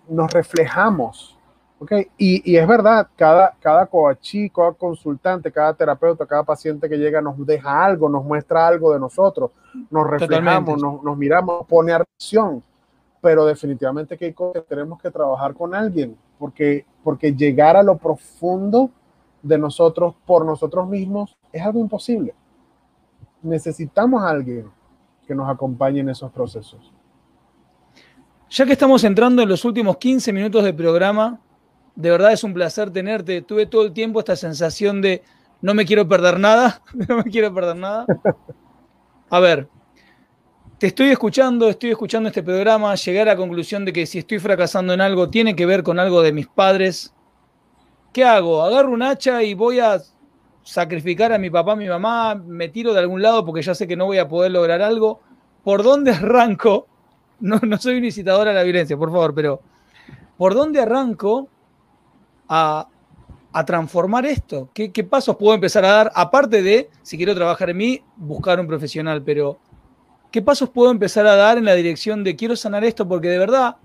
nos 0.09 0.33
reflejamos, 0.33 1.39
¿ok? 1.79 1.93
Y, 2.19 2.53
y, 2.53 2.57
es 2.57 2.67
verdad, 2.67 3.07
cada, 3.15 3.55
cada 3.61 3.87
coachí, 3.87 4.51
cada 4.51 4.73
consultante, 4.73 5.53
cada 5.53 5.75
terapeuta, 5.75 6.27
cada 6.27 6.43
paciente 6.43 6.89
que 6.89 6.97
llega 6.97 7.21
nos 7.21 7.37
deja 7.47 7.85
algo, 7.85 8.09
nos 8.09 8.25
muestra 8.25 8.67
algo 8.67 8.93
de 8.93 8.99
nosotros, 8.99 9.53
nos 9.91 10.11
reflejamos, 10.11 10.83
nos, 10.83 11.01
nos, 11.05 11.17
miramos, 11.17 11.69
pone 11.69 11.93
acción, 11.93 12.61
pero 13.21 13.47
definitivamente 13.47 14.19
que, 14.19 14.35
tenemos 14.69 15.01
que 15.01 15.13
trabajar 15.13 15.55
con 15.55 15.73
alguien, 15.73 16.17
porque, 16.37 16.85
porque 17.05 17.33
llegar 17.33 17.77
a 17.77 17.85
lo 17.85 17.97
profundo 17.97 18.91
de 19.41 19.57
nosotros 19.57 20.17
por 20.27 20.45
nosotros 20.45 20.89
mismos 20.89 21.39
es 21.53 21.63
algo 21.63 21.79
imposible. 21.79 22.35
Necesitamos 23.41 24.21
a 24.21 24.31
alguien 24.31 24.69
que 25.33 25.37
nos 25.37 25.49
acompañe 25.49 26.01
en 26.01 26.11
esos 26.11 26.31
procesos. 26.31 26.93
Ya 28.51 28.67
que 28.67 28.73
estamos 28.73 29.03
entrando 29.05 29.41
en 29.43 29.49
los 29.49 29.65
últimos 29.65 29.97
15 29.97 30.31
minutos 30.33 30.63
del 30.63 30.75
programa, 30.75 31.41
de 31.97 32.11
verdad 32.11 32.33
es 32.33 32.45
un 32.45 32.53
placer 32.53 32.91
tenerte. 32.91 33.41
Tuve 33.41 33.65
todo 33.65 33.87
el 33.87 33.93
tiempo 33.93 34.21
esta 34.21 34.37
sensación 34.37 35.01
de 35.01 35.23
no 35.63 35.73
me 35.73 35.87
quiero 35.87 36.07
perder 36.07 36.39
nada, 36.39 36.83
no 37.09 37.17
me 37.17 37.25
quiero 37.25 37.53
perder 37.55 37.77
nada. 37.77 38.05
A 39.31 39.41
ver, 39.41 39.69
te 40.77 40.89
estoy 40.89 41.09
escuchando, 41.09 41.71
estoy 41.71 41.91
escuchando 41.91 42.29
este 42.29 42.43
programa, 42.43 42.95
llegué 42.95 43.23
a 43.23 43.25
la 43.25 43.37
conclusión 43.37 43.87
de 43.87 43.93
que 43.95 44.05
si 44.05 44.19
estoy 44.19 44.39
fracasando 44.39 44.93
en 44.93 45.01
algo 45.01 45.31
tiene 45.31 45.57
que 45.57 45.65
ver 45.65 45.83
con 45.83 45.99
algo 45.99 46.21
de 46.21 46.33
mis 46.33 46.47
padres 46.47 47.15
¿qué 48.13 48.25
hago? 48.25 48.63
¿Agarro 48.63 48.93
un 48.93 49.03
hacha 49.03 49.43
y 49.43 49.55
voy 49.55 49.81
a 49.81 50.01
sacrificar 50.63 51.33
a 51.33 51.39
mi 51.39 51.51
papá, 51.51 51.73
a 51.73 51.77
mi 51.77 51.89
mamá? 51.89 52.35
¿Me 52.35 52.69
tiro 52.69 52.93
de 52.93 53.01
algún 53.01 53.23
lado 53.23 53.45
porque 53.45 53.63
ya 53.63 53.75
sé 53.75 53.87
que 53.87 53.97
no 53.97 54.07
voy 54.07 54.19
a 54.19 54.29
poder 54.29 54.53
lograr 54.53 54.83
algo? 54.83 55.21
¿Por 55.65 55.83
dónde 55.83 56.11
arranco? 56.13 56.87
No, 57.41 57.59
no 57.59 57.79
soy 57.79 57.97
un 57.99 58.05
incitador 58.05 58.49
a 58.49 58.53
la 58.53 58.63
violencia, 58.63 58.97
por 58.97 59.11
favor, 59.11 59.35
pero 59.35 59.61
¿por 60.37 60.55
dónde 60.55 60.81
arranco 60.81 61.49
a, 62.49 62.89
transformar 63.67 64.27
esto? 64.27 64.71
¿Qué, 64.73 64.91
pasos 65.05 65.37
puedo 65.37 65.55
empezar 65.55 65.85
a 65.85 65.93
dar? 65.93 66.13
Aparte 66.15 66.63
de, 66.63 66.89
si 67.03 67.17
quiero 67.17 67.35
trabajar 67.35 67.71
en 67.71 67.77
mí, 67.77 68.03
buscar 68.17 68.61
un 68.61 68.67
profesional, 68.67 69.23
pero 69.23 69.59
¿qué 70.31 70.41
pasos 70.41 70.71
puedo 70.71 70.91
empezar 70.91 71.27
a 71.27 71.37
dar 71.37 71.59
en 71.59 71.65
la 71.65 71.75
dirección 71.75 72.25
de 72.25 72.37
quiero 72.37 72.57
sanar 72.57 72.85
esto? 72.85 73.07
Porque 73.07 73.29
de 73.29 73.39
verdad, 73.39 73.77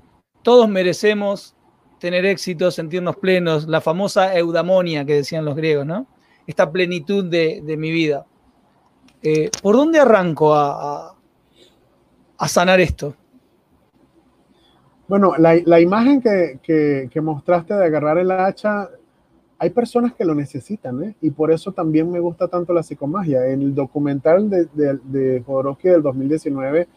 todos 0.43 0.69
merecemos 0.69 1.55
tener 1.99 2.25
éxito, 2.25 2.71
sentirnos 2.71 3.17
plenos, 3.17 3.67
la 3.67 3.82
famosa 3.82 4.36
eudamonia 4.38 5.03
que 5.05 5.15
decían 5.15 5.45
los 5.45 5.55
griegos, 5.55 5.86
¿no? 5.86 6.07
Esta 6.48 6.72
plenitud 6.72 7.26
de, 7.26 7.62
mi 7.78 7.91
vida. 7.91 8.26
Eh, 9.22 9.52
¿Por 9.62 9.76
dónde 9.76 10.00
arranco 10.00 10.56
a, 10.56 11.14
sanar 12.48 12.80
esto? 12.80 13.14
Bueno, 15.08 15.34
la, 15.38 15.80
imagen 15.80 16.22
que, 16.22 17.22
mostraste 17.22 17.76
de 17.76 17.86
agarrar 17.86 18.18
el 18.18 18.32
hacha, 18.32 18.89
hay 19.60 19.70
personas 19.72 20.14
que 20.14 20.24
lo 20.24 20.34
necesitan, 20.34 21.04
¿eh? 21.04 21.16
Y 21.22 21.32
por 21.32 21.52
eso 21.52 21.72
también 21.72 22.12
me 22.12 22.20
gusta 22.20 22.48
tanto 22.48 22.74
la 22.74 22.84
psicomagia. 22.84 23.45
El 23.45 23.74
documental 23.76 24.50
de, 24.50 24.66
de, 24.74 25.00
de 25.04 25.43
Jodorowsky 25.45 25.89
del 25.89 26.04
2019 26.04 26.88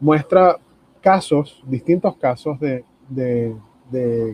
muestra 0.00 0.58
casos, 1.00 1.62
distintos 1.66 2.16
casos 2.16 2.58
de, 2.60 2.84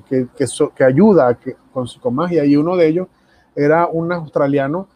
que, 0.08 0.28
que, 0.36 0.84
ayuda 0.84 1.38
con 1.72 1.86
psicomagia 1.86 2.44
y 2.44 2.56
uno 2.56 2.76
de 2.76 2.88
ellos 2.88 3.08
era 3.56 3.88
un 3.88 4.12
australiano 4.12 4.86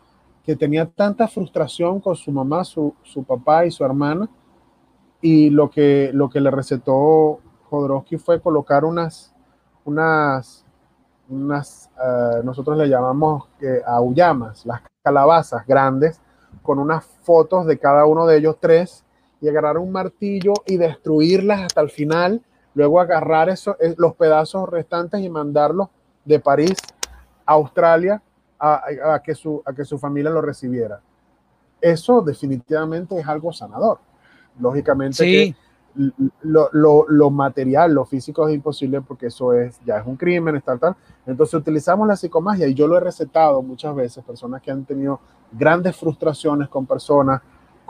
que 0.45 0.55
tenía 0.55 0.87
tanta 0.87 1.27
frustración 1.27 2.01
con 2.01 2.15
su 2.15 2.31
mamá, 2.31 2.65
su, 2.65 2.95
papá 3.27 3.65
y 3.65 3.71
su 3.71 3.85
hermana 3.85 4.29
y 5.21 5.51
lo 5.51 5.71
que, 5.71 6.11
lo 6.13 6.29
que 6.29 6.41
le 6.41 6.51
recetó 6.51 7.41
Jodorowsky 7.69 8.19
fue 8.19 8.41
colocar 8.41 8.85
unas, 8.85 9.35
unas, 9.85 10.65
unas 11.29 11.91
eh, 12.03 12.41
nosotros 12.45 12.77
le 12.77 12.89
llamamos 12.89 13.49
eh, 13.61 13.81
aullamas, 13.87 14.67
las 14.67 14.83
calabazas 15.03 15.67
grandes, 15.67 16.21
con 16.63 16.79
unas 16.79 17.05
fotos 17.23 17.67
de 17.67 17.79
cada 17.79 18.05
uno 18.07 18.27
de 18.27 18.39
ellos 18.39 18.57
tres 18.61 19.05
y 19.41 19.49
agarrar 19.49 19.79
un 19.79 19.91
martillo 19.91 20.53
y 20.67 20.77
destruirlas 20.77 21.63
hasta 21.63 21.81
el 21.81 21.91
final, 21.91 22.43
luego 22.75 23.01
agarrar 23.01 23.49
eso, 23.49 23.77
eh, 23.81 23.95
los 23.97 24.15
pedazos 24.17 24.69
restantes 24.69 25.21
y 25.21 25.31
mandarlos 25.31 25.89
de 26.25 26.41
París 26.41 26.77
a 27.47 27.53
Australia 27.53 28.23
a, 28.61 29.21
que 29.25 29.35
su, 29.35 29.63
a 29.65 29.73
que 29.73 29.85
su 29.85 29.99
familia 29.99 30.31
lo 30.31 30.43
recibiera. 30.43 31.01
Eso 31.81 32.21
definitivamente 32.21 33.19
es 33.19 33.27
algo 33.27 33.53
sanador. 33.53 33.99
Lógicamente 34.59 35.55
lo, 36.43 37.05
lo, 37.09 37.31
material, 37.31 37.95
lo 37.95 38.05
físico 38.05 38.47
es 38.47 38.55
imposible 38.55 39.01
porque 39.01 39.27
eso 39.27 39.53
es, 39.55 39.81
ya 39.85 39.99
es 39.99 40.07
un 40.07 40.17
crimen, 40.17 40.61
tal, 40.61 40.79
tal. 40.79 40.97
Entonces 41.27 41.55
utilizamos 41.55 42.07
la 42.07 42.17
psicomagia 42.17 42.67
y 42.67 42.75
yo 42.75 42.87
lo 42.87 42.97
he 42.97 43.01
recetado 43.01 43.63
muchas 43.63 43.95
veces, 43.95 44.23
personas 44.23 44.63
que 44.63 44.71
han 44.71 44.85
tenido 44.85 45.21
grandes 45.53 45.97
frustraciones 45.97 46.69
con 46.69 46.87
personas 46.87 47.41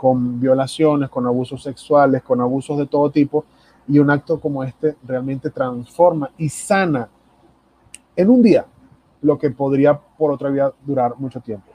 con 0.01 0.39
violaciones, 0.39 1.11
con 1.11 1.27
abusos 1.27 1.61
sexuales, 1.61 2.23
con 2.23 2.41
abusos 2.41 2.75
de 2.75 2.87
todo 2.87 3.11
tipo, 3.11 3.45
y 3.87 3.99
un 3.99 4.09
acto 4.09 4.39
como 4.39 4.63
este 4.63 4.95
realmente 5.03 5.51
transforma 5.51 6.31
y 6.39 6.49
sana 6.49 7.07
en 8.15 8.29
un 8.31 8.41
día 8.41 8.65
lo 9.21 9.37
que 9.37 9.51
podría 9.51 9.99
por 10.21 10.29
otra 10.29 10.51
vía 10.51 10.71
durar 10.85 11.15
mucho 11.17 11.39
tiempo. 11.39 11.71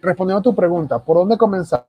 Respondiendo 0.00 0.38
a 0.38 0.42
tu 0.42 0.54
pregunta, 0.54 0.98
¿por 0.98 1.18
dónde 1.18 1.36
comenzar? 1.36 1.84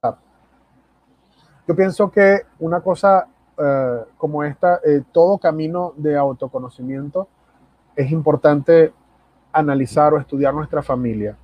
Yo 1.65 1.73
pienso 1.73 2.11
que 2.11 2.41
una 2.59 2.81
cosa 2.81 3.25
eh, 3.57 3.99
como 4.17 4.43
esta, 4.43 4.81
eh, 4.83 5.01
todo 5.13 5.37
camino 5.37 5.93
de 5.95 6.17
autoconocimiento, 6.17 7.29
es 7.95 8.11
importante 8.11 8.91
analizar 9.53 10.13
o 10.13 10.19
estudiar 10.19 10.53
nuestra 10.53 10.81
familia. 10.81 11.37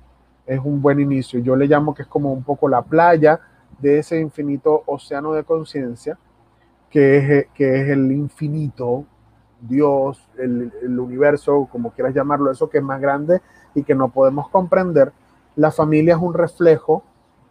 Es 0.44 0.60
un 0.62 0.82
buen 0.82 1.00
inicio. 1.00 1.40
Yo 1.40 1.56
le 1.56 1.66
llamo 1.66 1.94
que 1.94 2.02
es 2.02 2.08
como 2.08 2.30
un 2.30 2.44
poco 2.44 2.68
la 2.68 2.82
playa 2.82 3.40
de 3.78 4.00
ese 4.00 4.20
infinito 4.20 4.82
océano 4.84 5.32
de 5.32 5.42
conciencia, 5.44 6.18
que 6.90 7.16
es, 7.16 7.46
que 7.54 7.80
es 7.80 7.88
el 7.88 8.12
infinito, 8.12 9.06
Dios, 9.58 10.22
el, 10.36 10.70
universo, 11.00 11.66
como 11.72 11.92
quieras 11.92 12.14
llamarlo, 12.14 12.50
eso 12.50 12.68
que 12.68 12.76
es 12.76 12.84
más 12.84 13.00
grande 13.00 13.40
y 13.74 13.82
que 13.82 13.94
no 13.94 14.08
podemos 14.08 14.48
comprender. 14.48 15.12
La 15.56 15.70
familia 15.70 16.14
es 16.14 16.20
un 16.20 16.34
reflejo 16.34 17.02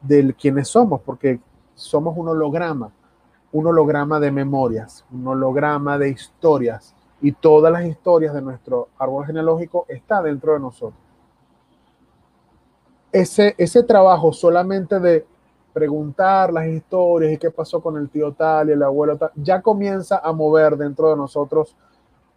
de 0.02 0.34
quienes 0.34 0.70
somos, 0.70 1.02
porque 1.02 1.40
somos 1.76 2.18
un 2.18 2.30
holograma, 2.30 2.92
un 3.52 3.68
holograma 3.68 4.20
de 4.20 4.32
memorias, 4.32 5.06
un 5.12 5.28
holograma 5.28 5.98
de 5.98 6.10
historias, 6.10 6.96
y 7.22 7.32
todas 7.34 7.72
las 7.72 7.86
historias 7.86 8.34
de 8.34 8.42
nuestro 8.42 8.90
árbol 8.98 9.26
genealógico 9.26 9.86
está 9.88 10.22
dentro 10.22 10.54
de 10.54 10.60
nosotros. 10.60 11.00
Ese, 13.12 13.56
ese 13.58 13.84
trabajo 13.84 14.32
solamente 14.32 15.00
de 15.00 15.26
preguntar 15.74 16.54
las 16.54 16.68
historias 16.68 17.34
y 17.34 17.38
qué 17.38 17.52
pasó 17.52 17.82
con 17.82 17.98
el 17.98 18.10
tío 18.10 18.34
tal 18.34 18.70
y 18.70 18.74
el 18.74 18.84
abuelo 18.84 19.18
tal, 19.18 19.32
ya 19.36 19.62
comienza 19.62 20.20
a 20.20 20.32
mover 20.32 20.78
dentro 20.78 21.10
de 21.10 21.16
nosotros 21.16 21.76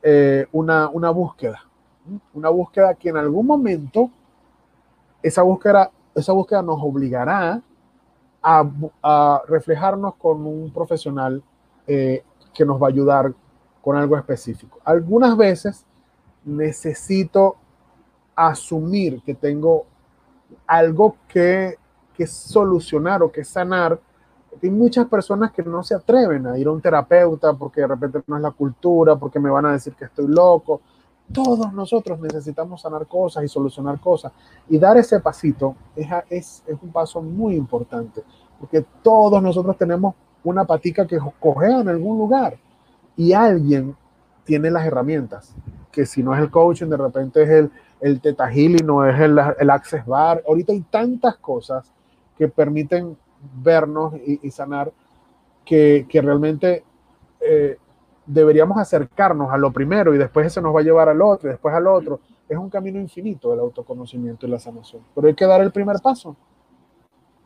eh, 0.02 0.46
una, 0.52 0.88
una 0.88 1.10
búsqueda, 1.10 1.62
una 2.34 2.48
búsqueda 2.48 2.94
que 2.94 3.08
en 3.08 3.16
algún 3.16 3.46
momento 3.46 4.10
esa 5.22 5.42
búsqueda, 5.42 5.90
esa 6.14 6.32
búsqueda 6.32 6.62
nos 6.62 6.78
obligará 6.82 7.62
a, 8.42 8.70
a 9.02 9.42
reflejarnos 9.48 10.14
con 10.16 10.44
un 10.46 10.72
profesional 10.72 11.42
eh, 11.86 12.24
que 12.52 12.64
nos 12.64 12.82
va 12.82 12.86
a 12.86 12.90
ayudar 12.90 13.32
con 13.80 13.96
algo 13.96 14.16
específico. 14.16 14.78
Algunas 14.84 15.36
veces 15.36 15.84
necesito 16.44 17.56
asumir 18.34 19.22
que 19.22 19.34
tengo 19.34 19.86
algo 20.66 21.16
que 21.28 21.78
que 22.12 22.26
solucionar 22.26 23.22
o 23.22 23.32
que 23.32 23.44
sanar. 23.44 23.98
Hay 24.62 24.70
muchas 24.70 25.06
personas 25.06 25.50
que 25.52 25.62
no 25.62 25.82
se 25.82 25.94
atreven 25.94 26.46
a 26.46 26.58
ir 26.58 26.66
a 26.66 26.72
un 26.72 26.80
terapeuta 26.80 27.54
porque 27.54 27.80
de 27.80 27.86
repente 27.86 28.22
no 28.26 28.36
es 28.36 28.42
la 28.42 28.50
cultura, 28.50 29.16
porque 29.16 29.40
me 29.40 29.50
van 29.50 29.66
a 29.66 29.72
decir 29.72 29.94
que 29.94 30.04
estoy 30.04 30.28
loco. 30.28 30.82
Todos 31.32 31.72
nosotros 31.72 32.20
necesitamos 32.20 32.82
sanar 32.82 33.06
cosas 33.06 33.44
y 33.44 33.48
solucionar 33.48 34.00
cosas. 34.00 34.32
Y 34.68 34.78
dar 34.78 34.96
ese 34.96 35.20
pasito 35.20 35.76
es, 35.94 36.62
es, 36.66 36.78
un 36.82 36.90
paso 36.90 37.20
muy 37.22 37.54
importante, 37.54 38.22
porque 38.58 38.84
todos 39.02 39.42
nosotros 39.42 39.76
tenemos 39.76 40.14
una 40.44 40.64
patica 40.64 41.06
que 41.06 41.18
cogea 41.38 41.80
en 41.80 41.88
algún 41.88 42.18
lugar 42.18 42.56
y 43.16 43.32
alguien 43.32 43.96
tiene 44.44 44.70
las 44.70 44.84
herramientas, 44.84 45.54
que 45.90 46.04
si 46.04 46.22
no 46.22 46.34
es 46.34 46.40
el 46.40 46.50
coaching, 46.50 46.86
de 46.86 46.96
repente 46.96 47.42
es 47.42 47.48
el, 47.48 47.70
el 48.00 48.20
Teta 48.20 48.50
Healing, 48.50 48.86
no 48.86 49.06
es 49.06 49.18
el, 49.20 49.38
el 49.58 49.70
Access 49.70 50.04
Bar. 50.04 50.42
Ahorita 50.46 50.72
hay 50.72 50.80
tantas 50.82 51.36
cosas 51.36 51.92
que 52.36 52.48
permiten 52.48 53.16
vernos 53.54 54.14
y, 54.24 54.50
sanar, 54.50 54.92
que, 55.64 56.06
realmente 56.12 56.84
eh, 57.40 57.78
deberíamos 58.26 58.78
acercarnos 58.78 59.52
a 59.52 59.56
lo 59.56 59.72
primero 59.72 60.14
y 60.14 60.18
después 60.18 60.46
eso 60.46 60.60
nos 60.60 60.74
va 60.74 60.80
a 60.80 60.82
llevar 60.84 61.08
al 61.08 61.20
otro 61.22 61.48
y 61.48 61.52
después 61.52 61.74
al 61.74 61.86
otro. 61.86 62.20
Es 62.48 62.56
un 62.56 62.70
camino 62.70 62.98
infinito 62.98 63.52
el 63.54 63.60
autoconocimiento 63.60 64.46
y 64.46 64.50
la 64.50 64.58
sanación, 64.58 65.02
pero 65.14 65.28
hay 65.28 65.34
que 65.34 65.46
dar 65.46 65.60
el 65.60 65.72
primer 65.72 65.96
paso. 66.00 66.36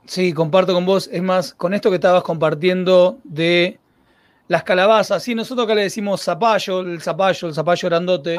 Sí, 0.04 0.32
comparto 0.32 0.72
con 0.72 0.86
vos. 0.86 1.08
Es 1.12 1.22
más, 1.22 1.52
con 1.54 1.74
esto 1.74 1.90
que 1.90 1.96
estabas 1.96 2.22
compartiendo 2.22 3.18
de 3.24 3.78
las 4.48 4.62
calabazas, 4.62 5.22
sí, 5.22 5.34
nosotros 5.34 5.64
acá 5.64 5.74
le 5.74 5.82
decimos 5.82 6.22
zapallo, 6.22 6.80
el 6.80 7.00
zapallo, 7.00 7.48
el 7.48 7.54
zapallo 7.54 7.88
grandote. 7.88 8.36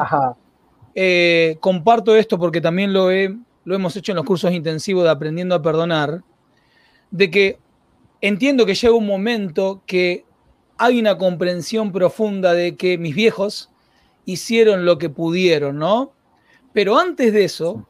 Eh, 0.96 1.58
comparto 1.60 2.16
esto 2.16 2.40
porque 2.40 2.62
también 2.62 2.94
lo, 2.94 3.12
he, 3.12 3.38
lo 3.66 3.76
hemos 3.76 3.96
hecho 3.96 4.14
en 4.14 4.16
los 4.16 4.26
cursos 4.26 4.52
intensivos 4.52 5.04
de 5.04 5.10
Aprendiendo 5.10 5.54
a 5.56 5.62
Perdonar 5.62 6.24
de 7.12 7.30
que 7.30 7.60
entiendo 8.22 8.66
que 8.66 8.76
llega 8.76 8.94
un 8.94 9.06
momento 9.06 9.82
que 9.86 10.26
hay 10.78 11.00
una 11.00 11.18
comprensión 11.18 11.92
profunda 11.92 12.54
de 12.54 12.76
que 12.76 12.98
mis 12.98 13.16
viejos 13.16 13.70
hicieron 14.26 14.86
lo 14.86 14.98
que 14.98 15.10
pudieron, 15.10 15.78
¿no? 15.78 16.14
Pero 16.74 16.98
antes 16.98 17.34
de 17.34 17.44
eso, 17.46 17.88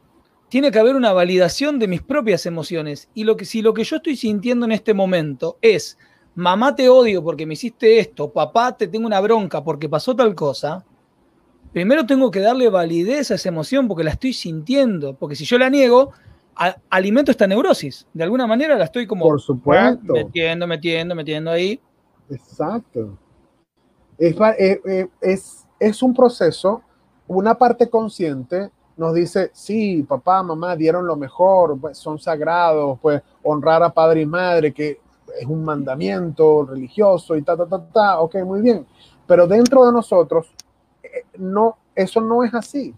tiene 0.49 0.71
que 0.71 0.79
haber 0.79 0.95
una 0.95 1.11
validación 1.11 1.79
de 1.79 1.87
mis 1.87 2.01
propias 2.01 2.45
emociones. 2.45 3.09
Y 3.13 3.23
lo 3.23 3.35
que, 3.35 3.45
si 3.45 3.61
lo 3.61 3.73
que 3.73 3.83
yo 3.83 3.97
estoy 3.97 4.15
sintiendo 4.15 4.65
en 4.65 4.71
este 4.71 4.93
momento 4.93 5.57
es, 5.61 5.97
mamá 6.35 6.75
te 6.75 6.87
odio 6.89 7.23
porque 7.23 7.45
me 7.45 7.55
hiciste 7.55 7.99
esto, 7.99 8.31
papá 8.31 8.77
te 8.77 8.87
tengo 8.87 9.07
una 9.07 9.19
bronca 9.19 9.63
porque 9.63 9.89
pasó 9.89 10.15
tal 10.15 10.35
cosa, 10.35 10.85
primero 11.73 12.05
tengo 12.05 12.31
que 12.31 12.39
darle 12.39 12.69
validez 12.69 13.31
a 13.31 13.35
esa 13.35 13.49
emoción 13.49 13.87
porque 13.87 14.03
la 14.03 14.11
estoy 14.11 14.33
sintiendo. 14.33 15.15
Porque 15.15 15.35
si 15.35 15.43
yo 15.43 15.57
la 15.57 15.69
niego, 15.69 16.11
alimento 16.89 17.31
esta 17.31 17.47
neurosis. 17.47 18.07
De 18.13 18.23
alguna 18.23 18.47
manera 18.47 18.77
la 18.77 18.85
estoy 18.85 19.05
como 19.05 19.25
Por 19.25 19.41
supuesto. 19.41 20.13
metiendo, 20.13 20.67
metiendo, 20.67 21.15
metiendo 21.15 21.51
ahí. 21.51 21.79
Exacto. 22.29 23.17
Es, 24.17 24.35
eh, 24.57 24.81
eh, 24.85 25.07
es, 25.21 25.65
es, 25.79 26.01
un 26.01 26.13
proceso, 26.13 26.81
una 27.27 27.55
parte 27.55 27.89
consciente 27.89 28.71
nos 28.97 29.13
dice, 29.13 29.51
sí, 29.53 30.01
papá, 30.03 30.41
mamá 30.41 30.75
dieron 30.75 31.05
lo 31.05 31.15
mejor, 31.15 31.79
pues 31.79 31.99
son 31.99 32.17
sagrados, 32.17 32.97
pues 32.99 33.21
honrar 33.43 33.83
a 33.83 33.93
padre 33.93 34.21
y 34.21 34.25
madre, 34.25 34.73
que 34.73 34.99
es 35.39 35.45
un 35.45 35.63
mandamiento 35.63 36.65
religioso 36.65 37.35
y 37.35 37.43
ta, 37.43 37.55
ta, 37.55 37.67
ta, 37.67 37.85
ta, 37.93 38.19
ok, 38.19 38.37
muy 38.43 38.61
bien. 38.61 38.87
Pero 39.27 39.47
dentro 39.47 39.85
de 39.85 39.91
nosotros, 39.91 40.51
eh, 41.03 41.25
no, 41.37 41.77
eso 41.93 42.21
no 42.21 42.43
es 42.43 42.53
así. 42.55 42.95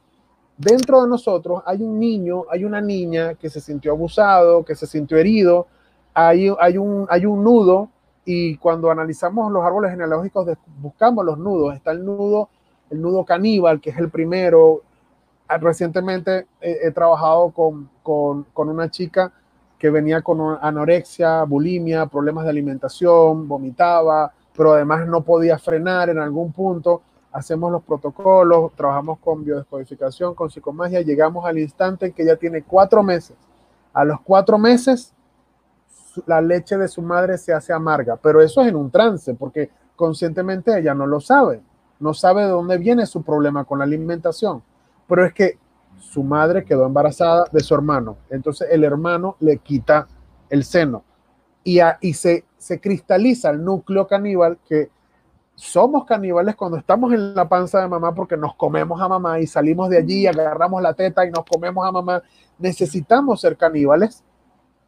Dentro 0.57 1.01
de 1.01 1.09
nosotros 1.09 1.63
hay 1.65 1.82
un 1.82 1.99
niño, 1.99 2.45
hay 2.49 2.63
una 2.63 2.80
niña 2.80 3.36
que 3.36 3.49
se 3.49 3.59
sintió 3.59 3.91
abusado, 3.91 4.63
que 4.63 4.75
se 4.75 4.88
sintió 4.88 5.17
herido, 5.17 5.67
hay, 6.13 6.49
hay, 6.59 6.77
un, 6.77 7.07
hay 7.09 7.25
un 7.25 7.43
nudo 7.43 7.89
y 8.32 8.57
cuando 8.57 8.91
analizamos 8.91 9.51
los 9.51 9.65
árboles 9.65 9.89
genealógicos 9.89 10.55
buscamos 10.80 11.25
los 11.25 11.39
nudos. 11.39 11.73
Está 11.73 11.89
el 11.89 12.05
nudo, 12.05 12.49
el 12.91 13.01
nudo 13.01 13.25
caníbal, 13.25 13.82
que 13.82 13.89
es 13.89 13.97
el 13.97 14.11
primero. 14.11 14.84
Ah, 15.47 15.57
recientemente 15.57 16.45
he, 16.61 16.91
trabajado 16.91 17.49
con, 17.49 17.89
con, 18.03 18.45
una 18.53 18.91
chica 18.91 19.32
que 19.80 19.89
venía 19.89 20.21
con 20.21 20.59
anorexia, 20.61 21.41
bulimia, 21.41 22.05
problemas 22.05 22.43
de 22.43 22.51
alimentación, 22.51 23.47
vomitaba, 23.47 24.32
pero 24.55 24.73
además 24.73 25.07
no 25.07 25.21
podía 25.21 25.57
frenar 25.57 26.11
en 26.11 26.19
algún 26.19 26.51
punto. 26.51 27.01
Hacemos 27.32 27.71
los 27.71 27.82
protocolos, 27.82 28.73
trabajamos 28.75 29.17
con 29.17 29.43
biodescodificación, 29.43 30.36
con 30.36 30.51
psicomagia, 30.51 31.01
llegamos 31.01 31.45
al 31.45 31.57
instante 31.57 32.05
en 32.05 32.13
que 32.13 32.21
ella 32.21 32.36
tiene 32.36 32.61
cuatro 32.61 33.01
meses. 33.01 33.36
A 33.91 34.05
los 34.05 34.21
cuatro 34.21 34.59
meses, 34.59 35.15
la 36.26 36.41
leche 36.41 36.78
de 36.78 36.88
su 36.88 37.01
madre 37.01 37.38
se 37.38 37.53
hace 37.53 37.74
amarga, 37.74 38.16
pero 38.18 38.41
eso 38.41 38.62
es 38.62 38.68
en 38.68 38.76
un 38.76 38.91
trance, 38.91 39.34
porque 39.34 39.70
conscientemente 39.95 40.78
ella 40.78 40.93
no 40.93 41.05
lo 41.05 41.20
sabe, 41.20 41.62
no 41.99 42.14
sabe 42.14 42.43
de 42.43 42.49
dónde 42.49 42.78
viene 42.78 43.05
su 43.05 43.24
problema 43.24 43.64
con 43.66 43.80
la 43.80 43.86
alimentación, 43.86 44.64
pero 45.07 45.26
es 45.26 45.34
que 45.34 45.57
su 45.97 46.24
madre 46.24 46.64
quedó 46.64 46.86
embarazada 46.86 47.45
de 47.51 47.60
su 47.62 47.76
hermano, 47.76 48.18
entonces 48.30 48.68
el 48.72 48.84
hermano 48.84 49.36
le 49.39 49.57
quita 49.57 50.07
el 50.49 50.64
seno 50.64 51.03
y, 51.64 51.80
y 52.01 52.14
se, 52.14 52.45
se 52.57 52.80
cristaliza 52.80 53.49
el 53.49 53.64
núcleo 53.64 54.07
caníbal 54.07 54.60
que 54.68 54.89
somos 55.60 56.05
caníbales 56.05 56.55
cuando 56.55 56.78
estamos 56.78 57.12
en 57.12 57.36
la 57.36 57.49
panza 57.49 57.82
de 57.82 57.88
mamá 57.89 58.16
porque 58.16 58.38
nos 58.38 58.55
comemos 58.55 59.01
a 59.01 59.10
mamá 59.10 59.41
y 59.41 59.47
salimos 59.47 59.89
de 59.89 59.97
allí, 59.97 60.26
agarramos 60.26 60.82
la 60.82 60.93
teta 60.93 61.26
y 61.26 61.32
nos 61.32 61.43
comemos 61.43 61.86
a 61.86 61.91
mamá. 61.91 62.24
Necesitamos 62.57 63.41
ser 63.41 63.57
caníbales 63.57 64.24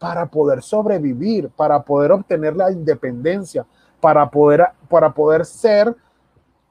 para 0.02 0.26
poder 0.26 0.64
sobrevivir, 0.64 1.50
para 1.50 1.80
poder 1.80 2.12
obtener 2.12 2.56
la 2.56 2.72
independencia, 2.72 3.68
para 4.00 4.28
poder, 4.32 4.66
para 4.90 5.14
poder 5.14 5.46
ser 5.46 5.96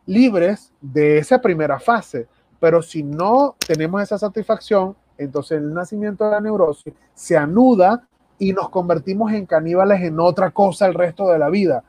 libres 0.04 0.72
de 0.80 1.18
esa 1.18 1.40
primera 1.40 1.78
fase. 1.78 2.26
Pero 2.58 2.82
si 2.82 3.04
no 3.04 3.54
tenemos 3.64 4.02
esa 4.02 4.18
satisfacción, 4.18 4.96
entonces 5.16 5.58
el 5.58 5.72
nacimiento 5.72 6.24
de 6.24 6.32
la 6.32 6.40
neurosis 6.40 6.92
se 7.14 7.36
anuda 7.36 8.04
y 8.36 8.52
nos 8.52 8.68
convertimos 8.68 9.30
en 9.32 9.46
caníbales 9.46 10.00
en 10.02 10.18
otra 10.18 10.50
cosa 10.50 10.88
el 10.88 10.94
resto 10.94 11.28
de 11.28 11.38
la 11.38 11.50
vida. 11.50 11.84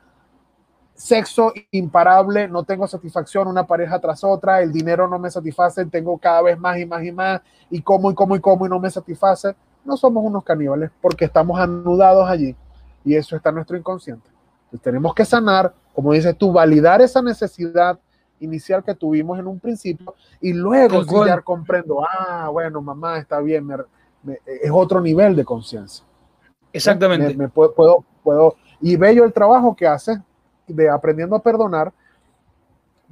Sexo 0.94 1.52
imparable, 1.72 2.46
no 2.46 2.62
tengo 2.62 2.86
satisfacción, 2.86 3.48
una 3.48 3.66
pareja 3.66 3.98
tras 3.98 4.22
otra, 4.22 4.62
el 4.62 4.70
dinero 4.70 5.08
no 5.08 5.18
me 5.18 5.28
satisface, 5.28 5.84
tengo 5.86 6.16
cada 6.18 6.40
vez 6.42 6.56
más 6.56 6.78
y 6.78 6.86
más 6.86 7.02
y 7.02 7.10
más, 7.10 7.40
y 7.68 7.82
como 7.82 8.12
y 8.12 8.14
como 8.14 8.36
y 8.36 8.40
como 8.40 8.64
y 8.64 8.68
no 8.68 8.78
me 8.78 8.90
satisface 8.90 9.56
no 9.84 9.96
somos 9.96 10.24
unos 10.24 10.44
caníbales 10.44 10.90
porque 11.00 11.24
estamos 11.24 11.58
anudados 11.58 12.28
allí 12.28 12.56
y 13.04 13.14
eso 13.14 13.36
está 13.36 13.48
en 13.48 13.56
nuestro 13.56 13.76
inconsciente. 13.76 14.28
Entonces, 14.64 14.82
tenemos 14.82 15.14
que 15.14 15.24
sanar, 15.24 15.74
como 15.94 16.12
dices 16.12 16.36
tú, 16.36 16.52
validar 16.52 17.00
esa 17.00 17.20
necesidad 17.20 17.98
inicial 18.40 18.82
que 18.82 18.94
tuvimos 18.94 19.38
en 19.38 19.46
un 19.46 19.58
principio 19.58 20.14
y 20.40 20.52
luego 20.52 21.26
ya 21.26 21.40
comprendo, 21.40 22.04
ah, 22.04 22.48
bueno, 22.50 22.80
mamá, 22.80 23.18
está 23.18 23.40
bien, 23.40 23.68
es 24.46 24.70
otro 24.72 25.00
nivel 25.00 25.36
de 25.36 25.44
conciencia. 25.44 26.04
Exactamente. 26.72 27.34
Me, 27.34 27.48
puedo, 27.48 27.74
puedo, 27.74 28.04
puedo, 28.22 28.56
y 28.80 28.96
bello 28.96 29.24
el 29.24 29.32
trabajo 29.32 29.76
que 29.76 29.86
haces 29.86 30.18
de 30.66 30.88
aprendiendo 30.88 31.36
a 31.36 31.42
perdonar, 31.42 31.92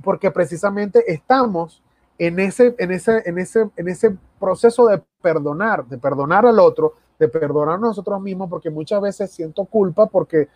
porque 0.03 0.31
precisamente 0.31 1.13
estamos 1.13 1.83
en 2.21 2.39
ese, 2.39 2.75
en 2.79 2.93
ese, 2.93 3.23
en 3.25 3.39
ese, 3.39 3.71
en 3.77 3.89
ese 3.89 4.15
proceso 4.39 4.87
de 4.87 5.03
perdonar, 5.23 5.87
de 5.87 5.97
perdonar 5.97 6.45
al 6.45 6.59
otro, 6.59 6.93
de 7.19 7.29
perdonar 7.29 7.77
a 7.77 7.79
nosotros 7.79 8.21
mismos, 8.21 8.51
porque 8.51 8.69
muchas 8.69 9.01
veces 9.01 9.31
siento 9.31 9.65
culpa 9.65 10.07
porque 10.07 10.49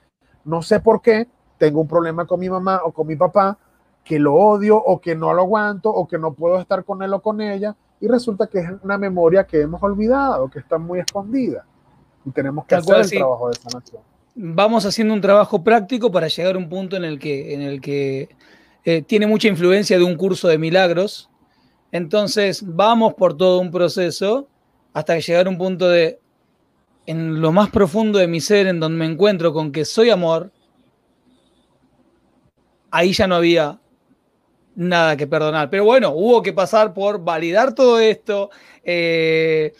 no 0.45 0.61
sé 0.61 0.81
por 0.81 1.01
qué 1.01 1.27
tengo 1.57 1.81
un 1.81 1.89
problema 1.89 2.27
con 2.27 2.39
mi 2.39 2.51
mamá 2.51 2.83
o 2.85 2.93
con 2.93 3.07
mi 3.07 3.17
papá, 3.17 3.57
que 4.05 4.19
lo 4.19 4.35
odio 4.35 4.77
o 4.77 5.01
que 5.01 5.15
no 5.15 5.33
lo 5.33 5.41
aguanto 5.41 5.89
o 5.89 6.07
que 6.07 6.19
no 6.19 6.35
puedo 6.35 6.61
estar 6.61 6.85
con 6.85 7.03
él 7.03 7.15
o 7.15 7.23
con 7.23 7.41
ella, 7.41 7.75
y 7.99 8.09
resulta 8.09 8.47
que 8.47 8.59
es 8.59 8.71
una 8.83 8.99
memoria 8.99 9.47
que 9.47 9.63
hemos 9.63 9.83
olvidado, 9.83 10.51
que 10.51 10.59
está 10.59 10.77
muy 10.77 10.99
escondida. 10.99 11.65
Y 12.27 12.31
tenemos 12.31 12.67
que 12.67 12.75
hacer 12.75 12.97
el 12.97 13.11
trabajo 13.11 13.49
de 13.49 13.55
sanación. 13.55 14.03
Vamos 14.35 14.85
haciendo 14.85 15.15
un 15.15 15.23
trabajo 15.23 15.65
práctico 15.65 16.13
para 16.13 16.29
llegar 16.29 16.57
a 16.57 16.59
un 16.59 16.69
punto 16.69 16.97
en 16.97 17.05
el 17.05 17.19
que, 17.19 17.55
en 17.55 17.63
el 17.63 17.81
que 17.81 18.29
eh, 18.85 19.01
tiene 19.01 19.27
mucha 19.27 19.49
influencia 19.49 19.97
de 19.97 20.05
un 20.05 20.17
curso 20.17 20.47
de 20.49 20.59
milagros, 20.59 21.31
entonces 21.95 22.65
vamos 22.67 23.15
por 23.15 23.37
todo 23.37 23.61
un 23.61 23.71
proceso 23.71 24.49
hasta 24.93 25.17
llegar 25.17 25.47
a 25.47 25.51
un 25.51 25.57
punto 25.57 25.89
de, 25.89 26.19
en 27.07 27.41
lo 27.41 27.53
más 27.53 27.71
profundo 27.71 28.19
de 28.19 28.27
mi 28.27 28.41
ser, 28.41 28.67
en 28.67 28.81
donde 28.81 28.99
me 28.99 29.07
encuentro 29.07 29.53
con 29.53 29.71
que 29.71 29.85
soy 29.85 30.11
amor, 30.11 30.51
ahí 32.91 33.13
ya 33.13 33.29
no 33.29 33.37
había 33.37 33.79
nada 34.75 35.17
que 35.17 35.29
perdonar. 35.29 35.71
Pero 35.71 35.85
bueno, 35.85 36.11
hubo 36.11 36.43
que 36.43 36.53
pasar 36.53 36.93
por 36.95 37.23
validar 37.23 37.77
todo 37.77 38.01
esto, 38.01 38.51
eh, 38.83 39.73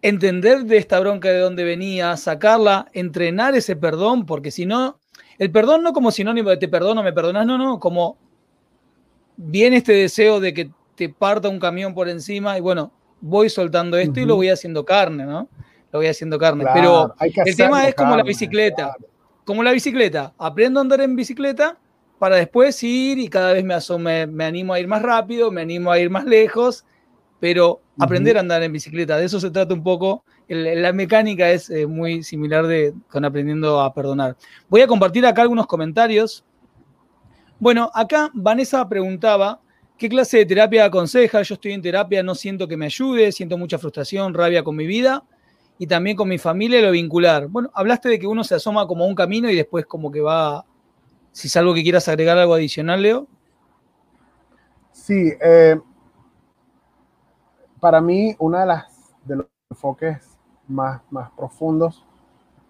entender 0.00 0.64
de 0.64 0.78
esta 0.78 0.98
bronca 0.98 1.28
de 1.28 1.40
dónde 1.40 1.62
venía, 1.62 2.16
sacarla, 2.16 2.86
entrenar 2.94 3.54
ese 3.54 3.76
perdón, 3.76 4.24
porque 4.24 4.50
si 4.50 4.64
no, 4.64 4.98
el 5.36 5.52
perdón 5.52 5.82
no 5.82 5.92
como 5.92 6.10
sinónimo 6.10 6.48
de 6.48 6.56
te 6.56 6.68
perdono, 6.68 7.02
me 7.02 7.12
perdonas, 7.12 7.44
no, 7.44 7.58
no, 7.58 7.78
como 7.78 8.16
viene 9.36 9.76
este 9.76 9.92
deseo 9.92 10.40
de 10.40 10.54
que 10.54 10.70
te 11.00 11.08
parta 11.08 11.48
un 11.48 11.58
camión 11.58 11.94
por 11.94 12.10
encima 12.10 12.58
y 12.58 12.60
bueno, 12.60 12.92
voy 13.22 13.48
soltando 13.48 13.96
esto 13.96 14.20
y 14.20 14.26
lo 14.26 14.36
voy 14.36 14.50
haciendo 14.50 14.84
carne, 14.84 15.24
¿no? 15.24 15.48
Lo 15.90 15.98
voy 15.98 16.08
haciendo 16.08 16.38
carne. 16.38 16.66
Pero 16.74 17.14
el 17.18 17.56
tema 17.56 17.88
es 17.88 17.94
como 17.94 18.14
la 18.18 18.22
bicicleta. 18.22 18.94
Como 19.46 19.62
la 19.62 19.72
bicicleta. 19.72 20.34
Aprendo 20.36 20.78
a 20.78 20.82
andar 20.82 21.00
en 21.00 21.16
bicicleta 21.16 21.78
para 22.18 22.36
después 22.36 22.82
ir 22.82 23.18
y 23.18 23.28
cada 23.28 23.54
vez 23.54 23.64
me, 23.64 24.26
me, 24.26 24.44
animo 24.44 24.74
a 24.74 24.80
ir 24.80 24.88
más 24.88 25.00
rápido, 25.00 25.50
me 25.50 25.62
animo 25.62 25.90
a 25.90 25.98
ir 25.98 26.10
más 26.10 26.26
lejos, 26.26 26.84
pero 27.40 27.80
aprender 27.98 28.36
a 28.36 28.40
andar 28.40 28.62
en 28.62 28.70
bicicleta, 28.70 29.16
de 29.16 29.24
eso 29.24 29.40
se 29.40 29.50
trata 29.50 29.72
un 29.72 29.82
poco. 29.82 30.22
la 30.48 30.92
mecánica 30.92 31.48
es 31.48 31.70
eh, 31.70 31.86
muy 31.86 32.22
similar 32.22 32.66
de, 32.66 32.92
con 33.08 33.24
aprendiendo 33.24 33.80
a 33.80 33.94
perdonar. 33.94 34.36
Voy 34.68 34.82
a 34.82 34.86
compartir 34.86 35.24
acá 35.24 35.40
algunos 35.40 35.66
comentarios. 35.66 36.44
Bueno, 37.58 37.90
acá 37.94 38.30
Vanessa 38.34 38.86
preguntaba 38.86 39.62
¿Qué 40.00 40.08
clase 40.08 40.38
de 40.38 40.46
terapia 40.46 40.86
aconseja? 40.86 41.42
Yo 41.42 41.56
estoy 41.56 41.72
en 41.72 41.82
terapia, 41.82 42.22
no 42.22 42.34
siento 42.34 42.66
que 42.66 42.74
me 42.74 42.86
ayude, 42.86 43.30
siento 43.32 43.58
mucha 43.58 43.76
frustración, 43.76 44.32
rabia 44.32 44.64
con 44.64 44.74
mi 44.74 44.86
vida 44.86 45.22
y 45.76 45.86
también 45.86 46.16
con 46.16 46.26
mi 46.26 46.38
familia 46.38 46.78
y 46.78 46.82
lo 46.82 46.90
vincular. 46.90 47.48
Bueno, 47.48 47.70
hablaste 47.74 48.08
de 48.08 48.18
que 48.18 48.26
uno 48.26 48.42
se 48.42 48.54
asoma 48.54 48.86
como 48.86 49.04
a 49.04 49.06
un 49.06 49.14
camino 49.14 49.50
y 49.50 49.54
después 49.54 49.84
como 49.84 50.10
que 50.10 50.22
va, 50.22 50.64
si 51.32 51.48
es 51.48 51.56
algo 51.58 51.74
que 51.74 51.82
quieras 51.82 52.08
agregar 52.08 52.38
algo 52.38 52.54
adicional, 52.54 53.02
Leo. 53.02 53.26
Sí, 54.90 55.34
eh, 55.38 55.78
para 57.78 58.00
mí 58.00 58.34
una 58.38 58.60
de 58.60 58.66
las 58.68 58.86
de 59.26 59.36
los 59.36 59.46
enfoques 59.68 60.16
más, 60.66 61.02
más 61.10 61.30
profundos 61.32 62.06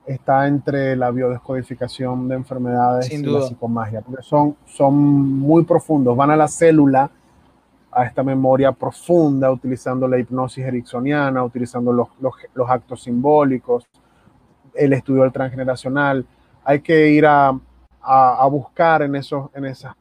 está 0.04 0.48
entre 0.48 0.96
la 0.96 1.12
biodescodificación 1.12 2.26
de 2.26 2.34
enfermedades 2.34 3.08
y 3.12 3.22
la 3.22 3.42
psicomagia, 3.42 4.00
porque 4.00 4.24
son, 4.24 4.56
son 4.66 4.96
muy 4.96 5.62
profundos, 5.62 6.16
van 6.16 6.32
a 6.32 6.36
la 6.36 6.48
célula 6.48 7.08
a 7.92 8.04
esta 8.04 8.22
memoria 8.22 8.72
profunda, 8.72 9.50
utilizando 9.50 10.06
la 10.06 10.18
hipnosis 10.18 10.64
ericksoniana, 10.64 11.42
utilizando 11.42 11.92
los, 11.92 12.08
los, 12.20 12.70
actos 12.70 13.02
simbólicos, 13.02 13.86
el 14.74 14.92
estudio 14.92 15.22
del 15.22 15.32
transgeneracional. 15.32 16.24
Hay 16.64 16.80
que 16.80 17.08
ir 17.08 17.26
a, 17.26 17.58
a, 18.00 18.46
buscar 18.46 19.02
en 19.02 19.16
esos, 19.16 19.50
en, 19.54 19.64
esas, 19.64 19.94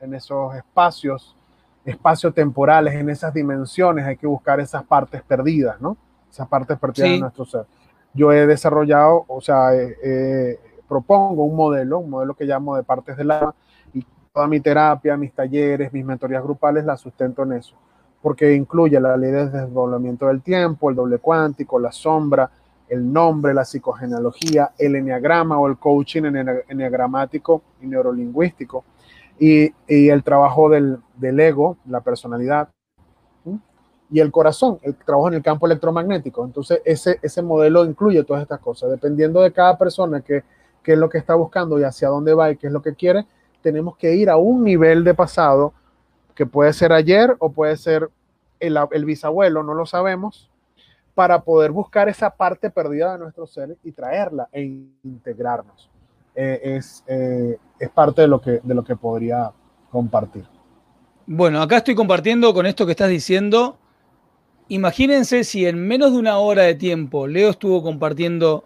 en 0.00 0.14
esos 0.14 0.54
espacios, 0.54 1.36
espacios 1.84 2.34
temporales, 2.34 2.94
en 2.94 3.10
esas 3.10 3.34
dimensiones, 3.34 4.06
hay 4.06 4.16
que 4.16 4.26
buscar 4.26 4.58
esas 4.60 4.82
partes 4.84 5.22
perdidas, 5.22 5.80
¿no? 5.80 5.96
Esas 6.30 6.48
partes 6.48 6.78
perdidas 6.78 7.10
de 7.10 7.20
nuestro 7.20 7.44
ser. 7.44 7.66
Yo 8.14 8.32
he 8.32 8.46
desarrollado, 8.46 9.24
o 9.28 9.40
sea, 9.42 9.70
propongo 10.88 11.44
un 11.44 11.54
modelo, 11.54 11.98
un 11.98 12.10
modelo 12.10 12.34
que 12.34 12.44
llamo 12.44 12.76
de 12.76 12.82
partes 12.82 13.16
del 13.16 13.30
alma, 13.30 13.54
toda 14.36 14.48
mi 14.48 14.60
terapia, 14.60 15.16
mis 15.16 15.32
talleres, 15.32 15.90
mis 15.94 16.04
mentorías 16.04 16.42
grupales 16.42 16.84
la 16.84 16.98
sustento 16.98 17.44
en 17.44 17.54
eso, 17.54 17.74
porque 18.20 18.52
incluye 18.52 19.00
la 19.00 19.16
ley 19.16 19.30
de 19.30 19.48
desdoblamiento 19.48 20.26
del 20.26 20.42
tiempo, 20.42 20.90
el 20.90 20.96
doble 20.96 21.16
cuántico, 21.16 21.78
la 21.78 21.90
sombra, 21.90 22.50
el 22.86 23.10
nombre, 23.10 23.54
la 23.54 23.64
psicogenealogía, 23.64 24.72
el 24.76 24.96
enneagrama 24.96 25.58
o 25.58 25.66
el 25.66 25.78
coaching 25.78 26.24
enneagramático 26.68 27.62
y 27.80 27.86
neurolingüístico, 27.86 28.84
y, 29.38 29.72
el 29.88 30.22
trabajo 30.22 30.68
del, 30.68 31.00
ego, 31.40 31.78
la 31.86 32.02
personalidad, 32.02 32.68
y 34.10 34.20
el 34.20 34.30
corazón, 34.30 34.80
el 34.82 34.96
trabajo 34.96 35.28
en 35.28 35.34
el 35.34 35.42
campo 35.42 35.64
electromagnético. 35.64 36.44
Entonces, 36.44 36.82
ese, 36.84 37.18
ese 37.22 37.40
modelo 37.40 37.86
incluye 37.86 38.22
todas 38.22 38.42
estas 38.42 38.60
cosas. 38.60 38.90
Dependiendo 38.90 39.40
de 39.40 39.50
cada 39.50 39.78
persona 39.78 40.20
que, 40.20 40.44
qué 40.82 40.92
es 40.92 40.98
lo 40.98 41.08
que 41.08 41.16
está 41.16 41.34
buscando 41.34 41.80
y 41.80 41.84
hacia 41.84 42.08
dónde 42.08 42.34
va 42.34 42.50
y 42.50 42.58
qué 42.58 42.66
es 42.66 42.72
lo 42.74 42.82
que 42.82 42.94
quiere, 42.94 43.26
tenemos 43.66 43.96
que 43.96 44.14
ir 44.14 44.30
a 44.30 44.36
un 44.36 44.62
nivel 44.62 45.02
de 45.02 45.12
pasado 45.12 45.74
que 46.36 46.46
puede 46.46 46.72
ser 46.72 46.92
ayer 46.92 47.34
o 47.40 47.50
puede 47.50 47.76
ser 47.76 48.08
el, 48.60 48.78
el 48.92 49.04
bisabuelo, 49.04 49.64
no 49.64 49.74
lo 49.74 49.86
sabemos, 49.86 50.48
para 51.16 51.40
poder 51.42 51.72
buscar 51.72 52.08
esa 52.08 52.30
parte 52.30 52.70
perdida 52.70 53.14
de 53.14 53.18
nuestro 53.18 53.44
ser 53.44 53.76
y 53.82 53.90
traerla 53.90 54.48
e 54.52 54.62
integrarnos. 55.02 55.90
Eh, 56.36 56.60
es, 56.76 57.02
eh, 57.08 57.58
es 57.80 57.90
parte 57.90 58.22
de 58.22 58.28
lo, 58.28 58.40
que, 58.40 58.60
de 58.62 58.72
lo 58.72 58.84
que 58.84 58.94
podría 58.94 59.50
compartir. 59.90 60.44
Bueno, 61.26 61.60
acá 61.60 61.78
estoy 61.78 61.96
compartiendo 61.96 62.54
con 62.54 62.66
esto 62.66 62.86
que 62.86 62.92
estás 62.92 63.08
diciendo 63.08 63.78
Imagínense 64.68 65.42
si 65.42 65.66
en 65.66 65.88
menos 65.88 66.12
de 66.12 66.18
una 66.18 66.38
hora 66.38 66.62
de 66.62 66.76
tiempo 66.76 67.26
Leo 67.26 67.50
estuvo 67.50 67.82
compartiendo 67.82 68.62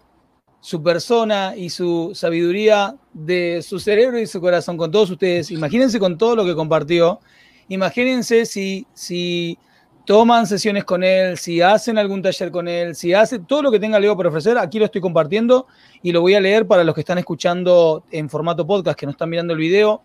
su 0.61 0.81
persona 0.81 1.55
y 1.57 1.69
su 1.69 2.11
sabiduría 2.13 2.95
de 3.13 3.61
su 3.61 3.79
cerebro 3.79 4.19
y 4.19 4.27
su 4.27 4.39
corazón 4.39 4.77
con 4.77 4.91
todos 4.91 5.09
ustedes. 5.09 5.51
Imagínense 5.51 5.99
con 5.99 6.17
todo 6.17 6.35
lo 6.37 6.45
que 6.45 6.55
compartió. 6.55 7.19
Imagínense 7.67 8.45
si, 8.45 8.87
si 8.93 9.57
toman 10.05 10.45
sesiones 10.45 10.83
con 10.83 11.03
él, 11.03 11.37
si 11.37 11.61
hacen 11.61 11.97
algún 11.97 12.21
taller 12.21 12.51
con 12.51 12.67
él, 12.67 12.95
si 12.95 13.13
hace 13.13 13.39
todo 13.39 13.63
lo 13.63 13.71
que 13.71 13.79
tenga 13.79 13.99
Leo 13.99 14.15
por 14.15 14.27
ofrecer. 14.27 14.57
Aquí 14.57 14.77
lo 14.77 14.85
estoy 14.85 15.01
compartiendo 15.01 15.67
y 16.03 16.11
lo 16.11 16.21
voy 16.21 16.35
a 16.35 16.39
leer 16.39 16.67
para 16.67 16.83
los 16.83 16.93
que 16.93 17.01
están 17.01 17.17
escuchando 17.17 18.03
en 18.11 18.29
formato 18.29 18.65
podcast, 18.65 18.97
que 18.97 19.05
no 19.05 19.11
están 19.11 19.29
mirando 19.29 19.53
el 19.53 19.59
video 19.59 20.03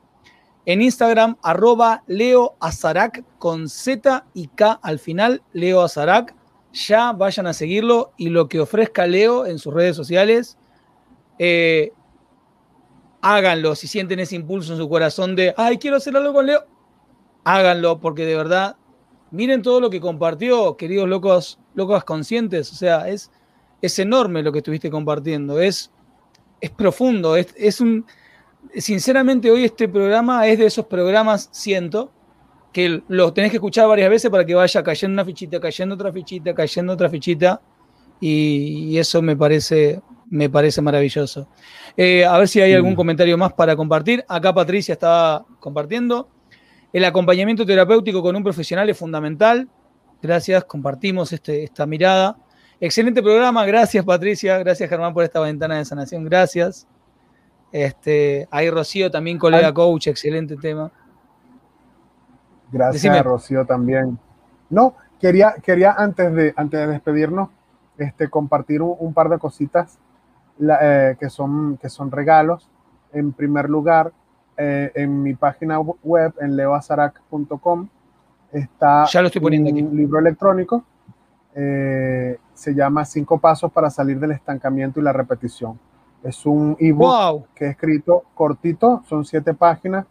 en 0.66 0.82
Instagram, 0.82 1.36
arroba 1.42 2.02
Leo 2.08 2.56
Azarac 2.58 3.22
con 3.38 3.68
Z 3.68 4.26
y 4.34 4.48
K 4.48 4.80
al 4.82 4.98
final, 4.98 5.42
Leo 5.52 5.80
Azarac. 5.80 6.34
Ya 6.76 7.12
vayan 7.12 7.46
a 7.46 7.54
seguirlo 7.54 8.12
y 8.18 8.28
lo 8.28 8.48
que 8.48 8.60
ofrezca 8.60 9.06
Leo 9.06 9.46
en 9.46 9.58
sus 9.58 9.72
redes 9.72 9.96
sociales, 9.96 10.58
eh, 11.38 11.92
háganlo. 13.22 13.74
Si 13.74 13.86
sienten 13.86 14.20
ese 14.20 14.36
impulso 14.36 14.72
en 14.72 14.78
su 14.78 14.88
corazón 14.88 15.34
de, 15.36 15.54
ay, 15.56 15.78
quiero 15.78 15.96
hacer 15.96 16.14
algo 16.16 16.34
con 16.34 16.46
Leo, 16.46 16.66
háganlo 17.44 17.98
porque 17.98 18.26
de 18.26 18.36
verdad, 18.36 18.76
miren 19.30 19.62
todo 19.62 19.80
lo 19.80 19.88
que 19.88 20.00
compartió, 20.00 20.76
queridos 20.76 21.08
locos, 21.08 21.58
locos 21.74 22.04
conscientes. 22.04 22.70
O 22.70 22.74
sea, 22.74 23.08
es, 23.08 23.30
es 23.80 23.98
enorme 23.98 24.42
lo 24.42 24.52
que 24.52 24.58
estuviste 24.58 24.90
compartiendo. 24.90 25.58
Es, 25.60 25.90
es 26.60 26.70
profundo, 26.70 27.36
es, 27.36 27.54
es 27.56 27.80
un 27.80 28.04
sinceramente 28.74 29.50
hoy 29.50 29.64
este 29.64 29.88
programa 29.88 30.46
es 30.46 30.58
de 30.58 30.66
esos 30.66 30.86
programas, 30.86 31.48
siento, 31.52 32.12
que 32.76 33.02
los 33.08 33.32
tenés 33.32 33.50
que 33.50 33.56
escuchar 33.56 33.88
varias 33.88 34.10
veces 34.10 34.30
para 34.30 34.44
que 34.44 34.54
vaya 34.54 34.82
cayendo 34.82 35.14
una 35.14 35.24
fichita, 35.24 35.58
cayendo 35.58 35.94
otra 35.94 36.12
fichita, 36.12 36.52
cayendo 36.52 36.92
otra 36.92 37.08
fichita. 37.08 37.58
Y, 38.20 38.98
eso 38.98 39.22
me 39.22 39.34
parece, 39.34 40.02
me 40.28 40.50
parece 40.50 40.82
maravilloso. 40.82 41.48
Eh, 41.96 42.26
a 42.26 42.36
ver 42.36 42.48
si 42.48 42.60
hay 42.60 42.74
algún 42.74 42.94
comentario 42.94 43.38
más 43.38 43.54
para 43.54 43.74
compartir. 43.76 44.26
Acá 44.28 44.52
Patricia 44.52 44.92
estaba 44.92 45.46
compartiendo. 45.58 46.28
El 46.92 47.06
acompañamiento 47.06 47.64
terapéutico 47.64 48.20
con 48.20 48.36
un 48.36 48.42
profesional 48.42 48.90
es 48.90 48.98
fundamental. 48.98 49.70
Gracias, 50.20 50.62
compartimos 50.66 51.32
este, 51.32 51.64
esta 51.64 51.86
mirada. 51.86 52.36
Excelente 52.78 53.22
programa, 53.22 53.64
gracias 53.64 54.04
Patricia, 54.04 54.58
gracias 54.58 54.90
Germán 54.90 55.14
por 55.14 55.24
esta 55.24 55.40
ventana 55.40 55.78
de 55.78 55.86
sanación, 55.86 56.24
gracias. 56.24 56.86
Este, 57.72 58.46
ahí 58.50 58.68
Rocío 58.68 59.10
también, 59.10 59.38
colega 59.38 59.72
coach, 59.72 60.08
excelente 60.08 60.56
tema. 60.56 60.92
Gracias, 62.70 63.24
Rocío, 63.24 63.64
también. 63.64 64.18
No, 64.70 64.94
quería, 65.20 65.54
quería 65.62 65.92
antes, 65.92 66.32
de, 66.34 66.54
antes 66.56 66.80
de 66.80 66.86
despedirnos, 66.86 67.50
este, 67.98 68.28
compartir 68.28 68.82
un, 68.82 69.14
par 69.14 69.28
de 69.28 69.38
cositas 69.38 69.98
eh, 70.60 71.16
que, 71.18 71.30
son, 71.30 71.78
que 71.78 71.88
son 71.88 72.10
regalos. 72.10 72.68
En 73.12 73.32
primer 73.32 73.70
lugar, 73.70 74.12
eh, 74.56 74.90
en 74.94 75.22
mi 75.22 75.34
página 75.34 75.78
web, 75.78 76.34
en 76.40 76.56
leoazarac.com, 76.56 77.88
está 78.52 79.04
ya 79.06 79.20
lo 79.20 79.28
estoy 79.28 79.40
poniendo 79.42 79.70
un 79.70 79.96
libro 79.96 80.18
electrónico. 80.18 80.84
Eh, 81.54 82.38
se 82.52 82.74
llama 82.74 83.04
Cinco 83.04 83.38
Pasos 83.38 83.72
para 83.72 83.88
salir 83.88 84.18
del 84.18 84.32
estancamiento 84.32 85.00
y 85.00 85.02
la 85.02 85.12
repetición 85.12 85.78
es 86.26 86.44
un 86.44 86.76
ebook 86.78 87.46
que 87.54 87.66
he 87.66 87.68
escrito 87.70 88.24
cortito, 88.34 89.02
son 89.08 89.24
siete 89.24 89.54
páginas, 89.54 90.06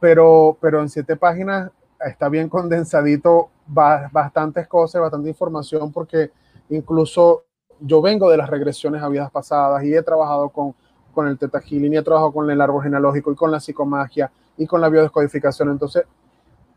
pero, 0.00 0.56
pero 0.60 0.80
en 0.80 0.88
siete 0.88 1.16
páginas 1.16 1.70
está 2.04 2.28
bien 2.28 2.48
condensadito 2.48 3.50
bastantes 3.66 4.66
cosas, 4.66 5.02
bastante 5.02 5.28
información, 5.28 5.92
porque 5.92 6.30
incluso 6.70 7.44
yo 7.80 8.00
vengo 8.00 8.30
de 8.30 8.36
las 8.36 8.48
regresiones 8.48 9.02
a 9.02 9.08
vidas 9.08 9.30
pasadas 9.30 9.82
y 9.84 9.94
he 9.94 10.02
trabajado 10.02 10.48
con, 10.48 10.74
con 11.12 11.28
el 11.28 11.38
Teta 11.38 11.60
Healing 11.60 11.94
y 11.94 11.96
he 11.96 12.02
trabajado 12.02 12.32
con 12.32 12.50
el 12.50 12.60
árbol 12.60 12.82
genealógico 12.82 13.32
y 13.32 13.34
con 13.34 13.50
la 13.50 13.60
psicomagia 13.60 14.30
y 14.56 14.66
con 14.66 14.80
la 14.80 14.88
biodescodificación. 14.88 15.70
Entonces, 15.70 16.04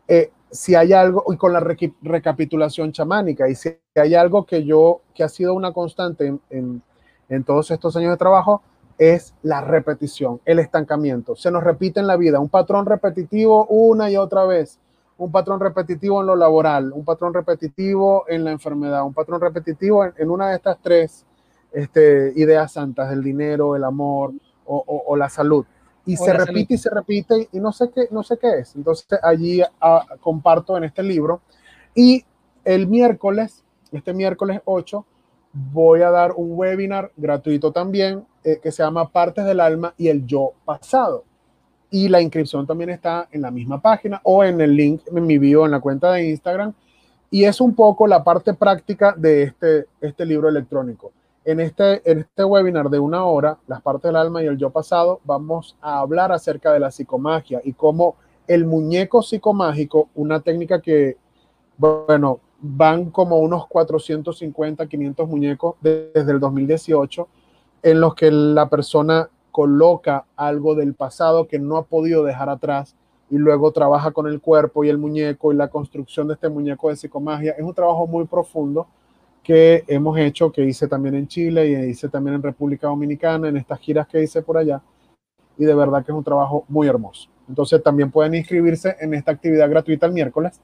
eh, 0.08 0.30
si 0.50 0.74
hay 0.74 0.92
algo, 0.92 1.24
y 1.32 1.36
con 1.36 1.52
la 1.52 1.64
recapitulación 2.02 2.92
chamánica, 2.92 3.48
y 3.48 3.54
si 3.54 3.74
hay 3.94 4.14
algo 4.14 4.44
que 4.44 4.64
yo, 4.64 5.00
que 5.14 5.24
ha 5.24 5.28
sido 5.28 5.54
una 5.54 5.72
constante 5.72 6.38
en 6.50 6.82
en 7.32 7.44
todos 7.44 7.70
estos 7.70 7.96
años 7.96 8.10
de 8.10 8.16
trabajo 8.16 8.62
es 8.98 9.34
la 9.42 9.60
repetición, 9.60 10.40
el 10.44 10.58
estancamiento. 10.58 11.36
Se 11.36 11.50
nos 11.50 11.64
repite 11.64 12.00
en 12.00 12.06
la 12.06 12.16
vida 12.16 12.40
un 12.40 12.48
patrón 12.48 12.86
repetitivo 12.86 13.66
una 13.66 14.10
y 14.10 14.16
otra 14.16 14.44
vez, 14.44 14.78
un 15.18 15.30
patrón 15.30 15.60
repetitivo 15.60 16.20
en 16.20 16.26
lo 16.26 16.36
laboral, 16.36 16.92
un 16.92 17.04
patrón 17.04 17.34
repetitivo 17.34 18.24
en 18.28 18.44
la 18.44 18.50
enfermedad, 18.50 19.04
un 19.04 19.14
patrón 19.14 19.40
repetitivo 19.40 20.04
en, 20.04 20.30
una 20.30 20.50
de 20.50 20.56
estas 20.56 20.78
tres 20.82 21.24
este, 21.72 22.32
ideas 22.36 22.72
santas, 22.72 23.12
el 23.12 23.22
dinero, 23.22 23.76
el 23.76 23.84
amor 23.84 24.32
o, 24.64 25.16
la 25.16 25.28
salud. 25.28 25.66
Y 26.04 26.16
se 26.16 26.32
repite 26.32 26.74
y 26.74 26.78
se 26.78 26.90
repite 26.90 27.48
y 27.52 27.60
no 27.60 27.70
sé 27.72 27.90
qué, 27.94 28.08
no 28.10 28.22
sé 28.22 28.36
qué 28.36 28.58
es. 28.58 28.74
Entonces 28.74 29.06
allí 29.22 29.62
ah, 29.80 30.04
comparto 30.20 30.76
en 30.76 30.84
este 30.84 31.02
libro. 31.02 31.40
Y 31.94 32.24
el 32.64 32.88
miércoles, 32.88 33.62
este 33.92 34.12
miércoles 34.12 34.60
8, 34.64 35.04
voy 35.52 36.02
a 36.02 36.10
dar 36.10 36.32
un 36.32 36.52
webinar 36.52 37.12
gratuito 37.16 37.72
también 37.72 38.24
eh, 38.44 38.58
que 38.62 38.72
se 38.72 38.82
llama 38.82 39.08
Partes 39.08 39.44
del 39.44 39.60
Alma 39.60 39.94
y 39.96 40.08
el 40.08 40.26
Yo 40.26 40.52
Pasado. 40.64 41.24
Y 41.90 42.08
la 42.08 42.20
inscripción 42.20 42.66
también 42.66 42.90
está 42.90 43.28
en 43.30 43.42
la 43.42 43.50
misma 43.50 43.80
página 43.80 44.20
o 44.24 44.42
en 44.42 44.60
el 44.60 44.74
link 44.74 45.02
en 45.06 45.26
mi 45.26 45.38
bio 45.38 45.64
en 45.64 45.70
la 45.70 45.80
cuenta 45.80 46.12
de 46.12 46.28
Instagram. 46.28 46.72
Y 47.30 47.44
es 47.44 47.60
un 47.60 47.74
poco 47.74 48.06
la 48.06 48.24
parte 48.24 48.54
práctica 48.54 49.14
de 49.16 49.44
este, 49.44 49.86
este 50.00 50.26
libro 50.26 50.48
electrónico. 50.48 51.12
En 51.44 51.60
este, 51.60 52.08
en 52.10 52.20
este 52.20 52.44
webinar 52.44 52.88
de 52.88 52.98
una 52.98 53.24
hora, 53.24 53.58
las 53.66 53.80
partes 53.82 54.08
del 54.08 54.16
alma 54.16 54.42
y 54.42 54.46
el 54.46 54.58
yo 54.58 54.70
pasado, 54.70 55.20
vamos 55.24 55.76
a 55.80 55.98
hablar 55.98 56.32
acerca 56.32 56.72
de 56.72 56.80
la 56.80 56.90
psicomagia 56.90 57.60
y 57.64 57.72
cómo 57.72 58.16
el 58.46 58.64
muñeco 58.64 59.22
psicomágico, 59.22 60.08
una 60.14 60.40
técnica 60.40 60.80
que, 60.80 61.16
bueno, 61.78 62.40
van 62.60 63.10
como 63.10 63.38
unos 63.38 63.66
450, 63.66 64.86
500 64.86 65.28
muñecos 65.28 65.74
desde 65.80 66.32
el 66.32 66.40
2018 66.40 67.28
en 67.82 68.00
los 68.00 68.14
que 68.14 68.30
la 68.30 68.68
persona 68.68 69.28
coloca 69.50 70.24
algo 70.36 70.74
del 70.74 70.94
pasado 70.94 71.46
que 71.46 71.58
no 71.58 71.76
ha 71.76 71.84
podido 71.84 72.24
dejar 72.24 72.48
atrás 72.48 72.96
y 73.30 73.36
luego 73.36 73.72
trabaja 73.72 74.10
con 74.10 74.26
el 74.26 74.40
cuerpo 74.40 74.84
y 74.84 74.88
el 74.88 74.98
muñeco 74.98 75.52
y 75.52 75.56
la 75.56 75.68
construcción 75.68 76.28
de 76.28 76.34
este 76.34 76.48
muñeco 76.48 76.88
de 76.88 76.96
psicomagia. 76.96 77.52
Es 77.52 77.64
un 77.64 77.74
trabajo 77.74 78.06
muy 78.06 78.26
profundo 78.26 78.86
que 79.42 79.84
hemos 79.88 80.18
hecho, 80.18 80.52
que 80.52 80.64
hice 80.64 80.86
también 80.86 81.14
en 81.14 81.26
Chile 81.26 81.68
y 81.68 81.90
hice 81.90 82.08
también 82.08 82.36
en 82.36 82.42
República 82.42 82.86
Dominicana, 82.86 83.48
en 83.48 83.56
estas 83.56 83.80
giras 83.80 84.06
que 84.06 84.22
hice 84.22 84.42
por 84.42 84.56
allá. 84.56 84.82
Y 85.58 85.64
de 85.64 85.74
verdad 85.74 86.04
que 86.04 86.12
es 86.12 86.16
un 86.16 86.24
trabajo 86.24 86.64
muy 86.68 86.86
hermoso. 86.86 87.28
Entonces 87.48 87.82
también 87.82 88.10
pueden 88.10 88.34
inscribirse 88.34 88.96
en 89.00 89.14
esta 89.14 89.32
actividad 89.32 89.68
gratuita 89.68 90.06
el 90.06 90.12
miércoles 90.12 90.60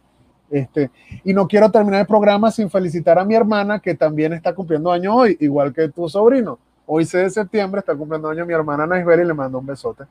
este, 0.50 0.90
y 1.24 1.34
no 1.34 1.46
quiero 1.46 1.70
terminar 1.70 2.00
el 2.00 2.06
programa 2.06 2.50
sin 2.50 2.70
felicitar 2.70 3.18
a 3.18 3.24
mi 3.24 3.34
hermana 3.34 3.80
que 3.80 3.94
también 3.94 4.32
está 4.32 4.54
cumpliendo 4.54 4.90
año 4.90 5.14
hoy, 5.14 5.36
igual 5.40 5.72
que 5.72 5.88
tu 5.88 6.08
sobrino. 6.08 6.58
Hoy 6.90 7.04
6 7.04 7.24
de 7.24 7.30
septiembre 7.30 7.80
está 7.80 7.94
cumpliendo 7.94 8.30
año 8.30 8.46
mi 8.46 8.54
hermana 8.54 8.86
Naisbel 8.86 9.20
y 9.20 9.26
le 9.26 9.34
mando 9.34 9.58
un 9.58 9.66
besote. 9.66 10.04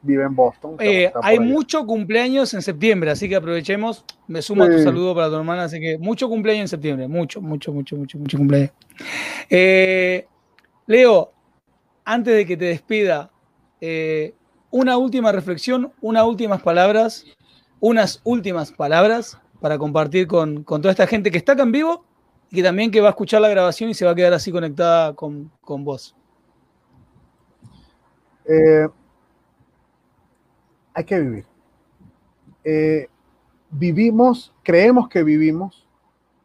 Vive 0.00 0.22
en 0.22 0.34
Boston. 0.34 0.76
Eh, 0.78 1.12
hay 1.22 1.40
mucho 1.40 1.84
cumpleaños 1.84 2.54
en 2.54 2.62
septiembre, 2.62 3.10
así 3.10 3.28
que 3.28 3.34
aprovechemos. 3.34 4.04
Me 4.28 4.40
sumo 4.40 4.62
a 4.62 4.70
tu 4.70 4.78
saludo 4.78 5.12
para 5.12 5.28
tu 5.28 5.34
hermana, 5.34 5.64
así 5.64 5.80
que 5.80 5.98
mucho 5.98 6.28
cumpleaños 6.28 6.62
en 6.62 6.68
septiembre. 6.68 7.08
Mucho, 7.08 7.40
mucho, 7.40 7.72
mucho, 7.72 7.96
mucho, 7.96 8.16
mucho 8.16 8.38
cumpleaños. 8.38 8.70
Eh, 9.50 10.28
Leo, 10.86 11.32
antes 12.04 12.34
de 12.34 12.46
que 12.46 12.56
te 12.56 12.66
despida, 12.66 13.30
eh, 13.80 14.32
una 14.70 14.96
última 14.98 15.32
reflexión, 15.32 15.92
unas 16.00 16.24
últimas 16.24 16.62
palabras, 16.62 17.24
unas 17.80 18.20
últimas 18.22 18.70
palabras 18.70 19.36
para 19.60 19.78
compartir 19.78 20.26
con, 20.28 20.64
toda 20.64 20.90
esta 20.90 21.06
gente 21.08 21.32
que 21.32 21.38
está 21.38 21.52
acá 21.52 21.64
en 21.64 21.72
vivo 21.72 22.04
y 22.50 22.56
que 22.56 22.62
también 22.62 22.90
que 22.90 23.00
va 23.00 23.08
a 23.08 23.10
escuchar 23.10 23.40
la 23.40 23.48
grabación 23.48 23.90
y 23.90 23.94
se 23.94 24.04
va 24.04 24.12
a 24.12 24.14
quedar 24.14 24.32
así 24.32 24.52
conectada 24.52 25.14
con, 25.14 25.50
vos. 25.66 26.14
Eh, 28.44 28.88
hay 30.94 31.04
que 31.04 31.20
vivir. 31.20 31.46
Eh, 32.64 33.08
vivimos, 33.70 34.52
creemos 34.62 35.08
que 35.08 35.22
vivimos 35.22 35.86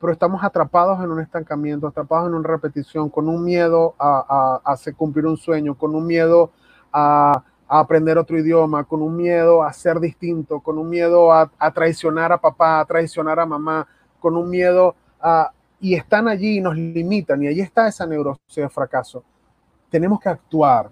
pero 0.05 0.13
estamos 0.13 0.43
atrapados 0.43 1.03
en 1.03 1.09
un 1.09 1.19
estancamiento, 1.19 1.87
atrapados 1.87 2.27
en 2.27 2.35
una 2.35 2.47
repetición, 2.47 3.09
con 3.09 3.27
un 3.27 3.43
miedo 3.43 3.95
a, 3.97 4.61
hacer 4.63 4.93
cumplir 4.93 5.25
un 5.25 5.35
sueño, 5.35 5.75
con 5.75 5.95
un 5.95 6.05
miedo 6.05 6.51
a, 6.93 7.43
aprender 7.67 8.19
otro 8.19 8.37
idioma, 8.37 8.83
con 8.83 9.01
un 9.01 9.17
miedo 9.17 9.63
a 9.63 9.73
ser 9.73 9.99
distinto, 9.99 10.59
con 10.59 10.77
un 10.77 10.87
miedo 10.87 11.33
a, 11.33 11.49
traicionar 11.73 12.31
a 12.31 12.37
papá, 12.37 12.81
a 12.81 12.85
traicionar 12.85 13.39
a 13.39 13.47
mamá, 13.47 13.87
con 14.19 14.37
un 14.37 14.47
miedo 14.47 14.95
a... 15.19 15.51
Y 15.79 15.95
están 15.95 16.27
allí 16.27 16.57
y 16.57 16.61
nos 16.61 16.75
limitan, 16.75 17.41
y 17.41 17.47
ahí 17.47 17.61
está 17.61 17.87
esa 17.87 18.05
neurosis 18.05 18.55
de 18.55 18.69
fracaso. 18.69 19.23
Tenemos 19.89 20.19
que 20.19 20.29
actuar, 20.29 20.91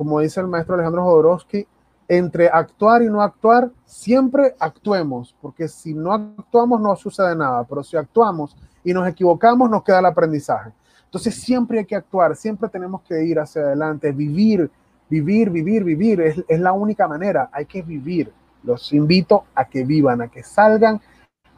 como 0.00 0.20
dice 0.20 0.40
el 0.40 0.46
maestro 0.46 0.76
Alejandro 0.76 1.02
Jodorowsky, 1.02 1.66
entre 2.08 2.48
actuar 2.48 3.02
y 3.02 3.10
no 3.10 3.20
actuar, 3.20 3.70
siempre 3.84 4.56
actuemos, 4.58 5.36
porque 5.42 5.68
si 5.68 5.92
no 5.92 6.14
actuamos 6.14 6.80
no 6.80 6.96
sucede 6.96 7.36
nada, 7.36 7.64
pero 7.64 7.84
si 7.84 7.98
actuamos 7.98 8.56
y 8.82 8.94
nos 8.94 9.06
equivocamos, 9.06 9.68
nos 9.68 9.84
queda 9.84 9.98
el 9.98 10.06
aprendizaje. 10.06 10.70
Entonces 11.04 11.34
siempre 11.34 11.80
hay 11.80 11.84
que 11.84 11.96
actuar, 11.96 12.34
siempre 12.34 12.70
tenemos 12.70 13.02
que 13.02 13.22
ir 13.22 13.38
hacia 13.38 13.60
adelante, 13.60 14.10
vivir, 14.10 14.70
vivir, 15.10 15.50
vivir, 15.50 15.84
vivir, 15.84 16.22
es, 16.22 16.60
la 16.60 16.72
única 16.72 17.06
manera, 17.06 17.50
hay 17.52 17.66
que 17.66 17.82
vivir. 17.82 18.32
Los 18.62 18.94
invito 18.94 19.44
a 19.54 19.66
que 19.66 19.84
vivan, 19.84 20.22
a 20.22 20.28
que 20.28 20.42
salgan, 20.42 20.98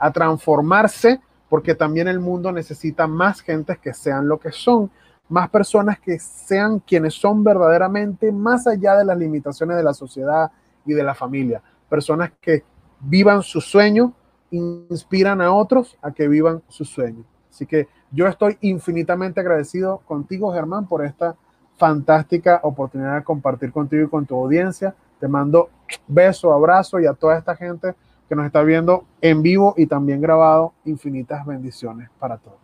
a 0.01 0.11
transformarse, 0.11 1.21
porque 1.49 1.77
también 1.77 2.09
el 2.09 2.19
mundo 2.19 2.51
necesita 2.51 3.07
más 3.07 3.41
gentes 3.41 3.79
que 3.79 3.95
sean 3.95 4.27
lo 4.27 4.41
que 4.41 4.51
son 4.51 4.91
más 5.33 5.49
personas 5.49 5.99
que 5.99 6.19
sean 6.19 6.79
quienes 6.81 7.15
son 7.15 7.43
verdaderamente 7.43 8.31
más 8.31 8.67
allá 8.67 8.99
de 8.99 9.05
las 9.07 9.17
limitaciones 9.17 9.79
de 9.79 9.83
la 9.83 9.95
sociedad 9.95 10.53
y 10.85 10.93
de 10.93 11.03
la 11.03 11.15
familia. 11.15 11.63
Personas 11.89 12.33
que 12.39 12.65
vivan 13.01 13.43
su 13.43 13.63
sueño, 13.63 14.13
inspiran 14.51 15.41
a 15.41 15.55
otros 15.55 15.97
a 16.03 16.13
que 16.13 16.29
vivan 16.29 16.63
su 16.69 16.85
sueño. 16.85 17.25
Así 17.51 17.65
que 17.65 17.89
yo 18.11 18.27
estoy 18.27 18.59
infinitamente 18.61 19.41
agradecido 19.41 20.03
contigo, 20.07 20.53
Germán, 20.53 20.87
por 20.87 21.03
esta 21.03 21.35
fantástica 21.79 22.61
oportunidad 22.63 23.17
de 23.17 23.25
compartir 23.25 23.73
contigo 23.73 24.05
y 24.05 24.09
con 24.11 24.27
tu 24.27 24.37
audiencia. 24.37 24.95
Te 25.19 25.29
mando 25.29 25.71
beso, 26.07 26.53
abrazo 26.53 27.01
y 27.01 27.07
a 27.07 27.15
toda 27.15 27.39
esta 27.39 27.57
gente 27.57 27.95
que 28.29 28.37
nos 28.37 28.45
está 28.45 28.63
viendo 28.63 29.07
en 29.23 29.41
vivo 29.41 29.73
y 29.79 29.87
también 29.87 30.21
grabado, 30.21 30.75
infinitas 30.85 31.47
bendiciones 31.47 32.11
para 32.19 32.37
todos. 32.37 32.59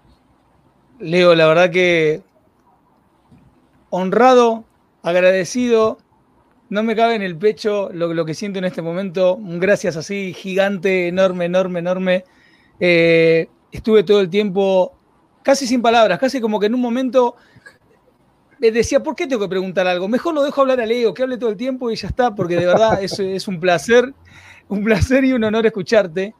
Leo, 0.98 1.34
la 1.34 1.46
verdad 1.46 1.70
que 1.70 2.22
honrado, 3.90 4.64
agradecido. 5.02 5.98
No 6.70 6.82
me 6.82 6.94
cabe 6.94 7.14
en 7.14 7.22
el 7.22 7.36
pecho 7.36 7.88
lo, 7.92 8.24
que 8.24 8.34
siento 8.34 8.58
en 8.58 8.64
este 8.64 8.82
momento. 8.82 9.36
Un 9.36 9.58
gracias 9.58 9.96
así, 9.96 10.34
gigante, 10.34 11.08
enorme, 11.08 11.46
enorme, 11.46 11.78
enorme. 11.78 12.24
Eh, 12.80 13.48
estuve 13.72 14.02
todo 14.02 14.20
el 14.20 14.28
tiempo 14.28 14.92
casi 15.42 15.66
sin 15.66 15.80
palabras, 15.80 16.18
casi 16.18 16.40
como 16.40 16.60
que 16.60 16.66
en 16.66 16.74
un 16.74 16.80
momento 16.80 17.36
me 18.58 18.70
decía, 18.70 19.02
¿por 19.02 19.14
qué 19.14 19.26
tengo 19.26 19.42
que 19.42 19.48
preguntar 19.48 19.86
algo? 19.86 20.08
Mejor 20.08 20.34
lo 20.34 20.42
dejo 20.42 20.60
hablar 20.60 20.80
a 20.80 20.86
Leo, 20.86 21.14
que 21.14 21.22
hable 21.22 21.38
todo 21.38 21.50
el 21.50 21.56
tiempo 21.56 21.90
y 21.90 21.96
ya 21.96 22.08
está, 22.08 22.34
porque 22.34 22.56
de 22.56 22.66
verdad 22.66 23.02
es, 23.02 23.18
es 23.18 23.48
un 23.48 23.60
placer, 23.60 24.12
un 24.68 24.84
placer 24.84 25.24
y 25.24 25.32
un 25.32 25.44
honor 25.44 25.66
escucharte. 25.66 26.34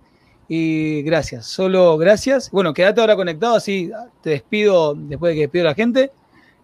Y 0.51 1.03
gracias, 1.03 1.47
solo 1.47 1.99
gracias. 1.99 2.51
Bueno, 2.51 2.73
quédate 2.73 3.01
ahora 3.01 3.17
conectado, 3.17 3.57
así 3.57 3.91
te 4.23 4.31
despido 4.31 4.95
después 4.95 5.31
de 5.31 5.35
que 5.35 5.41
despido 5.43 5.67
a 5.67 5.71
la 5.71 5.75
gente. 5.75 6.11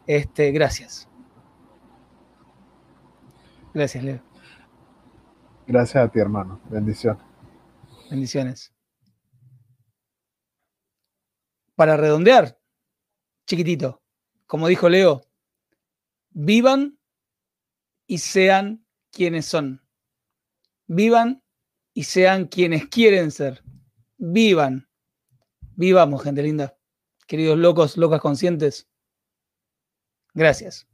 Este, 0.06 0.50
gracias. 0.52 1.08
Gracias, 3.72 4.04
Leo. 4.04 4.22
Gracias 5.66 6.04
a 6.04 6.08
ti, 6.08 6.18
hermano. 6.18 6.60
Bendiciones. 6.68 7.22
Bendiciones. 8.10 8.72
Para 11.74 11.96
redondear, 11.96 12.58
chiquitito, 13.46 14.02
como 14.46 14.68
dijo 14.68 14.88
Leo, 14.88 15.22
vivan 16.30 16.98
y 18.06 18.18
sean 18.18 18.86
quienes 19.10 19.46
son. 19.46 19.82
Vivan 20.86 21.42
y 21.94 22.04
sean 22.04 22.46
quienes 22.46 22.86
quieren 22.88 23.30
ser. 23.30 23.64
Vivan. 24.18 24.88
Vivamos, 25.76 26.22
gente 26.22 26.42
linda. 26.42 26.76
Queridos 27.26 27.58
locos, 27.58 27.96
locas 27.96 28.20
conscientes. 28.20 28.88
Gracias. 30.34 30.88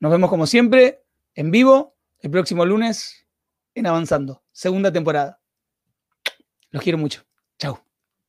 Nos 0.00 0.10
vemos 0.12 0.30
como 0.30 0.46
siempre 0.46 1.04
en 1.34 1.50
vivo 1.50 1.96
el 2.20 2.30
próximo 2.30 2.64
lunes 2.64 3.26
en 3.74 3.86
Avanzando, 3.86 4.42
segunda 4.52 4.92
temporada. 4.92 5.40
Los 6.70 6.82
quiero 6.82 6.98
mucho. 6.98 7.24